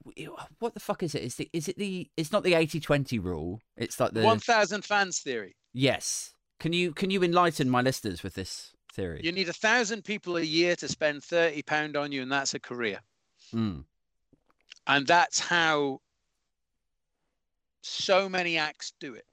what 0.60 0.74
the 0.74 0.80
fuck 0.80 1.04
is 1.04 1.16
it? 1.16 1.24
Is 1.24 1.36
the 1.36 1.50
is 1.54 1.68
it 1.68 1.78
the? 1.78 2.10
It's 2.18 2.32
not 2.32 2.44
the 2.44 2.54
80-20 2.54 3.24
rule. 3.24 3.60
It's 3.78 4.00
like 4.00 4.12
the 4.14 4.24
1,000 4.24 4.84
fans 4.86 5.20
theory. 5.20 5.56
yes. 5.74 6.34
Can 6.60 6.72
you 6.72 6.94
can 6.94 7.10
you 7.10 7.24
enlighten 7.24 7.70
my 7.70 7.82
listeners 7.82 8.24
with 8.24 8.36
this 8.36 8.72
theory? 8.94 9.20
You 9.24 9.34
need 9.34 9.50
a 9.50 9.54
thousand 9.54 10.04
people 10.06 10.38
a 10.38 10.42
year 10.42 10.76
to 10.78 10.88
spend 10.88 11.22
thirty 11.24 11.62
pound 11.62 11.98
on 11.98 12.12
you, 12.14 12.22
and 12.22 12.32
that's 12.32 12.54
a 12.54 12.60
career. 12.60 13.02
Mm, 13.54 13.84
And 14.88 15.06
that's 15.06 15.40
how 15.40 16.00
so 17.82 18.30
many 18.30 18.58
acts 18.58 18.94
do 19.00 19.14
it. 19.14 19.26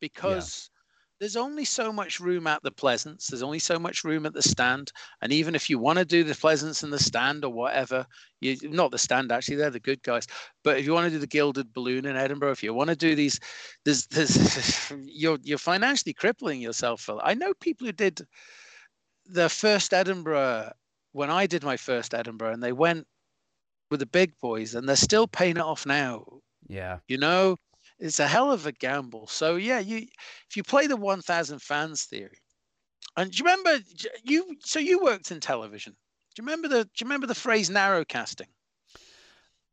Because 0.00 0.70
there's 1.22 1.36
only 1.36 1.64
so 1.64 1.92
much 1.92 2.18
room 2.18 2.48
at 2.48 2.60
the 2.64 2.72
Pleasance. 2.72 3.28
There's 3.28 3.44
only 3.44 3.60
so 3.60 3.78
much 3.78 4.02
room 4.02 4.26
at 4.26 4.32
the 4.32 4.42
stand. 4.42 4.90
And 5.20 5.32
even 5.32 5.54
if 5.54 5.70
you 5.70 5.78
want 5.78 6.00
to 6.00 6.04
do 6.04 6.24
the 6.24 6.34
Pleasance 6.34 6.82
and 6.82 6.92
the 6.92 6.98
stand 6.98 7.44
or 7.44 7.52
whatever, 7.52 8.04
you 8.40 8.56
not 8.64 8.90
the 8.90 8.98
stand 8.98 9.30
actually, 9.30 9.54
they're 9.54 9.70
the 9.70 9.78
good 9.78 10.02
guys. 10.02 10.26
But 10.64 10.78
if 10.78 10.84
you 10.84 10.92
want 10.92 11.04
to 11.04 11.12
do 11.12 11.20
the 11.20 11.28
Gilded 11.28 11.72
Balloon 11.72 12.06
in 12.06 12.16
Edinburgh, 12.16 12.50
if 12.50 12.64
you 12.64 12.74
want 12.74 12.90
to 12.90 12.96
do 12.96 13.14
these, 13.14 13.38
there's 13.84 14.08
there's 14.08 14.92
you're 15.04 15.38
you're 15.44 15.58
financially 15.58 16.12
crippling 16.12 16.60
yourself. 16.60 17.02
For 17.02 17.20
I 17.22 17.34
know 17.34 17.54
people 17.54 17.86
who 17.86 17.92
did 17.92 18.26
the 19.24 19.48
first 19.48 19.94
Edinburgh 19.94 20.72
when 21.12 21.30
I 21.30 21.46
did 21.46 21.62
my 21.62 21.76
first 21.76 22.14
Edinburgh, 22.14 22.54
and 22.54 22.62
they 22.64 22.72
went 22.72 23.06
with 23.92 24.00
the 24.00 24.06
big 24.06 24.32
boys, 24.40 24.74
and 24.74 24.88
they're 24.88 24.96
still 24.96 25.28
paying 25.28 25.56
it 25.56 25.62
off 25.62 25.86
now. 25.86 26.26
yeah. 26.66 26.98
You 27.06 27.18
know, 27.18 27.58
it's 28.02 28.20
a 28.20 28.28
hell 28.28 28.52
of 28.52 28.66
a 28.66 28.72
gamble. 28.72 29.26
So 29.28 29.56
yeah, 29.56 29.78
you 29.78 29.98
if 30.50 30.56
you 30.56 30.62
play 30.62 30.86
the 30.86 30.96
1,000 30.96 31.60
fans 31.62 32.04
theory, 32.04 32.38
and 33.16 33.30
do 33.32 33.38
you 33.38 33.44
remember 33.44 33.84
you? 34.24 34.56
So 34.64 34.78
you 34.80 35.00
worked 35.02 35.30
in 35.32 35.40
television. 35.40 35.94
Do 36.34 36.42
you 36.42 36.46
remember 36.46 36.68
the? 36.68 36.84
Do 36.84 36.90
you 37.00 37.06
remember 37.06 37.26
the 37.28 37.34
phrase 37.36 37.70
narrowcasting? 37.70 38.48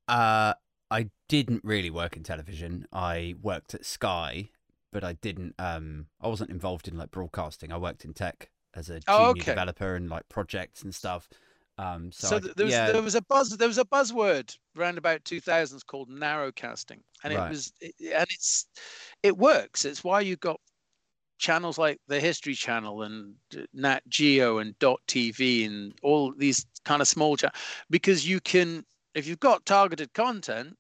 Uh, 0.07 0.53
I 0.91 1.09
didn't 1.27 1.63
really 1.63 1.89
work 1.89 2.17
in 2.17 2.23
television. 2.23 2.87
I 2.91 3.35
worked 3.41 3.73
at 3.75 3.85
Sky, 3.85 4.49
but 4.91 5.03
I 5.03 5.13
didn't. 5.13 5.55
Um, 5.59 6.07
I 6.19 6.27
wasn't 6.27 6.49
involved 6.49 6.87
in 6.87 6.97
like 6.97 7.11
broadcasting. 7.11 7.71
I 7.71 7.77
worked 7.77 8.05
in 8.05 8.13
tech 8.13 8.49
as 8.73 8.89
a 8.89 8.99
junior 8.99 9.07
Oh, 9.07 9.31
okay. 9.31 9.51
developer 9.53 9.95
and 9.95 10.09
like 10.09 10.27
projects 10.29 10.81
and 10.81 10.93
stuff. 10.93 11.29
Um, 11.79 12.11
so, 12.11 12.35
So, 12.35 12.37
I- 12.37 12.41
there 12.55 12.65
was 12.65 12.81
yeah, 12.81 12.83
there 12.83 13.01
was 13.01 13.15
a 13.15 13.21
buzz 13.21 13.57
there 13.57 13.67
was 13.67 13.77
a 13.77 13.85
buzzword 13.85 14.57
around 14.77 14.97
about 14.97 15.25
2000s 15.25 15.83
called 15.83 16.09
narrowcasting, 16.09 17.01
and 17.23 17.31
Right. 17.31 17.33
it 17.33 17.45
was 17.47 17.73
it, 17.79 17.95
and 18.01 18.27
it's 18.29 18.67
it 19.23 19.37
works. 19.37 19.85
It's 19.85 20.03
why 20.03 20.21
you 20.21 20.35
got 20.37 20.59
channels 21.39 21.77
like 21.77 21.99
the 22.07 22.19
History 22.21 22.55
Channel 22.55 23.03
and 23.03 23.37
uh, 23.57 23.63
Nat 23.73 24.01
Geo 24.09 24.59
and 24.59 24.77
Dot 24.79 25.01
TV 25.07 25.65
and 25.65 25.93
all 26.03 26.33
these 26.35 26.65
kind 26.85 27.01
of 27.01 27.07
small 27.07 27.37
channels 27.37 27.59
because 27.89 28.27
you 28.27 28.41
can 28.41 28.85
if 29.15 29.27
you've 29.27 29.39
got 29.41 29.65
targeted 29.65 30.13
content 30.13 30.77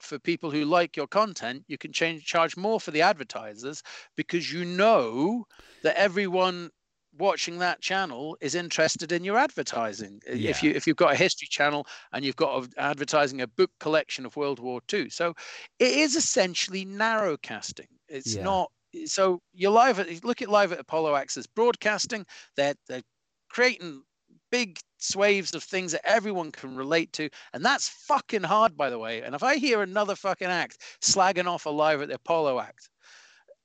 for 0.00 0.18
people 0.18 0.50
who 0.50 0.64
like 0.64 0.96
your 0.96 1.06
content, 1.08 1.64
you 1.68 1.78
can 1.78 1.92
change 1.92 2.24
charge 2.24 2.56
more 2.56 2.80
for 2.80 2.90
the 2.92 3.02
advertisers 3.02 3.82
because 4.16 4.52
you 4.52 4.64
know 4.64 5.44
that 5.82 5.96
everyone 5.96 6.70
watching 7.18 7.58
that 7.58 7.80
channel 7.80 8.36
is 8.40 8.54
interested 8.54 9.12
in 9.12 9.24
your 9.24 9.36
advertising. 9.38 10.20
Yeah. 10.26 10.50
If 10.50 10.62
you 10.62 10.70
if 10.72 10.86
you've 10.86 10.96
got 10.96 11.12
a 11.12 11.16
history 11.16 11.48
channel 11.48 11.86
and 12.12 12.24
you've 12.24 12.36
got 12.36 12.64
a, 12.64 12.80
advertising 12.80 13.40
a 13.40 13.46
book 13.46 13.70
collection 13.80 14.24
of 14.26 14.36
World 14.36 14.58
War 14.60 14.80
II, 14.92 15.10
so 15.10 15.34
it 15.78 15.92
is 15.92 16.16
essentially 16.16 16.84
narrowcasting. 16.86 17.88
It's 18.08 18.36
Yeah. 18.36 18.42
not 18.44 18.72
so 19.06 19.42
you're 19.52 19.70
live 19.70 19.98
at 19.98 20.24
look 20.24 20.40
at 20.42 20.48
live 20.48 20.72
at 20.72 20.80
Apollo 20.80 21.14
Access 21.16 21.46
broadcasting. 21.46 22.24
They're 22.56 22.74
they're 22.88 23.02
creating 23.50 24.02
big 24.50 24.78
swaves 24.98 25.54
of 25.54 25.62
things 25.62 25.92
that 25.92 26.06
everyone 26.06 26.50
can 26.52 26.76
relate 26.76 27.12
to, 27.14 27.28
and 27.52 27.64
that's 27.64 27.88
fucking 27.88 28.42
hard, 28.42 28.76
by 28.76 28.90
the 28.90 28.98
way. 28.98 29.22
And 29.22 29.34
if 29.34 29.42
I 29.42 29.56
hear 29.56 29.82
another 29.82 30.16
fucking 30.16 30.48
act 30.48 30.78
slagging 31.02 31.46
off 31.46 31.66
a 31.66 31.70
live 31.70 32.00
at 32.02 32.08
the 32.08 32.14
Apollo 32.14 32.60
act, 32.60 32.88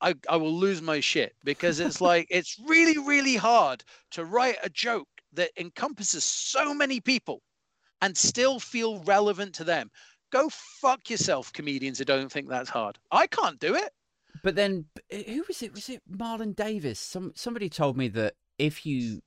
I, 0.04 0.14
I 0.30 0.36
will 0.36 0.54
lose 0.54 0.82
my 0.82 1.00
shit 1.00 1.34
because 1.46 1.80
it's 1.80 2.02
like 2.02 2.28
it's 2.30 2.60
really 2.68 2.98
really 2.98 3.36
hard 3.36 3.84
to 4.12 4.26
write 4.26 4.58
a 4.62 4.70
joke 4.70 5.08
that 5.32 5.50
encompasses 5.58 6.24
so 6.24 6.74
many 6.74 7.00
people 7.00 7.42
and 8.02 8.16
still 8.16 8.60
feel 8.60 9.00
relevant 9.06 9.56
to 9.56 9.64
them. 9.64 9.90
Go 10.32 10.50
fuck 10.50 11.10
yourself, 11.10 11.54
comedians 11.54 12.00
who 12.00 12.06
don't 12.06 12.32
think 12.32 12.50
that's 12.50 12.70
hard. 12.70 13.00
I 13.12 13.28
can't 13.28 13.60
do 13.60 13.76
it. 13.76 13.92
But 14.44 14.56
then, 14.56 14.86
who 15.10 15.46
was 15.48 15.64
it? 15.64 15.74
Was 15.74 15.90
it 15.90 16.02
Marlon 16.12 16.54
Davis? 16.56 17.00
Some 17.00 17.32
somebody 17.36 17.70
told 17.70 17.96
me 17.96 18.10
that 18.10 18.34
if 18.58 18.86
you 18.86 19.22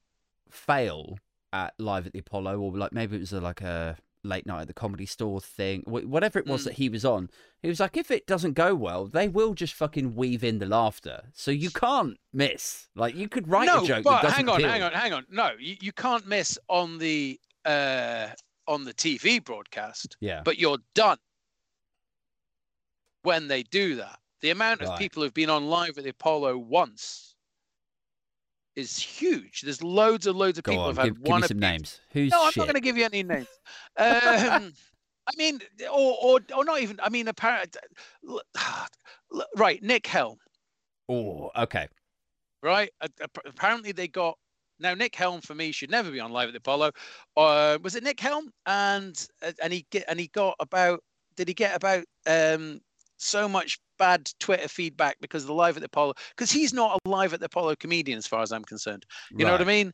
fail 0.51 1.19
at 1.53 1.73
live 1.79 2.07
at 2.07 2.13
the 2.13 2.19
Apollo, 2.19 2.59
or 2.59 2.77
like 2.77 2.93
maybe 2.93 3.17
it 3.17 3.21
was 3.21 3.33
like 3.33 3.63
a 3.63 3.97
late 4.25 4.47
night 4.47 4.63
at 4.63 4.67
the 4.69 4.75
comedy 4.75 5.07
store 5.07 5.41
thing, 5.41 5.83
whatever 5.87 6.39
it 6.39 6.47
was 6.47 6.63
Mm. 6.63 6.65
that 6.65 6.73
he 6.75 6.89
was 6.89 7.05
on, 7.05 7.31
he 7.63 7.69
was 7.69 7.79
like, 7.81 7.97
if 7.97 8.11
it 8.11 8.27
doesn't 8.27 8.55
go 8.55 8.75
well, 8.75 9.07
they 9.07 9.29
will 9.29 9.55
just 9.55 9.73
fucking 9.75 10.15
weave 10.17 10.43
in 10.43 10.59
the 10.59 10.67
laughter, 10.67 11.31
so 11.33 11.51
you 11.51 11.71
can't 11.71 12.19
miss. 12.33 12.89
Like 12.95 13.15
you 13.15 13.29
could 13.29 13.47
write 13.49 13.67
no, 13.67 13.85
a 13.85 13.87
joke. 13.87 14.05
but 14.05 14.23
that 14.23 14.29
doesn't 14.31 14.47
hang 14.47 14.49
on, 14.49 14.61
hang 14.63 14.83
on, 14.83 14.93
hang 14.93 15.13
on. 15.13 15.27
No, 15.31 15.51
you, 15.59 15.77
you 15.81 15.93
can't 15.93 16.27
miss 16.27 16.59
on 16.69 16.99
the 16.99 17.39
uh 17.65 18.29
on 18.67 18.83
the 18.85 18.93
TV 18.95 19.43
broadcast, 19.45 20.17
Yeah, 20.21 20.43
but 20.45 20.59
you're 20.59 20.79
done 20.95 21.19
when 23.23 23.47
they 23.49 23.63
do 23.63 23.95
that. 23.97 24.19
The 24.41 24.51
amount 24.51 24.83
of 24.83 24.89
Right. 24.89 24.99
people 24.99 25.23
who've 25.23 25.33
been 25.35 25.51
on 25.51 25.67
live 25.69 25.99
at 25.99 26.05
the 26.05 26.11
Apollo 26.11 26.59
once 26.59 27.36
is 28.77 28.99
huge. 28.99 29.63
There's 29.63 29.83
loads 29.83 30.27
and 30.27 30.37
loads 30.39 30.59
of 30.59 30.65
go 30.65 30.73
people 30.73 30.85
on, 30.85 30.91
who've 30.91 30.99
had 30.99 31.05
give, 31.07 31.23
give 31.25 31.31
one 31.31 31.41
me 31.41 31.49
some 31.49 31.59
names. 31.59 32.01
Who's 32.13 32.31
No, 32.31 32.45
I'm 32.45 32.51
shit? 32.53 32.59
not 32.59 32.67
going 32.67 32.75
to 32.75 32.81
give 32.81 32.97
you 32.97 33.05
any 33.05 33.23
names. 33.23 33.49
Um, 33.97 34.73
I 35.29 35.33
mean, 35.37 35.61
or, 35.93 36.17
or 36.23 36.41
or 36.55 36.65
not 36.65 36.81
even. 36.81 37.01
I 37.03 37.09
mean, 37.09 37.27
apparently, 37.27 37.81
right? 39.57 39.83
Nick 39.83 40.07
Helm, 40.07 40.37
Oh, 41.09 41.51
okay. 41.57 41.89
right? 42.63 42.91
Apparently, 43.45 43.93
they 43.93 44.07
got 44.09 44.39
now 44.79 44.95
Nick 44.95 45.17
Helm 45.17 45.41
for 45.41 45.55
me 45.55 45.73
should 45.73 45.91
never 45.91 46.11
be 46.11 46.21
on 46.21 46.31
live 46.31 46.49
at 46.49 46.53
the 46.53 46.59
Apollo. 46.59 46.93
Uh, 47.37 47.79
was 47.83 47.97
it 47.97 48.05
Nick 48.05 48.21
Helm? 48.21 48.51
And 48.67 49.27
uh, 49.43 49.53
and 49.63 49.73
he 49.73 49.87
get 49.91 50.05
and 50.09 50.21
he 50.21 50.29
got 50.29 50.55
about. 50.61 51.01
Did 51.37 51.49
he 51.49 51.55
get 51.55 51.75
about 51.77 52.05
um 52.27 52.81
so 53.19 53.49
much 53.49 53.79
bad 53.99 54.31
Twitter 54.41 54.69
feedback 54.69 55.17
because 55.21 55.43
of 55.43 55.49
the 55.49 55.55
live 55.55 55.77
at 55.77 55.81
the 55.81 55.87
Apollo? 55.87 56.15
Because 56.31 56.51
he's 56.51 56.73
not 56.73 57.01
a 57.05 57.09
live 57.09 57.33
at 57.35 57.41
the 57.41 57.47
Apollo 57.47 57.77
comedian, 57.77 58.19
as 58.19 58.27
far 58.27 58.43
as 58.43 58.53
I'm 58.53 58.65
concerned. 58.65 59.05
You 59.31 59.45
know 59.45 59.53
what 59.53 59.61
I 59.61 59.65
Right. 59.65 59.67
mean? 59.85 59.93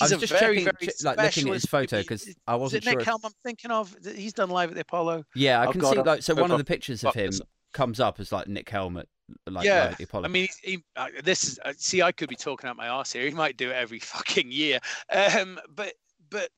I 0.00 0.04
was 0.04 0.12
a 0.12 0.16
just 0.16 0.32
very, 0.32 0.56
checking, 0.64 0.72
very 0.80 0.92
like 1.04 1.18
looking 1.18 1.48
at 1.48 1.54
his 1.54 1.66
photo 1.66 1.98
because 1.98 2.34
I 2.46 2.56
wasn't 2.56 2.84
Nick 2.86 2.92
sure. 2.92 3.00
if- 3.02 3.06
Helm 3.06 3.20
I'm 3.24 3.32
thinking 3.44 3.70
of? 3.70 3.94
He's 4.14 4.32
done 4.32 4.48
live 4.48 4.70
at 4.70 4.74
the 4.74 4.80
Apollo. 4.80 5.24
Yeah, 5.34 5.60
I 5.60 5.66
Oh, 5.66 5.72
can 5.72 5.80
God, 5.82 5.92
see 5.92 5.98
I'll 5.98 6.04
like 6.04 6.22
so 6.22 6.32
look 6.32 6.42
one 6.42 6.50
of 6.50 6.58
the 6.58 6.64
pictures 6.64 7.04
of 7.04 7.14
him 7.14 7.30
comes 7.74 8.00
up 8.00 8.18
as 8.18 8.32
like 8.32 8.48
Nick 8.48 8.68
Helmet, 8.70 9.06
like 9.46 9.66
Yeah, 9.66 9.82
live 9.82 9.92
at 9.92 9.98
the 9.98 10.04
Apollo. 10.04 10.24
I 10.24 10.28
mean, 10.28 10.48
he, 10.62 10.82
uh, 10.96 11.08
this 11.22 11.44
is 11.44 11.58
uh, 11.62 11.74
see, 11.76 12.00
I 12.00 12.10
could 12.12 12.30
be 12.30 12.36
talking 12.36 12.70
out 12.70 12.76
my 12.76 12.86
ass 12.86 13.12
here. 13.12 13.24
He 13.26 13.30
might 13.32 13.58
do 13.58 13.68
it 13.70 13.74
every 13.74 13.98
fucking 14.00 14.50
year. 14.50 14.78
Um, 15.10 15.60
but 15.68 15.92
but 16.30 16.48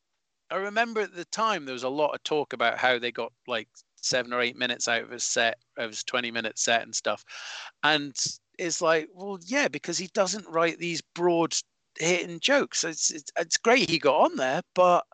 I 0.51 0.57
remember 0.57 1.01
at 1.01 1.15
the 1.15 1.25
time 1.27 1.65
there 1.65 1.73
was 1.73 1.83
a 1.83 1.89
lot 1.89 2.15
of 2.15 2.23
talk 2.23 2.53
about 2.53 2.79
how 2.79 3.01
they 3.01 3.11
got 3.11 3.33
like 3.49 3.69
seven 4.05 4.33
or 4.33 4.41
eight 4.41 4.57
minutes 4.57 4.89
out 4.89 5.03
of 5.03 5.11
his 5.11 5.25
set, 5.25 5.57
of 5.77 5.91
his 5.91 6.05
twenty 6.05 6.31
minute 6.31 6.59
set 6.59 6.83
and 6.83 6.95
stuff, 6.95 7.25
and 7.83 8.15
it's 8.59 8.81
like, 8.81 9.09
well, 9.13 9.39
yeah, 9.47 9.67
because 9.69 9.99
he 9.99 10.09
doesn't 10.15 10.49
write 10.49 10.79
these 10.79 11.03
broad 11.15 11.55
hitting 11.99 12.39
jokes. 12.41 12.85
It's 12.85 13.11
it's, 13.11 13.31
it's 13.39 13.57
great 13.57 13.89
he 13.91 13.99
got 13.99 14.21
on 14.21 14.37
there, 14.37 14.63
but 14.75 15.05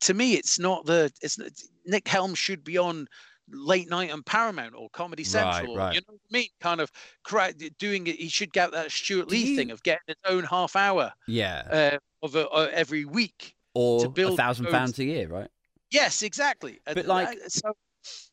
to 0.00 0.14
me, 0.14 0.34
it's 0.34 0.58
not 0.58 0.84
the 0.86 1.10
it's 1.22 1.38
Nick 1.86 2.08
Helm 2.08 2.34
should 2.34 2.64
be 2.64 2.76
on 2.76 3.06
late 3.48 3.88
night 3.88 4.10
on 4.10 4.22
Paramount 4.24 4.74
or 4.74 4.90
Comedy 4.90 5.22
Central. 5.22 5.74
or, 5.74 5.78
right. 5.78 5.94
You 5.94 6.00
know 6.00 6.14
what 6.14 6.20
I 6.32 6.36
mean? 6.36 6.48
Kind 6.60 6.80
of 6.80 6.90
cra- 7.22 7.52
doing 7.78 8.08
it. 8.08 8.16
He 8.16 8.28
should 8.28 8.52
get 8.52 8.72
that 8.72 8.90
Stewart 8.90 9.28
Lee 9.30 9.50
you- 9.50 9.56
thing 9.56 9.70
of 9.70 9.82
getting 9.84 10.02
his 10.08 10.16
own 10.26 10.42
half 10.42 10.74
hour 10.74 11.12
yeah, 11.28 11.62
uh, 11.94 12.24
of 12.26 12.34
a, 12.34 12.48
uh, 12.48 12.68
every 12.72 13.04
week. 13.04 13.54
or 13.74 14.06
a 14.06 14.08
build 14.08 14.36
thousand 14.36 14.66
pounds 14.66 14.98
a 14.98 15.04
year, 15.04 15.28
right? 15.28 15.48
Yes, 15.92 16.22
exactly. 16.22 16.80
And 16.88 16.96
But, 16.96 17.06
like- 17.06 17.38
that- 17.40 17.52
so, 17.52 17.76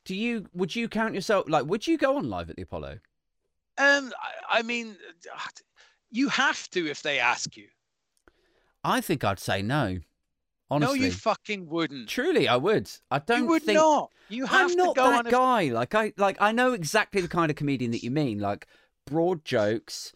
Do 0.06 0.16
you 0.16 0.48
would 0.54 0.76
you 0.76 0.90
count 0.90 1.14
yourself 1.16 1.46
like 1.48 1.66
would 1.66 1.88
you 1.88 1.98
go 1.98 2.18
on 2.18 2.30
live 2.30 2.50
at 2.50 2.56
the 2.56 2.64
Apollo? 2.64 3.00
um, 3.78 4.12
I, 4.50 4.60
I 4.60 4.62
mean, 4.62 4.96
you 6.12 6.30
have 6.30 6.70
to 6.72 6.86
if 6.90 7.02
they 7.02 7.20
ask 7.20 7.56
you. 7.58 7.68
I 8.84 9.02
think 9.02 9.24
I'd 9.24 9.40
say 9.40 9.62
no. 9.62 10.00
Honestly, 10.70 11.00
No, 11.00 11.06
you 11.06 11.12
fucking 11.12 11.70
wouldn't. 11.70 12.10
truly, 12.10 12.48
I 12.48 12.56
would. 12.56 12.90
I 13.12 13.20
don't 13.20 13.40
you 13.40 13.48
would 13.48 13.64
think 13.64 13.78
not. 13.78 14.10
You 14.30 14.46
have 14.46 14.72
I'm 14.72 14.78
not 14.78 14.96
to 14.96 15.02
go 15.02 15.12
that 15.12 15.32
guy. 15.32 15.70
Like 15.70 15.94
I 15.96 16.14
like 16.18 16.38
I 16.42 16.52
know 16.52 16.74
exactly 16.74 17.22
the 17.22 17.28
kind 17.28 17.50
of 17.50 17.56
comedian 17.56 17.92
that 17.92 18.04
you 18.04 18.12
mean. 18.12 18.40
Like 18.40 18.68
broad 19.06 19.46
jokes, 19.46 20.14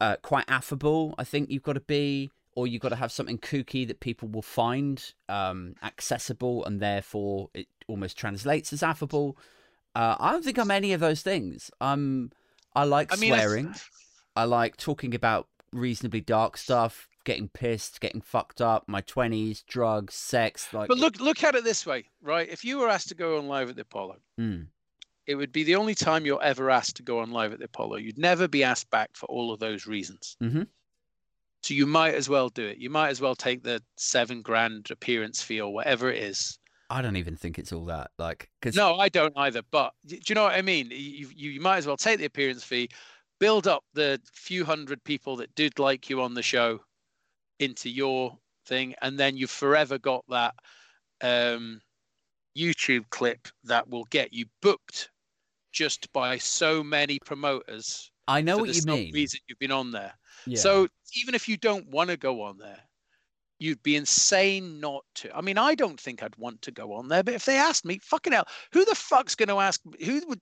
uh, 0.00 0.16
quite 0.22 0.44
affable. 0.48 1.14
I 1.18 1.24
think 1.24 1.50
you've 1.50 1.62
got 1.62 1.72
to 1.72 1.80
be, 1.80 2.30
or 2.54 2.66
you've 2.66 2.82
got 2.82 2.90
to 2.90 2.96
have 2.96 3.10
something 3.12 3.38
kooky 3.38 3.86
that 3.88 4.00
people 4.00 4.28
will 4.28 4.42
find 4.42 5.12
um, 5.28 5.74
accessible, 5.82 6.64
and 6.64 6.80
therefore 6.80 7.50
it 7.54 7.66
almost 7.88 8.16
translates 8.18 8.72
as 8.72 8.82
affable. 8.82 9.36
Uh, 9.94 10.16
I 10.18 10.32
don't 10.32 10.44
think 10.44 10.58
I'm 10.58 10.70
any 10.70 10.92
of 10.92 11.00
those 11.00 11.22
things. 11.22 11.70
I'm. 11.80 12.30
I 12.74 12.84
like 12.84 13.12
I 13.12 13.16
mean, 13.16 13.32
I- 13.32 13.36
swearing. 13.38 13.74
I 14.36 14.44
like 14.44 14.76
talking 14.76 15.14
about 15.14 15.48
reasonably 15.72 16.20
dark 16.20 16.58
stuff, 16.58 17.08
getting 17.24 17.48
pissed, 17.48 18.00
getting 18.00 18.20
fucked 18.20 18.60
up, 18.60 18.84
my 18.86 19.00
twenties, 19.00 19.62
drugs, 19.62 20.14
sex. 20.14 20.72
Like, 20.74 20.88
But 20.88 20.98
look, 20.98 21.18
look 21.20 21.42
at 21.42 21.54
it 21.54 21.64
this 21.64 21.86
way, 21.86 22.04
right? 22.20 22.46
If 22.48 22.64
you 22.64 22.78
were 22.78 22.88
asked 22.88 23.08
to 23.08 23.14
go 23.14 23.38
on 23.38 23.46
live 23.48 23.70
at 23.70 23.76
the 23.76 23.82
Apollo, 23.82 24.16
Mm. 24.38 24.66
it 25.26 25.36
would 25.36 25.52
be 25.52 25.64
the 25.64 25.76
only 25.76 25.94
time 25.94 26.26
you're 26.26 26.42
ever 26.42 26.70
asked 26.70 26.96
to 26.96 27.02
go 27.02 27.20
on 27.20 27.30
live 27.30 27.52
at 27.54 27.58
the 27.60 27.64
Apollo. 27.64 27.96
You'd 27.96 28.18
never 28.18 28.46
be 28.46 28.62
asked 28.62 28.90
back 28.90 29.10
for 29.14 29.24
all 29.26 29.52
of 29.52 29.58
those 29.58 29.86
reasons. 29.86 30.36
Mhm. 30.42 30.66
So 31.62 31.72
you 31.74 31.86
might 31.86 32.14
as 32.14 32.28
well 32.28 32.50
do 32.50 32.64
it. 32.66 32.76
You 32.78 32.90
might 32.90 33.08
as 33.08 33.20
well 33.22 33.34
take 33.34 33.62
the 33.62 33.82
seven 33.96 34.42
grand 34.42 34.90
appearance 34.90 35.42
fee 35.42 35.60
or 35.62 35.72
whatever 35.72 36.12
it 36.12 36.22
is. 36.22 36.58
I 36.88 37.02
don't 37.02 37.16
even 37.16 37.36
think 37.36 37.58
it's 37.58 37.72
all 37.72 37.84
that. 37.86 38.10
Like, 38.18 38.48
because 38.60 38.76
No, 38.76 38.96
I 38.96 39.08
don't 39.08 39.36
either. 39.36 39.62
But 39.70 39.92
do 40.06 40.18
you 40.26 40.34
know 40.34 40.44
what 40.44 40.54
I 40.54 40.62
mean? 40.62 40.88
You, 40.90 41.28
you 41.34 41.50
you 41.50 41.60
might 41.60 41.78
as 41.78 41.86
well 41.86 41.96
take 41.96 42.18
the 42.18 42.26
appearance 42.26 42.64
fee, 42.64 42.88
build 43.40 43.66
up 43.66 43.84
the 43.94 44.20
few 44.32 44.64
hundred 44.64 45.02
people 45.04 45.36
that 45.36 45.54
did 45.54 45.78
like 45.78 46.08
you 46.08 46.22
on 46.22 46.34
the 46.34 46.42
show 46.42 46.80
into 47.58 47.90
your 47.90 48.38
thing, 48.66 48.94
and 49.02 49.18
then 49.18 49.36
you've 49.36 49.50
forever 49.50 49.98
got 49.98 50.24
that 50.28 50.54
um, 51.22 51.80
YouTube 52.56 53.08
clip 53.10 53.48
that 53.64 53.88
will 53.88 54.04
get 54.10 54.32
you 54.32 54.46
booked 54.62 55.10
just 55.72 56.12
by 56.12 56.38
so 56.38 56.82
many 56.82 57.18
promoters. 57.24 58.10
I 58.28 58.40
know 58.40 58.58
what 58.58 58.74
you 58.74 58.82
mean. 58.86 59.12
Reason 59.12 59.40
you've 59.46 59.58
been 59.58 59.72
on 59.72 59.92
there. 59.92 60.12
Yeah. 60.46 60.58
So 60.58 60.88
even 61.14 61.34
if 61.34 61.48
you 61.48 61.56
don't 61.56 61.88
want 61.90 62.10
to 62.10 62.16
go 62.16 62.42
on 62.42 62.58
there, 62.58 62.80
you'd 63.58 63.82
be 63.82 63.96
insane 63.96 64.80
not 64.80 65.04
to. 65.16 65.34
I 65.36 65.40
mean, 65.40 65.58
I 65.58 65.74
don't 65.74 65.98
think 65.98 66.22
I'd 66.22 66.36
want 66.36 66.62
to 66.62 66.70
go 66.70 66.92
on 66.92 67.08
there, 67.08 67.22
but 67.22 67.34
if 67.34 67.44
they 67.44 67.56
asked 67.56 67.84
me, 67.84 67.98
fucking 68.02 68.32
hell, 68.32 68.46
who 68.72 68.84
the 68.84 68.94
fuck's 68.94 69.34
going 69.34 69.48
to 69.48 69.58
ask? 69.60 69.80
Who 70.04 70.22
would 70.28 70.40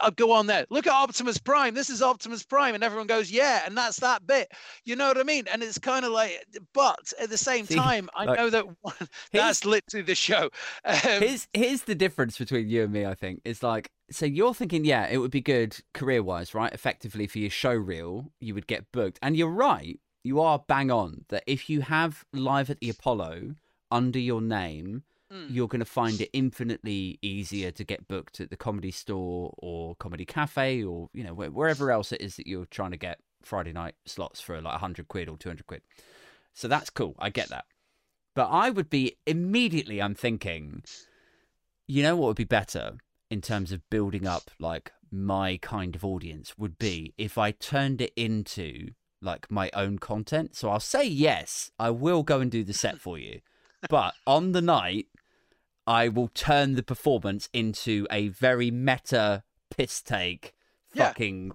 I'll 0.00 0.10
go 0.10 0.32
on 0.32 0.46
there? 0.46 0.66
Look 0.70 0.86
at 0.86 0.92
Optimus 0.92 1.38
Prime. 1.38 1.74
This 1.74 1.90
is 1.90 2.02
Optimus 2.02 2.42
Prime, 2.42 2.74
and 2.74 2.82
everyone 2.82 3.06
goes, 3.06 3.30
yeah, 3.30 3.62
and 3.66 3.76
that's 3.76 4.00
that 4.00 4.26
bit. 4.26 4.50
You 4.84 4.96
know 4.96 5.08
what 5.08 5.18
I 5.18 5.22
mean? 5.22 5.46
And 5.52 5.62
it's 5.62 5.78
kind 5.78 6.04
of 6.04 6.12
like, 6.12 6.44
but 6.72 7.12
at 7.20 7.30
the 7.30 7.38
same 7.38 7.66
See, 7.66 7.76
time, 7.76 8.08
I 8.14 8.24
like, 8.24 8.38
know 8.38 8.50
that 8.50 8.66
one, 8.82 8.94
that's 9.32 9.64
literally 9.64 10.04
the 10.04 10.14
show. 10.14 10.50
Um, 10.84 10.96
here's 11.02 11.48
here's 11.52 11.82
the 11.82 11.94
difference 11.94 12.38
between 12.38 12.68
you 12.68 12.84
and 12.84 12.92
me. 12.92 13.06
I 13.06 13.14
think 13.14 13.42
is 13.44 13.62
like, 13.62 13.90
so 14.10 14.26
you're 14.26 14.54
thinking, 14.54 14.84
yeah, 14.84 15.06
it 15.08 15.18
would 15.18 15.30
be 15.30 15.40
good 15.40 15.78
career 15.94 16.22
wise, 16.22 16.54
right? 16.54 16.72
Effectively 16.72 17.26
for 17.26 17.38
your 17.38 17.50
show 17.50 17.74
reel, 17.74 18.32
you 18.40 18.54
would 18.54 18.66
get 18.66 18.90
booked, 18.92 19.18
and 19.22 19.36
you're 19.36 19.48
right. 19.48 20.00
You 20.26 20.40
are 20.40 20.58
bang 20.66 20.90
on 20.90 21.24
that 21.28 21.44
if 21.46 21.70
you 21.70 21.82
have 21.82 22.24
live 22.32 22.68
at 22.68 22.80
the 22.80 22.90
Apollo 22.90 23.54
under 23.92 24.18
your 24.18 24.40
name, 24.40 25.04
mm, 25.32 25.46
you're 25.48 25.68
going 25.68 25.78
to 25.78 25.84
find 25.84 26.20
it 26.20 26.30
infinitely 26.32 27.20
easier 27.22 27.70
to 27.70 27.84
get 27.84 28.08
booked 28.08 28.40
at 28.40 28.50
the 28.50 28.56
comedy 28.56 28.90
store 28.90 29.54
or 29.58 29.94
comedy 29.94 30.24
cafe 30.24 30.82
or 30.82 31.08
you 31.14 31.22
know 31.22 31.32
wherever 31.32 31.92
else 31.92 32.10
it 32.10 32.20
is 32.20 32.34
that 32.34 32.48
you're 32.48 32.66
trying 32.66 32.90
to 32.90 32.96
get 32.96 33.20
Friday 33.44 33.72
night 33.72 33.94
slots 34.04 34.40
for 34.40 34.60
like 34.60 34.72
100 34.72 35.06
quid 35.06 35.28
or 35.28 35.36
200 35.36 35.64
quid. 35.64 35.82
So 36.54 36.66
that's 36.66 36.90
cool. 36.90 37.14
I 37.20 37.30
get 37.30 37.48
that. 37.50 37.66
But 38.34 38.48
I 38.48 38.70
would 38.70 38.90
be 38.90 39.16
immediately 39.28 40.02
I'm 40.02 40.16
thinking 40.16 40.82
you 41.86 42.02
know 42.02 42.16
what 42.16 42.26
would 42.26 42.36
be 42.36 42.42
better 42.42 42.96
in 43.30 43.40
terms 43.40 43.70
of 43.70 43.88
building 43.90 44.26
up 44.26 44.50
like 44.58 44.90
my 45.12 45.56
kind 45.62 45.94
of 45.94 46.04
audience 46.04 46.58
would 46.58 46.78
be 46.78 47.14
if 47.16 47.38
I 47.38 47.52
turned 47.52 48.00
it 48.00 48.12
into 48.16 48.88
like 49.26 49.50
my 49.50 49.70
own 49.74 49.98
content. 49.98 50.56
So 50.56 50.70
I'll 50.70 50.80
say 50.80 51.04
yes, 51.04 51.70
I 51.78 51.90
will 51.90 52.22
go 52.22 52.40
and 52.40 52.50
do 52.50 52.64
the 52.64 52.72
set 52.72 52.98
for 53.00 53.18
you. 53.18 53.40
But 53.90 54.14
on 54.26 54.52
the 54.52 54.62
night, 54.62 55.06
I 55.86 56.08
will 56.08 56.28
turn 56.28 56.74
the 56.74 56.82
performance 56.82 57.48
into 57.52 58.06
a 58.10 58.28
very 58.28 58.70
meta 58.70 59.42
piss 59.70 60.00
take 60.02 60.54
Yeah. 60.94 61.08
fucking 61.08 61.52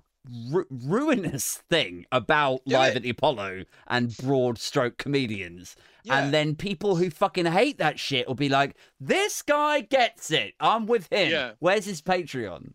ru- 0.52 0.68
ruinous 0.70 1.64
thing 1.70 2.06
about 2.12 2.62
live 2.66 2.96
at 2.96 3.02
the 3.02 3.10
Apollo 3.10 3.66
and 3.88 4.16
broad 4.18 4.58
stroke 4.60 4.98
comedians. 4.98 5.76
Yeah. 6.04 6.20
And 6.20 6.34
then 6.34 6.56
people 6.56 6.96
who 6.96 7.10
fucking 7.10 7.48
hate 7.48 7.78
that 7.80 8.00
shit 8.00 8.28
will 8.28 8.36
be 8.36 8.50
like, 8.50 8.76
this 9.00 9.42
guy 9.42 9.82
gets 9.82 10.32
it. 10.32 10.54
I'm 10.60 10.86
with 10.86 11.12
him. 11.12 11.56
Where's 11.60 11.86
his 11.86 12.02
Patreon? 12.02 12.74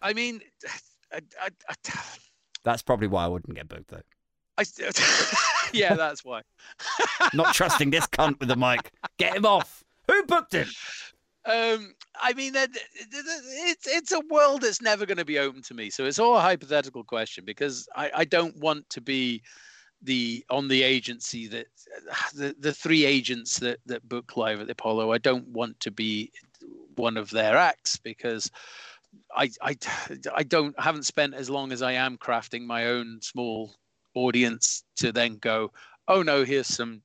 I 0.00 0.12
mean, 0.12 0.40
I, 1.12 1.20
I, 1.42 1.48
I, 1.68 1.74
That's 2.64 2.82
probably 2.82 3.08
why 3.08 3.24
I 3.24 3.28
wouldn't 3.28 3.54
get 3.54 3.68
booked, 3.68 3.88
though. 3.88 4.00
I, 4.56 4.64
yeah, 5.72 5.94
that's 5.94 6.24
why. 6.24 6.42
Not 7.34 7.54
trusting 7.54 7.90
this 7.90 8.06
cunt 8.06 8.38
with 8.38 8.48
the 8.48 8.56
mic. 8.56 8.92
Get 9.18 9.36
him 9.36 9.46
off. 9.46 9.82
Who 10.08 10.24
booked 10.26 10.52
him? 10.52 10.68
Um, 11.46 11.94
I 12.20 12.32
mean, 12.32 12.54
it's 12.56 13.86
it's 13.86 14.12
a 14.12 14.20
world 14.30 14.62
that's 14.62 14.80
never 14.80 15.04
going 15.04 15.18
to 15.18 15.24
be 15.24 15.38
open 15.38 15.62
to 15.62 15.74
me. 15.74 15.90
So 15.90 16.04
it's 16.04 16.18
all 16.18 16.36
a 16.36 16.40
hypothetical 16.40 17.04
question 17.04 17.44
because 17.44 17.86
I, 17.94 18.10
I 18.14 18.24
don't 18.24 18.56
want 18.58 18.88
to 18.90 19.00
be 19.00 19.42
the 20.02 20.44
on 20.50 20.68
the 20.68 20.82
agency 20.82 21.46
that 21.48 21.66
the 22.34 22.54
the 22.58 22.72
three 22.72 23.04
agents 23.04 23.58
that 23.58 23.78
that 23.86 24.08
book 24.08 24.36
live 24.36 24.60
at 24.60 24.66
the 24.66 24.72
Apollo. 24.72 25.12
I 25.12 25.18
don't 25.18 25.48
want 25.48 25.78
to 25.80 25.90
be 25.90 26.30
one 26.96 27.16
of 27.16 27.30
their 27.30 27.56
acts 27.56 27.96
because 27.96 28.50
I 29.34 29.50
I 29.60 29.76
I 30.34 30.44
don't 30.44 30.78
haven't 30.80 31.06
spent 31.06 31.34
as 31.34 31.50
long 31.50 31.72
as 31.72 31.82
I 31.82 31.92
am 31.92 32.16
crafting 32.16 32.64
my 32.64 32.86
own 32.86 33.20
small 33.20 33.74
audience 34.14 34.84
to 34.96 35.12
then 35.12 35.36
go, 35.36 35.72
oh 36.08 36.22
no, 36.22 36.44
here's 36.44 36.66
some 36.66 37.02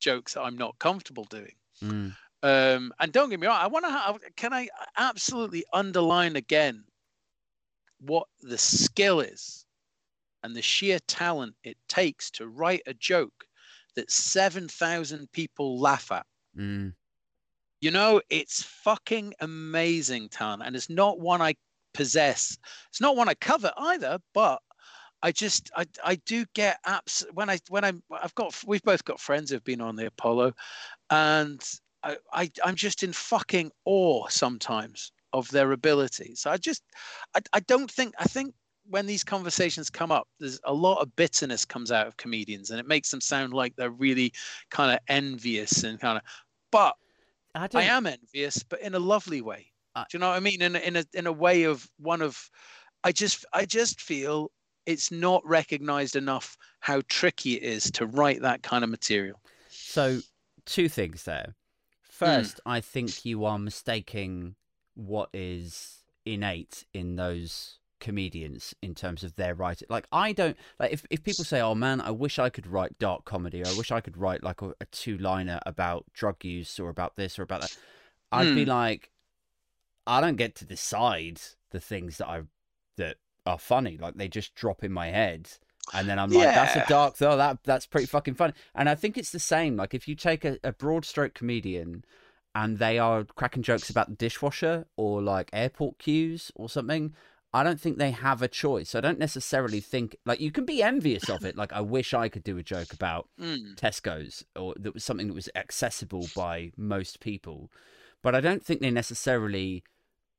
jokes 0.00 0.36
I'm 0.36 0.56
not 0.56 0.78
comfortable 0.78 1.24
doing. 1.24 1.54
Mm. 1.82 2.14
Um, 2.42 2.92
and 3.00 3.12
don't 3.12 3.30
get 3.30 3.40
me 3.40 3.46
wrong, 3.46 3.58
I 3.60 3.66
want 3.66 3.84
to. 3.86 3.90
Ha- 3.90 4.18
can 4.36 4.52
I 4.52 4.68
absolutely 4.98 5.64
underline 5.72 6.36
again 6.36 6.84
what 8.00 8.28
the 8.42 8.58
skill 8.58 9.20
is 9.20 9.64
and 10.42 10.54
the 10.54 10.62
sheer 10.62 10.98
talent 11.08 11.54
it 11.64 11.76
takes 11.88 12.30
to 12.32 12.46
write 12.46 12.82
a 12.86 12.94
joke 12.94 13.44
that 13.96 14.10
seven 14.10 14.68
thousand 14.68 15.30
people 15.32 15.80
laugh 15.80 16.12
at. 16.12 16.26
Mm. 16.56 16.92
You 17.80 17.90
know, 17.90 18.20
it's 18.30 18.62
fucking 18.62 19.34
amazing 19.40 20.28
talent, 20.28 20.62
and 20.64 20.76
it's 20.76 20.90
not 20.90 21.20
one 21.20 21.42
I 21.42 21.54
possess. 21.94 22.56
It's 22.90 23.00
not 23.00 23.16
one 23.16 23.28
I 23.28 23.34
cover 23.34 23.72
either, 23.76 24.18
but 24.34 24.60
I 25.22 25.32
just 25.32 25.70
I 25.76 25.86
I 26.04 26.16
do 26.16 26.44
get 26.54 26.82
apps 26.84 27.24
when 27.32 27.50
I 27.50 27.58
when 27.68 27.84
I'm 27.84 28.02
I've 28.10 28.34
got 28.34 28.62
we've 28.66 28.82
both 28.82 29.04
got 29.04 29.20
friends 29.20 29.50
who've 29.50 29.64
been 29.64 29.80
on 29.80 29.96
the 29.96 30.06
Apollo, 30.06 30.52
and 31.10 31.62
I, 32.02 32.18
I 32.32 32.50
I'm 32.64 32.76
just 32.76 33.02
in 33.02 33.12
fucking 33.12 33.72
awe 33.84 34.28
sometimes 34.28 35.12
of 35.32 35.50
their 35.50 35.72
ability. 35.72 36.34
So 36.36 36.50
I 36.50 36.56
just 36.58 36.82
I 37.34 37.40
I 37.52 37.60
don't 37.60 37.90
think 37.90 38.14
I 38.18 38.24
think 38.24 38.54
when 38.88 39.06
these 39.06 39.24
conversations 39.24 39.90
come 39.90 40.12
up, 40.12 40.28
there's 40.38 40.60
a 40.64 40.72
lot 40.74 41.00
of 41.02 41.14
bitterness 41.16 41.64
comes 41.64 41.90
out 41.90 42.06
of 42.06 42.16
comedians, 42.18 42.70
and 42.70 42.78
it 42.78 42.86
makes 42.86 43.10
them 43.10 43.20
sound 43.20 43.52
like 43.52 43.74
they're 43.76 43.90
really 43.90 44.32
kind 44.70 44.92
of 44.92 45.00
envious 45.08 45.82
and 45.82 46.00
kind 46.00 46.18
of. 46.18 46.24
But 46.70 46.94
I. 47.54 47.68
I 47.74 47.84
am 47.84 48.06
envious, 48.06 48.62
but 48.62 48.80
in 48.80 48.94
a 48.94 48.98
lovely 48.98 49.40
way. 49.40 49.72
I- 49.94 50.04
Do 50.10 50.16
you 50.16 50.20
know 50.20 50.28
what 50.28 50.36
I 50.36 50.40
mean? 50.40 50.62
In 50.62 50.76
a, 50.76 50.78
in 50.78 50.96
a 50.96 51.04
in 51.14 51.26
a 51.26 51.32
way 51.32 51.64
of 51.64 51.88
one 51.98 52.22
of, 52.22 52.50
I 53.04 53.12
just 53.12 53.44
I 53.52 53.64
just 53.66 54.00
feel 54.00 54.50
it's 54.86 55.10
not 55.10 55.44
recognized 55.46 56.16
enough 56.16 56.56
how 56.80 57.02
tricky 57.08 57.56
it 57.56 57.62
is 57.62 57.90
to 57.92 58.06
write 58.06 58.42
that 58.42 58.62
kind 58.62 58.84
of 58.84 58.90
material. 58.90 59.40
So, 59.68 60.22
two 60.64 60.88
things 60.88 61.24
there. 61.24 61.54
First, 62.08 62.60
I 62.66 62.80
think 62.80 63.24
you 63.24 63.44
are 63.44 63.58
mistaking 63.58 64.56
what 64.94 65.30
is 65.32 66.04
innate 66.24 66.84
in 66.94 67.16
those 67.16 67.80
comedians 68.00 68.74
in 68.82 68.94
terms 68.94 69.24
of 69.24 69.36
their 69.36 69.54
writing. 69.54 69.86
Like, 69.90 70.06
I 70.12 70.32
don't 70.32 70.56
like 70.78 70.92
if 70.92 71.06
if 71.10 71.22
people 71.22 71.44
say, 71.44 71.60
"Oh 71.60 71.74
man, 71.74 72.00
I 72.00 72.10
wish 72.10 72.38
I 72.38 72.50
could 72.50 72.66
write 72.66 72.98
dark 72.98 73.24
comedy," 73.24 73.62
or 73.62 73.68
"I 73.68 73.72
wish 73.72 73.90
I 73.90 74.00
could 74.00 74.16
write 74.16 74.42
like 74.42 74.62
a, 74.62 74.74
a 74.80 74.86
two 74.86 75.18
liner 75.18 75.60
about 75.66 76.06
drug 76.12 76.44
use 76.44 76.78
or 76.80 76.88
about 76.90 77.16
this 77.16 77.38
or 77.38 77.42
about 77.42 77.60
that," 77.62 77.72
I'd 78.32 78.52
be 78.52 78.64
Hmm. 78.64 78.70
like, 78.70 79.10
I 80.06 80.20
don't 80.20 80.36
get 80.36 80.54
to 80.56 80.64
decide 80.64 81.40
the 81.70 81.80
things 81.80 82.18
that 82.18 82.28
I 82.28 82.42
that 82.96 83.18
are 83.46 83.58
funny. 83.58 83.96
Like 83.98 84.14
they 84.14 84.28
just 84.28 84.54
drop 84.54 84.84
in 84.84 84.92
my 84.92 85.08
head. 85.08 85.50
And 85.94 86.08
then 86.08 86.18
I'm 86.18 86.30
like, 86.30 86.48
that's 86.54 86.76
a 86.76 86.84
dark 86.88 87.16
though. 87.18 87.36
That 87.36 87.58
that's 87.64 87.86
pretty 87.86 88.06
fucking 88.06 88.34
funny. 88.34 88.54
And 88.74 88.88
I 88.88 88.94
think 88.94 89.16
it's 89.16 89.30
the 89.30 89.38
same. 89.38 89.76
Like 89.76 89.94
if 89.94 90.08
you 90.08 90.14
take 90.16 90.44
a, 90.44 90.58
a 90.64 90.72
broad 90.72 91.04
stroke 91.04 91.34
comedian 91.34 92.04
and 92.54 92.78
they 92.78 92.98
are 92.98 93.24
cracking 93.24 93.62
jokes 93.62 93.88
about 93.88 94.08
the 94.08 94.16
dishwasher 94.16 94.86
or 94.96 95.22
like 95.22 95.48
airport 95.52 95.98
queues 95.98 96.50
or 96.56 96.68
something, 96.68 97.14
I 97.52 97.62
don't 97.62 97.80
think 97.80 97.98
they 97.98 98.10
have 98.10 98.42
a 98.42 98.48
choice. 98.48 98.94
I 98.96 99.00
don't 99.00 99.18
necessarily 99.18 99.80
think 99.80 100.16
like 100.26 100.40
you 100.40 100.50
can 100.50 100.64
be 100.64 100.82
envious 100.82 101.28
of 101.30 101.44
it. 101.44 101.56
Like 101.56 101.72
I 101.72 101.80
wish 101.82 102.12
I 102.12 102.28
could 102.28 102.42
do 102.44 102.58
a 102.58 102.62
joke 102.62 102.92
about 102.92 103.28
Mm. 103.40 103.76
Tesco's 103.76 104.44
or 104.56 104.74
that 104.78 104.92
was 104.94 105.04
something 105.04 105.28
that 105.28 105.34
was 105.34 105.48
accessible 105.54 106.26
by 106.34 106.72
most 106.76 107.20
people. 107.20 107.70
But 108.22 108.34
I 108.34 108.40
don't 108.40 108.64
think 108.64 108.80
they 108.80 108.90
necessarily 108.90 109.84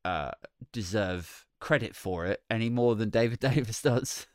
uh, 0.04 0.32
deserve 0.74 1.47
credit 1.60 1.96
for 1.96 2.26
it 2.26 2.42
any 2.50 2.70
more 2.70 2.96
than 2.96 3.10
David 3.10 3.40
Davis 3.42 3.82
does 3.82 4.28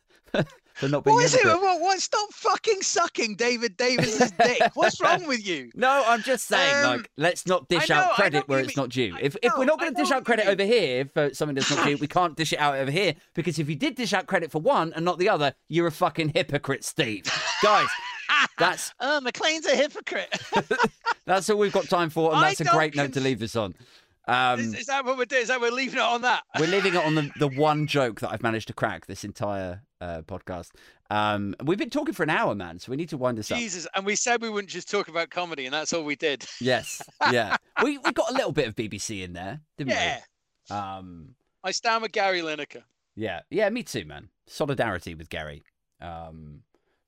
for 0.75 0.89
not 0.89 1.05
being 1.05 1.15
What 1.17 1.25
is 1.27 1.35
it? 1.35 1.45
What, 1.45 1.81
what? 1.83 2.01
Stop 2.01 2.33
fucking 2.33 2.81
sucking 2.81 3.37
David 3.37 3.77
Davis's 3.77 4.31
dick. 4.33 4.63
What's 4.75 5.01
wrong 5.03 5.27
with 5.27 5.47
you? 5.47 5.71
No, 5.75 6.03
I'm 6.07 6.23
just 6.23 6.47
saying, 6.49 6.85
Um, 6.87 6.97
like, 6.99 7.11
let's 7.19 7.47
not 7.47 7.69
dish 7.69 7.91
know- 7.91 7.97
out 7.97 8.13
credit 8.15 8.49
where 8.49 8.59
it's 8.61 8.69
mean. 8.75 8.83
not 8.85 8.89
due. 8.91 9.15
If 9.21 9.37
if 9.43 9.53
we're 9.59 9.67
not 9.67 9.79
going 9.79 9.95
to 9.95 10.03
dish 10.03 10.11
out 10.11 10.25
credit 10.25 10.47
over 10.47 10.65
here 10.65 11.05
for 11.13 11.35
something 11.35 11.55
that's 11.55 11.71
not 11.71 11.87
due, 11.87 11.99
we 11.99 12.07
can't 12.07 12.35
dish 12.37 12.53
it 12.55 12.59
out 12.59 12.77
over 12.77 12.91
here 12.91 13.15
because 13.35 13.59
if 13.59 13.69
you 13.69 13.77
did 13.77 13.95
dish 13.97 14.15
out 14.15 14.27
credit 14.27 14.51
for 14.51 14.61
one 14.63 14.93
and 14.95 15.05
not 15.05 15.19
the 15.19 15.29
other, 15.29 15.53
you're 15.69 15.87
a 15.87 15.93
fucking 15.93 16.31
hypocrite, 16.35 16.85
Steve. 16.85 17.25
Guys, 17.63 17.89
that's 18.59 18.95
Oh, 18.99 19.21
McLean's 19.21 19.67
a 19.67 19.77
hypocrite. 19.77 20.35
that's 21.27 21.51
all 21.51 21.59
we've 21.59 21.73
got 21.73 21.85
time 21.91 22.09
for, 22.09 22.33
and 22.33 22.43
that's 22.43 22.61
a 22.63 22.65
great 22.65 22.97
note 22.97 23.13
to 23.13 23.21
leave 23.21 23.39
this 23.41 23.57
on. 23.57 23.75
Um, 24.29 24.61
is, 24.61 24.75
is 24.75 24.87
that 24.87 25.05
what 25.05 25.19
we're 25.19 25.25
doing? 25.25 25.43
Is 25.43 25.49
that 25.49 25.61
we're 25.61 25.71
leaving 25.73 25.99
it 25.99 26.03
on 26.03 26.23
that? 26.23 26.45
we're 26.59 26.69
leaving 26.69 26.95
it 26.95 27.05
on 27.05 27.15
the, 27.17 27.31
the 27.39 27.49
one 27.61 27.87
joke 27.87 28.21
that 28.21 28.31
I've 28.31 28.43
managed 28.43 28.69
to 28.69 28.73
crack 28.73 29.07
this 29.07 29.25
entire 29.25 29.83
uh, 30.01 30.23
podcast. 30.23 30.71
Um, 31.11 31.55
we've 31.65 31.79
been 31.79 31.91
talking 31.91 32.15
for 32.15 32.23
an 32.23 32.31
hour, 32.31 32.55
man, 32.55 32.79
so 32.79 32.91
we 32.91 32.97
need 32.97 33.09
to 33.11 33.17
wind 33.17 33.37
this 33.37 33.51
up. 33.51 33.59
Jesus, 33.59 33.87
and 33.95 34.07
we 34.07 34.15
said 34.17 34.41
we 34.41 34.49
wouldn't 34.49 34.71
just 34.71 34.91
talk 34.91 35.09
about 35.09 35.31
comedy, 35.31 35.67
and 35.67 35.75
that's 35.75 35.93
all 35.93 36.05
we 36.05 36.17
did. 36.17 36.45
Yes, 36.61 37.03
yeah. 37.31 37.57
we 37.83 37.99
we 37.99 38.13
got 38.13 38.31
a 38.31 38.35
little 38.35 38.53
bit 38.53 38.69
of 38.69 38.77
BBC 38.77 39.23
in 39.25 39.33
there, 39.33 39.61
didn't 39.77 39.91
Yeah, 39.91 40.17
we? 40.17 40.75
Yeah. 40.75 40.97
Um, 40.97 41.35
I 41.65 41.71
stand 41.73 42.03
with 42.03 42.13
Gary 42.13 42.41
Lineker. 42.41 42.83
yeah, 43.17 43.41
yeah. 43.51 43.69
Me 43.71 43.83
too, 43.83 44.05
man. 44.05 44.29
Solidarity 44.47 45.15
with 45.15 45.29
Gary. 45.29 45.63
Um, 46.01 46.63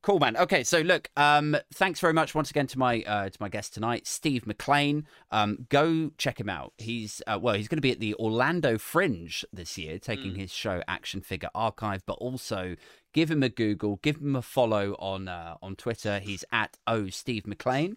cool, 0.05 0.21
man. 0.21 0.37
Okay, 0.37 0.63
so 0.63 0.81
look, 0.83 1.09
um, 1.17 1.57
thanks 1.73 1.99
very 1.99 2.13
much 2.13 2.35
once 2.35 2.51
again 2.51 2.67
to 2.69 2.79
my 2.79 3.03
uh, 3.03 3.29
to 3.31 3.37
my 3.41 3.49
guest 3.49 3.75
tonight, 3.75 4.07
Steve 4.07 4.47
McLean. 4.47 5.07
Um, 5.33 5.67
go 5.71 6.11
check 6.19 6.39
him 6.39 6.49
out. 6.49 6.73
He's 6.79 7.21
uh, 7.27 7.39
well, 7.43 7.55
he's 7.55 7.67
going 7.69 7.79
to 7.79 7.83
be 7.83 7.91
at 7.91 8.01
the 8.01 8.15
Orlando 8.17 8.79
Fringe 8.79 9.45
this 9.53 9.77
year, 9.79 9.99
taking 9.99 10.35
Mm. 10.35 10.37
his 10.37 10.53
show 10.53 10.83
Action 10.87 11.21
Figure 11.23 11.49
Archive, 11.55 12.03
but 12.07 12.15
also 12.15 12.77
give 13.13 13.31
him 13.31 13.43
a 13.43 13.49
Google, 13.49 13.97
give 14.03 14.17
him 14.19 14.37
a 14.37 14.43
follow 14.43 14.93
on 14.99 15.27
uh, 15.27 15.57
on 15.63 15.75
Twitter. 15.75 16.19
He's 16.21 16.45
at 16.53 16.77
O 16.87 17.09
Steve 17.09 17.47
McLean. 17.47 17.97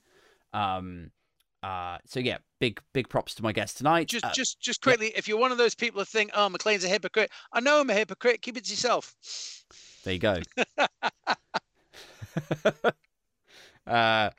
Um, 0.53 1.11
uh, 1.63 1.97
so 2.05 2.19
yeah, 2.19 2.37
big 2.59 2.79
big 2.93 3.09
props 3.09 3.35
to 3.35 3.43
my 3.43 3.51
guest 3.51 3.77
tonight. 3.77 4.07
Just, 4.07 4.23
Uh, 4.25 4.31
just, 4.33 4.59
just 4.61 4.81
quickly, 4.81 5.11
if 5.15 5.27
you're 5.27 5.39
one 5.39 5.51
of 5.51 5.57
those 5.57 5.75
people 5.75 5.99
who 5.99 6.05
think, 6.05 6.31
"Oh, 6.33 6.47
McLean's 6.49 6.83
a 6.85 6.87
hypocrite," 6.87 7.31
I 7.51 7.59
know 7.59 7.81
I'm 7.81 7.89
a 7.89 7.93
hypocrite. 7.93 8.41
Keep 8.41 8.57
it 8.57 8.63
to 8.65 8.71
yourself. 8.71 9.15
There 10.03 10.13
you 10.13 10.19
go. 10.19 10.37
uh, 13.87 14.29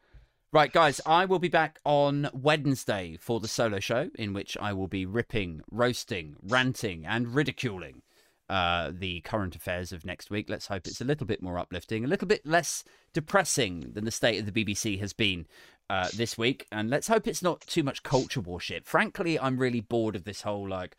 right, 0.52 0.72
guys, 0.72 1.00
I 1.06 1.24
will 1.24 1.38
be 1.38 1.48
back 1.48 1.80
on 1.84 2.28
Wednesday 2.32 3.16
for 3.20 3.40
the 3.40 3.48
solo 3.48 3.80
show, 3.80 4.10
in 4.14 4.32
which 4.32 4.56
I 4.60 4.72
will 4.72 4.88
be 4.88 5.06
ripping, 5.06 5.62
roasting, 5.70 6.36
ranting, 6.42 7.06
and 7.06 7.34
ridiculing 7.34 8.02
uh, 8.48 8.90
the 8.94 9.20
current 9.20 9.54
affairs 9.54 9.92
of 9.92 10.04
next 10.04 10.30
week. 10.30 10.48
Let's 10.48 10.68
hope 10.68 10.86
it's 10.86 11.00
a 11.00 11.04
little 11.04 11.26
bit 11.26 11.42
more 11.42 11.58
uplifting, 11.58 12.04
a 12.04 12.08
little 12.08 12.28
bit 12.28 12.46
less 12.46 12.84
depressing 13.12 13.92
than 13.92 14.04
the 14.04 14.10
state 14.10 14.38
of 14.38 14.52
the 14.52 14.64
BBC 14.64 14.98
has 15.00 15.12
been 15.12 15.46
uh, 15.90 16.08
this 16.14 16.38
week. 16.38 16.66
And 16.72 16.88
let's 16.90 17.08
hope 17.08 17.26
it's 17.26 17.42
not 17.42 17.60
too 17.62 17.82
much 17.82 18.02
culture 18.02 18.40
warship. 18.40 18.86
Frankly, 18.86 19.38
I'm 19.38 19.58
really 19.58 19.80
bored 19.80 20.16
of 20.16 20.24
this 20.24 20.42
whole 20.42 20.68
like 20.68 20.96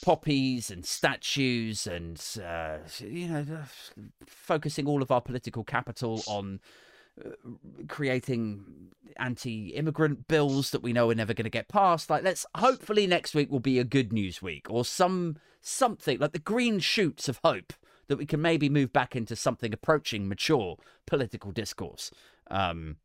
poppies 0.00 0.70
and 0.70 0.84
statues 0.84 1.86
and 1.86 2.20
uh, 2.42 2.78
you 2.98 3.28
know 3.28 3.44
focusing 4.26 4.86
all 4.86 5.02
of 5.02 5.10
our 5.10 5.20
political 5.20 5.64
capital 5.64 6.22
on 6.26 6.60
uh, 7.24 7.30
creating 7.88 8.64
anti-immigrant 9.18 10.26
bills 10.28 10.70
that 10.70 10.82
we 10.82 10.92
know 10.92 11.10
are 11.10 11.14
never 11.14 11.34
going 11.34 11.44
to 11.44 11.50
get 11.50 11.68
passed. 11.68 12.08
Like, 12.08 12.24
let's 12.24 12.46
hopefully 12.56 13.06
next 13.06 13.34
week 13.34 13.50
will 13.50 13.60
be 13.60 13.78
a 13.78 13.84
good 13.84 14.12
news 14.12 14.40
week 14.40 14.66
or 14.70 14.84
some 14.84 15.36
something 15.60 16.18
like 16.18 16.32
the 16.32 16.38
green 16.38 16.80
shoots 16.80 17.28
of 17.28 17.38
hope 17.44 17.72
that 18.08 18.16
we 18.16 18.26
can 18.26 18.40
maybe 18.42 18.68
move 18.68 18.92
back 18.92 19.14
into 19.14 19.36
something 19.36 19.72
approaching 19.72 20.28
mature 20.28 20.76
political 21.06 21.52
discourse. 21.52 22.10
Um, 22.50 22.96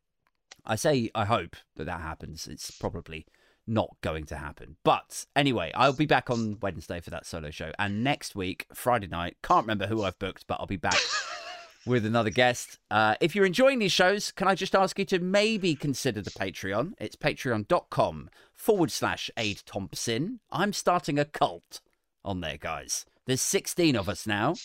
I 0.66 0.76
say 0.76 1.10
I 1.14 1.26
hope 1.26 1.56
that 1.76 1.86
that 1.86 2.02
happens. 2.02 2.48
It's 2.48 2.72
probably 2.72 3.26
not 3.68 3.96
going 4.02 4.26
to 4.26 4.38
happen. 4.38 4.78
But 4.84 5.26
anyway, 5.36 5.72
I'll 5.76 5.94
be 5.94 6.06
back 6.06 6.30
on 6.30 6.58
Wednesday 6.62 7.00
for 7.00 7.10
that 7.12 7.26
solo 7.26 7.52
show. 7.52 7.72
And 7.78 8.04
next 8.04 8.36
week, 8.36 8.66
Friday 8.74 9.08
night, 9.08 9.38
can't 9.44 9.64
remember 9.66 9.88
who 9.88 10.04
I've 10.04 10.20
booked, 10.20 10.46
but 10.48 10.60
I'll 10.60 10.68
be 10.68 10.78
back 10.78 10.98
with 11.86 12.06
another 12.06 12.30
guest. 12.30 12.80
Uh, 12.90 13.16
if 13.22 13.36
you're 13.36 13.46
enjoying 13.46 13.80
these 13.80 13.92
shows, 13.92 14.32
can 14.32 14.48
I 14.48 14.56
just 14.56 14.76
ask 14.76 14.98
you 14.98 15.06
to 15.06 15.20
maybe 15.20 15.76
consider 15.76 16.22
the 16.22 16.32
Patreon? 16.32 16.94
It's 17.00 17.16
patreon.com 17.16 18.30
forward 18.54 18.92
slash 18.92 19.30
Aid 19.38 19.62
Thompson. 19.66 20.40
I'm 20.52 20.74
starting 20.74 21.20
a 21.20 21.26
cult 21.26 21.82
on 22.24 22.42
there, 22.42 22.58
guys. 22.58 23.06
There's 23.26 23.42
16 23.42 23.96
of 23.96 24.08
us 24.08 24.26
now, 24.26 24.56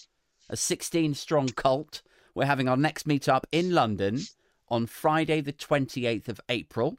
a 0.48 0.56
16 0.56 1.14
strong 1.14 1.48
cult. 1.48 2.02
We're 2.34 2.46
having 2.46 2.68
our 2.68 2.76
next 2.76 3.06
meetup 3.06 3.42
in 3.50 3.72
London 3.72 4.20
on 4.68 4.86
Friday, 4.86 5.40
the 5.40 5.52
28th 5.52 6.28
of 6.28 6.40
April. 6.48 6.98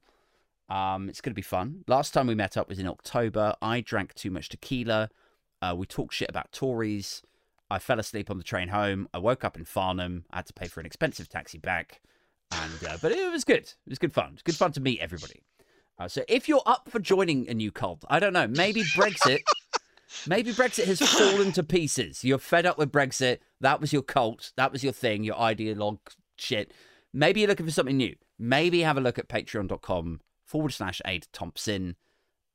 Um, 0.70 1.10
it's 1.10 1.22
going 1.22 1.32
to 1.32 1.36
be 1.36 1.42
fun. 1.42 1.84
Last 1.88 2.14
time 2.14 2.28
we 2.28 2.36
met 2.36 2.58
up 2.58 2.70
was 2.70 2.80
in 2.80 2.88
October. 2.88 3.54
I 3.62 3.82
drank 3.82 4.14
too 4.14 4.32
much 4.32 4.50
tequila. 4.50 5.10
Uh, 5.62 5.76
we 5.78 5.86
talked 5.86 6.14
shit 6.14 6.30
about 6.30 6.52
Tories. 6.52 7.22
I 7.70 7.80
fell 7.80 8.00
asleep 8.00 8.30
on 8.30 8.38
the 8.38 8.44
train 8.44 8.70
home. 8.70 9.08
I 9.14 9.18
woke 9.18 9.44
up 9.44 9.58
in 9.58 9.66
Farnham. 9.66 10.26
I 10.32 10.38
had 10.38 10.46
to 10.48 10.54
pay 10.54 10.68
for 10.68 10.80
an 10.80 10.86
expensive 10.86 11.30
taxi 11.30 11.58
back. 11.58 12.02
And 12.52 12.88
uh, 12.88 12.98
but 13.02 13.12
it 13.12 13.32
was 13.32 13.44
good. 13.44 13.64
It 13.64 13.90
was 13.90 14.00
good 14.00 14.14
fun. 14.14 14.38
Good 14.44 14.56
fun 14.56 14.72
to 14.74 14.82
meet 14.82 15.00
everybody. 15.00 15.44
Uh, 16.00 16.08
so 16.08 16.24
if 16.28 16.48
you're 16.48 16.62
up 16.66 16.90
for 16.90 17.00
joining 17.00 17.48
a 17.50 17.54
new 17.54 17.72
cult, 17.72 18.04
I 18.10 18.20
don't 18.20 18.34
know. 18.34 18.48
Maybe 18.48 18.84
Brexit. 18.96 19.40
maybe 20.28 20.52
Brexit 20.52 20.86
has 20.86 21.02
fallen 21.02 21.52
to 21.54 21.64
pieces. 21.64 22.24
You're 22.24 22.38
fed 22.38 22.66
up 22.66 22.78
with 22.78 22.92
Brexit. 22.92 23.40
That 23.62 23.82
was 23.82 23.94
your 23.94 24.02
cult. 24.02 24.52
That 24.56 24.72
was 24.72 24.84
your 24.84 24.94
thing. 24.94 25.24
Your 25.24 25.36
ideologue 25.36 26.00
shit. 26.38 26.74
Maybe 27.14 27.42
you're 27.42 27.50
looking 27.50 27.66
for 27.66 27.72
something 27.72 27.98
new. 27.98 28.16
Maybe 28.38 28.82
have 28.82 28.98
a 28.98 29.02
look 29.02 29.18
at 29.18 29.30
patreon.com 29.30 30.20
forward 30.54 30.72
slash 30.72 31.02
Aid 31.04 31.26
Thompson. 31.34 31.96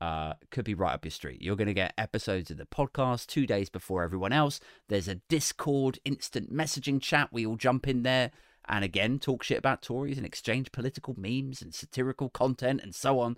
Uh, 0.01 0.35
could 0.53 0.65
be 0.65 0.75
right 0.75 0.95
up 0.95 1.05
your 1.05 1.11
street. 1.11 1.43
You're 1.43 1.57
going 1.57 1.67
to 1.67 1.75
get 1.75 1.93
episodes 1.99 2.49
of 2.53 2.57
the 2.57 2.65
podcast 2.65 3.27
two 3.27 3.45
days 3.45 3.69
before 3.69 4.05
everyone 4.05 4.33
else. 4.33 4.61
There's 4.89 5.09
a 5.09 5.17
Discord 5.29 5.99
instant 6.05 6.55
messaging 6.55 7.03
chat. 7.03 7.31
We 7.33 7.45
all 7.45 7.57
jump 7.57 7.89
in 7.89 8.05
there 8.05 8.31
and 8.69 8.85
again 8.85 9.19
talk 9.19 9.43
shit 9.43 9.59
about 9.59 9.83
Tories 9.83 10.17
and 10.17 10.25
exchange 10.25 10.71
political 10.71 11.17
memes 11.19 11.61
and 11.61 11.75
satirical 11.75 12.29
content 12.29 12.81
and 12.85 12.95
so 12.95 13.19
on. 13.19 13.37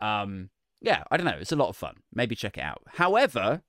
Um, 0.00 0.50
yeah, 0.80 1.02
I 1.10 1.16
don't 1.16 1.26
know. 1.26 1.38
It's 1.40 1.50
a 1.50 1.56
lot 1.56 1.70
of 1.70 1.76
fun. 1.76 1.96
Maybe 2.14 2.36
check 2.36 2.56
it 2.56 2.62
out. 2.62 2.82
However, 2.86 3.62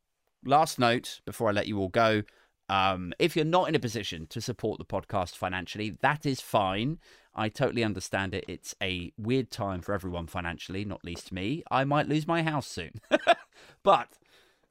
last 0.45 0.77
note 0.77 1.21
before 1.25 1.49
I 1.49 1.53
let 1.53 1.65
you 1.65 1.79
all 1.79 1.89
go. 1.89 2.21
Um, 2.69 3.13
if 3.17 3.35
you're 3.35 3.45
not 3.45 3.69
in 3.69 3.75
a 3.75 3.79
position 3.79 4.27
to 4.27 4.41
support 4.41 4.77
the 4.77 4.85
podcast 4.85 5.35
financially, 5.35 5.97
that 6.01 6.27
is 6.27 6.41
fine. 6.41 6.99
I 7.37 7.49
totally 7.49 7.83
understand 7.83 8.33
it. 8.33 8.45
It's 8.47 8.73
a 8.81 9.13
weird 9.15 9.51
time 9.51 9.81
for 9.81 9.93
everyone 9.93 10.25
financially, 10.25 10.83
not 10.83 11.05
least 11.05 11.31
me. 11.31 11.63
I 11.69 11.83
might 11.83 12.09
lose 12.09 12.27
my 12.27 12.41
house 12.41 12.65
soon. 12.65 12.93
but 13.83 14.09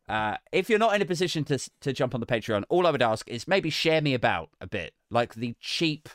uh, 0.09 0.39
if 0.51 0.69
you're 0.69 0.81
not 0.81 0.97
in 0.97 1.01
a 1.01 1.07
position 1.07 1.45
to, 1.45 1.59
to 1.81 1.93
jump 1.93 2.13
on 2.13 2.21
the 2.21 2.27
Patreon, 2.27 2.65
all 2.69 2.87
I 2.87 2.91
would 2.91 3.03
ask 3.03 3.29
is 3.29 3.47
maybe 3.47 3.71
share 3.71 4.01
me 4.01 4.15
about 4.15 4.51
a 4.61 4.67
bit, 4.67 4.95
like 5.11 5.35
the 5.35 5.55
cheap, 5.61 6.09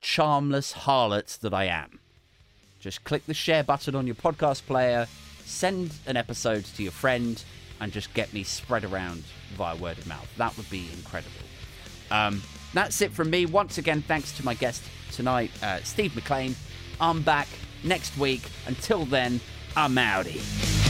charmless 0.00 0.72
harlot 0.72 1.38
that 1.40 1.52
I 1.52 1.64
am. 1.64 2.00
Just 2.80 3.04
click 3.04 3.26
the 3.26 3.34
share 3.34 3.62
button 3.62 3.94
on 3.94 4.06
your 4.06 4.16
podcast 4.16 4.66
player, 4.66 5.06
send 5.44 5.92
an 6.06 6.16
episode 6.16 6.64
to 6.64 6.82
your 6.82 6.90
friend, 6.90 7.44
and 7.80 7.92
just 7.92 8.14
get 8.14 8.32
me 8.32 8.44
spread 8.44 8.84
around 8.84 9.24
via 9.56 9.76
word 9.76 9.98
of 9.98 10.06
mouth. 10.06 10.28
That 10.38 10.56
would 10.56 10.70
be 10.70 10.88
incredible. 10.94 11.32
Um, 12.10 12.42
that's 12.72 13.02
it 13.02 13.12
from 13.12 13.28
me. 13.28 13.44
Once 13.44 13.76
again, 13.76 14.00
thanks 14.02 14.32
to 14.38 14.44
my 14.44 14.54
guest 14.54 14.82
tonight, 15.12 15.50
uh, 15.62 15.80
Steve 15.82 16.14
McLean. 16.16 16.56
I'm 17.00 17.22
back 17.22 17.48
next 17.84 18.16
week. 18.16 18.42
Until 18.66 19.04
then, 19.04 19.40
I'm 19.76 19.94
outie. 19.94 20.81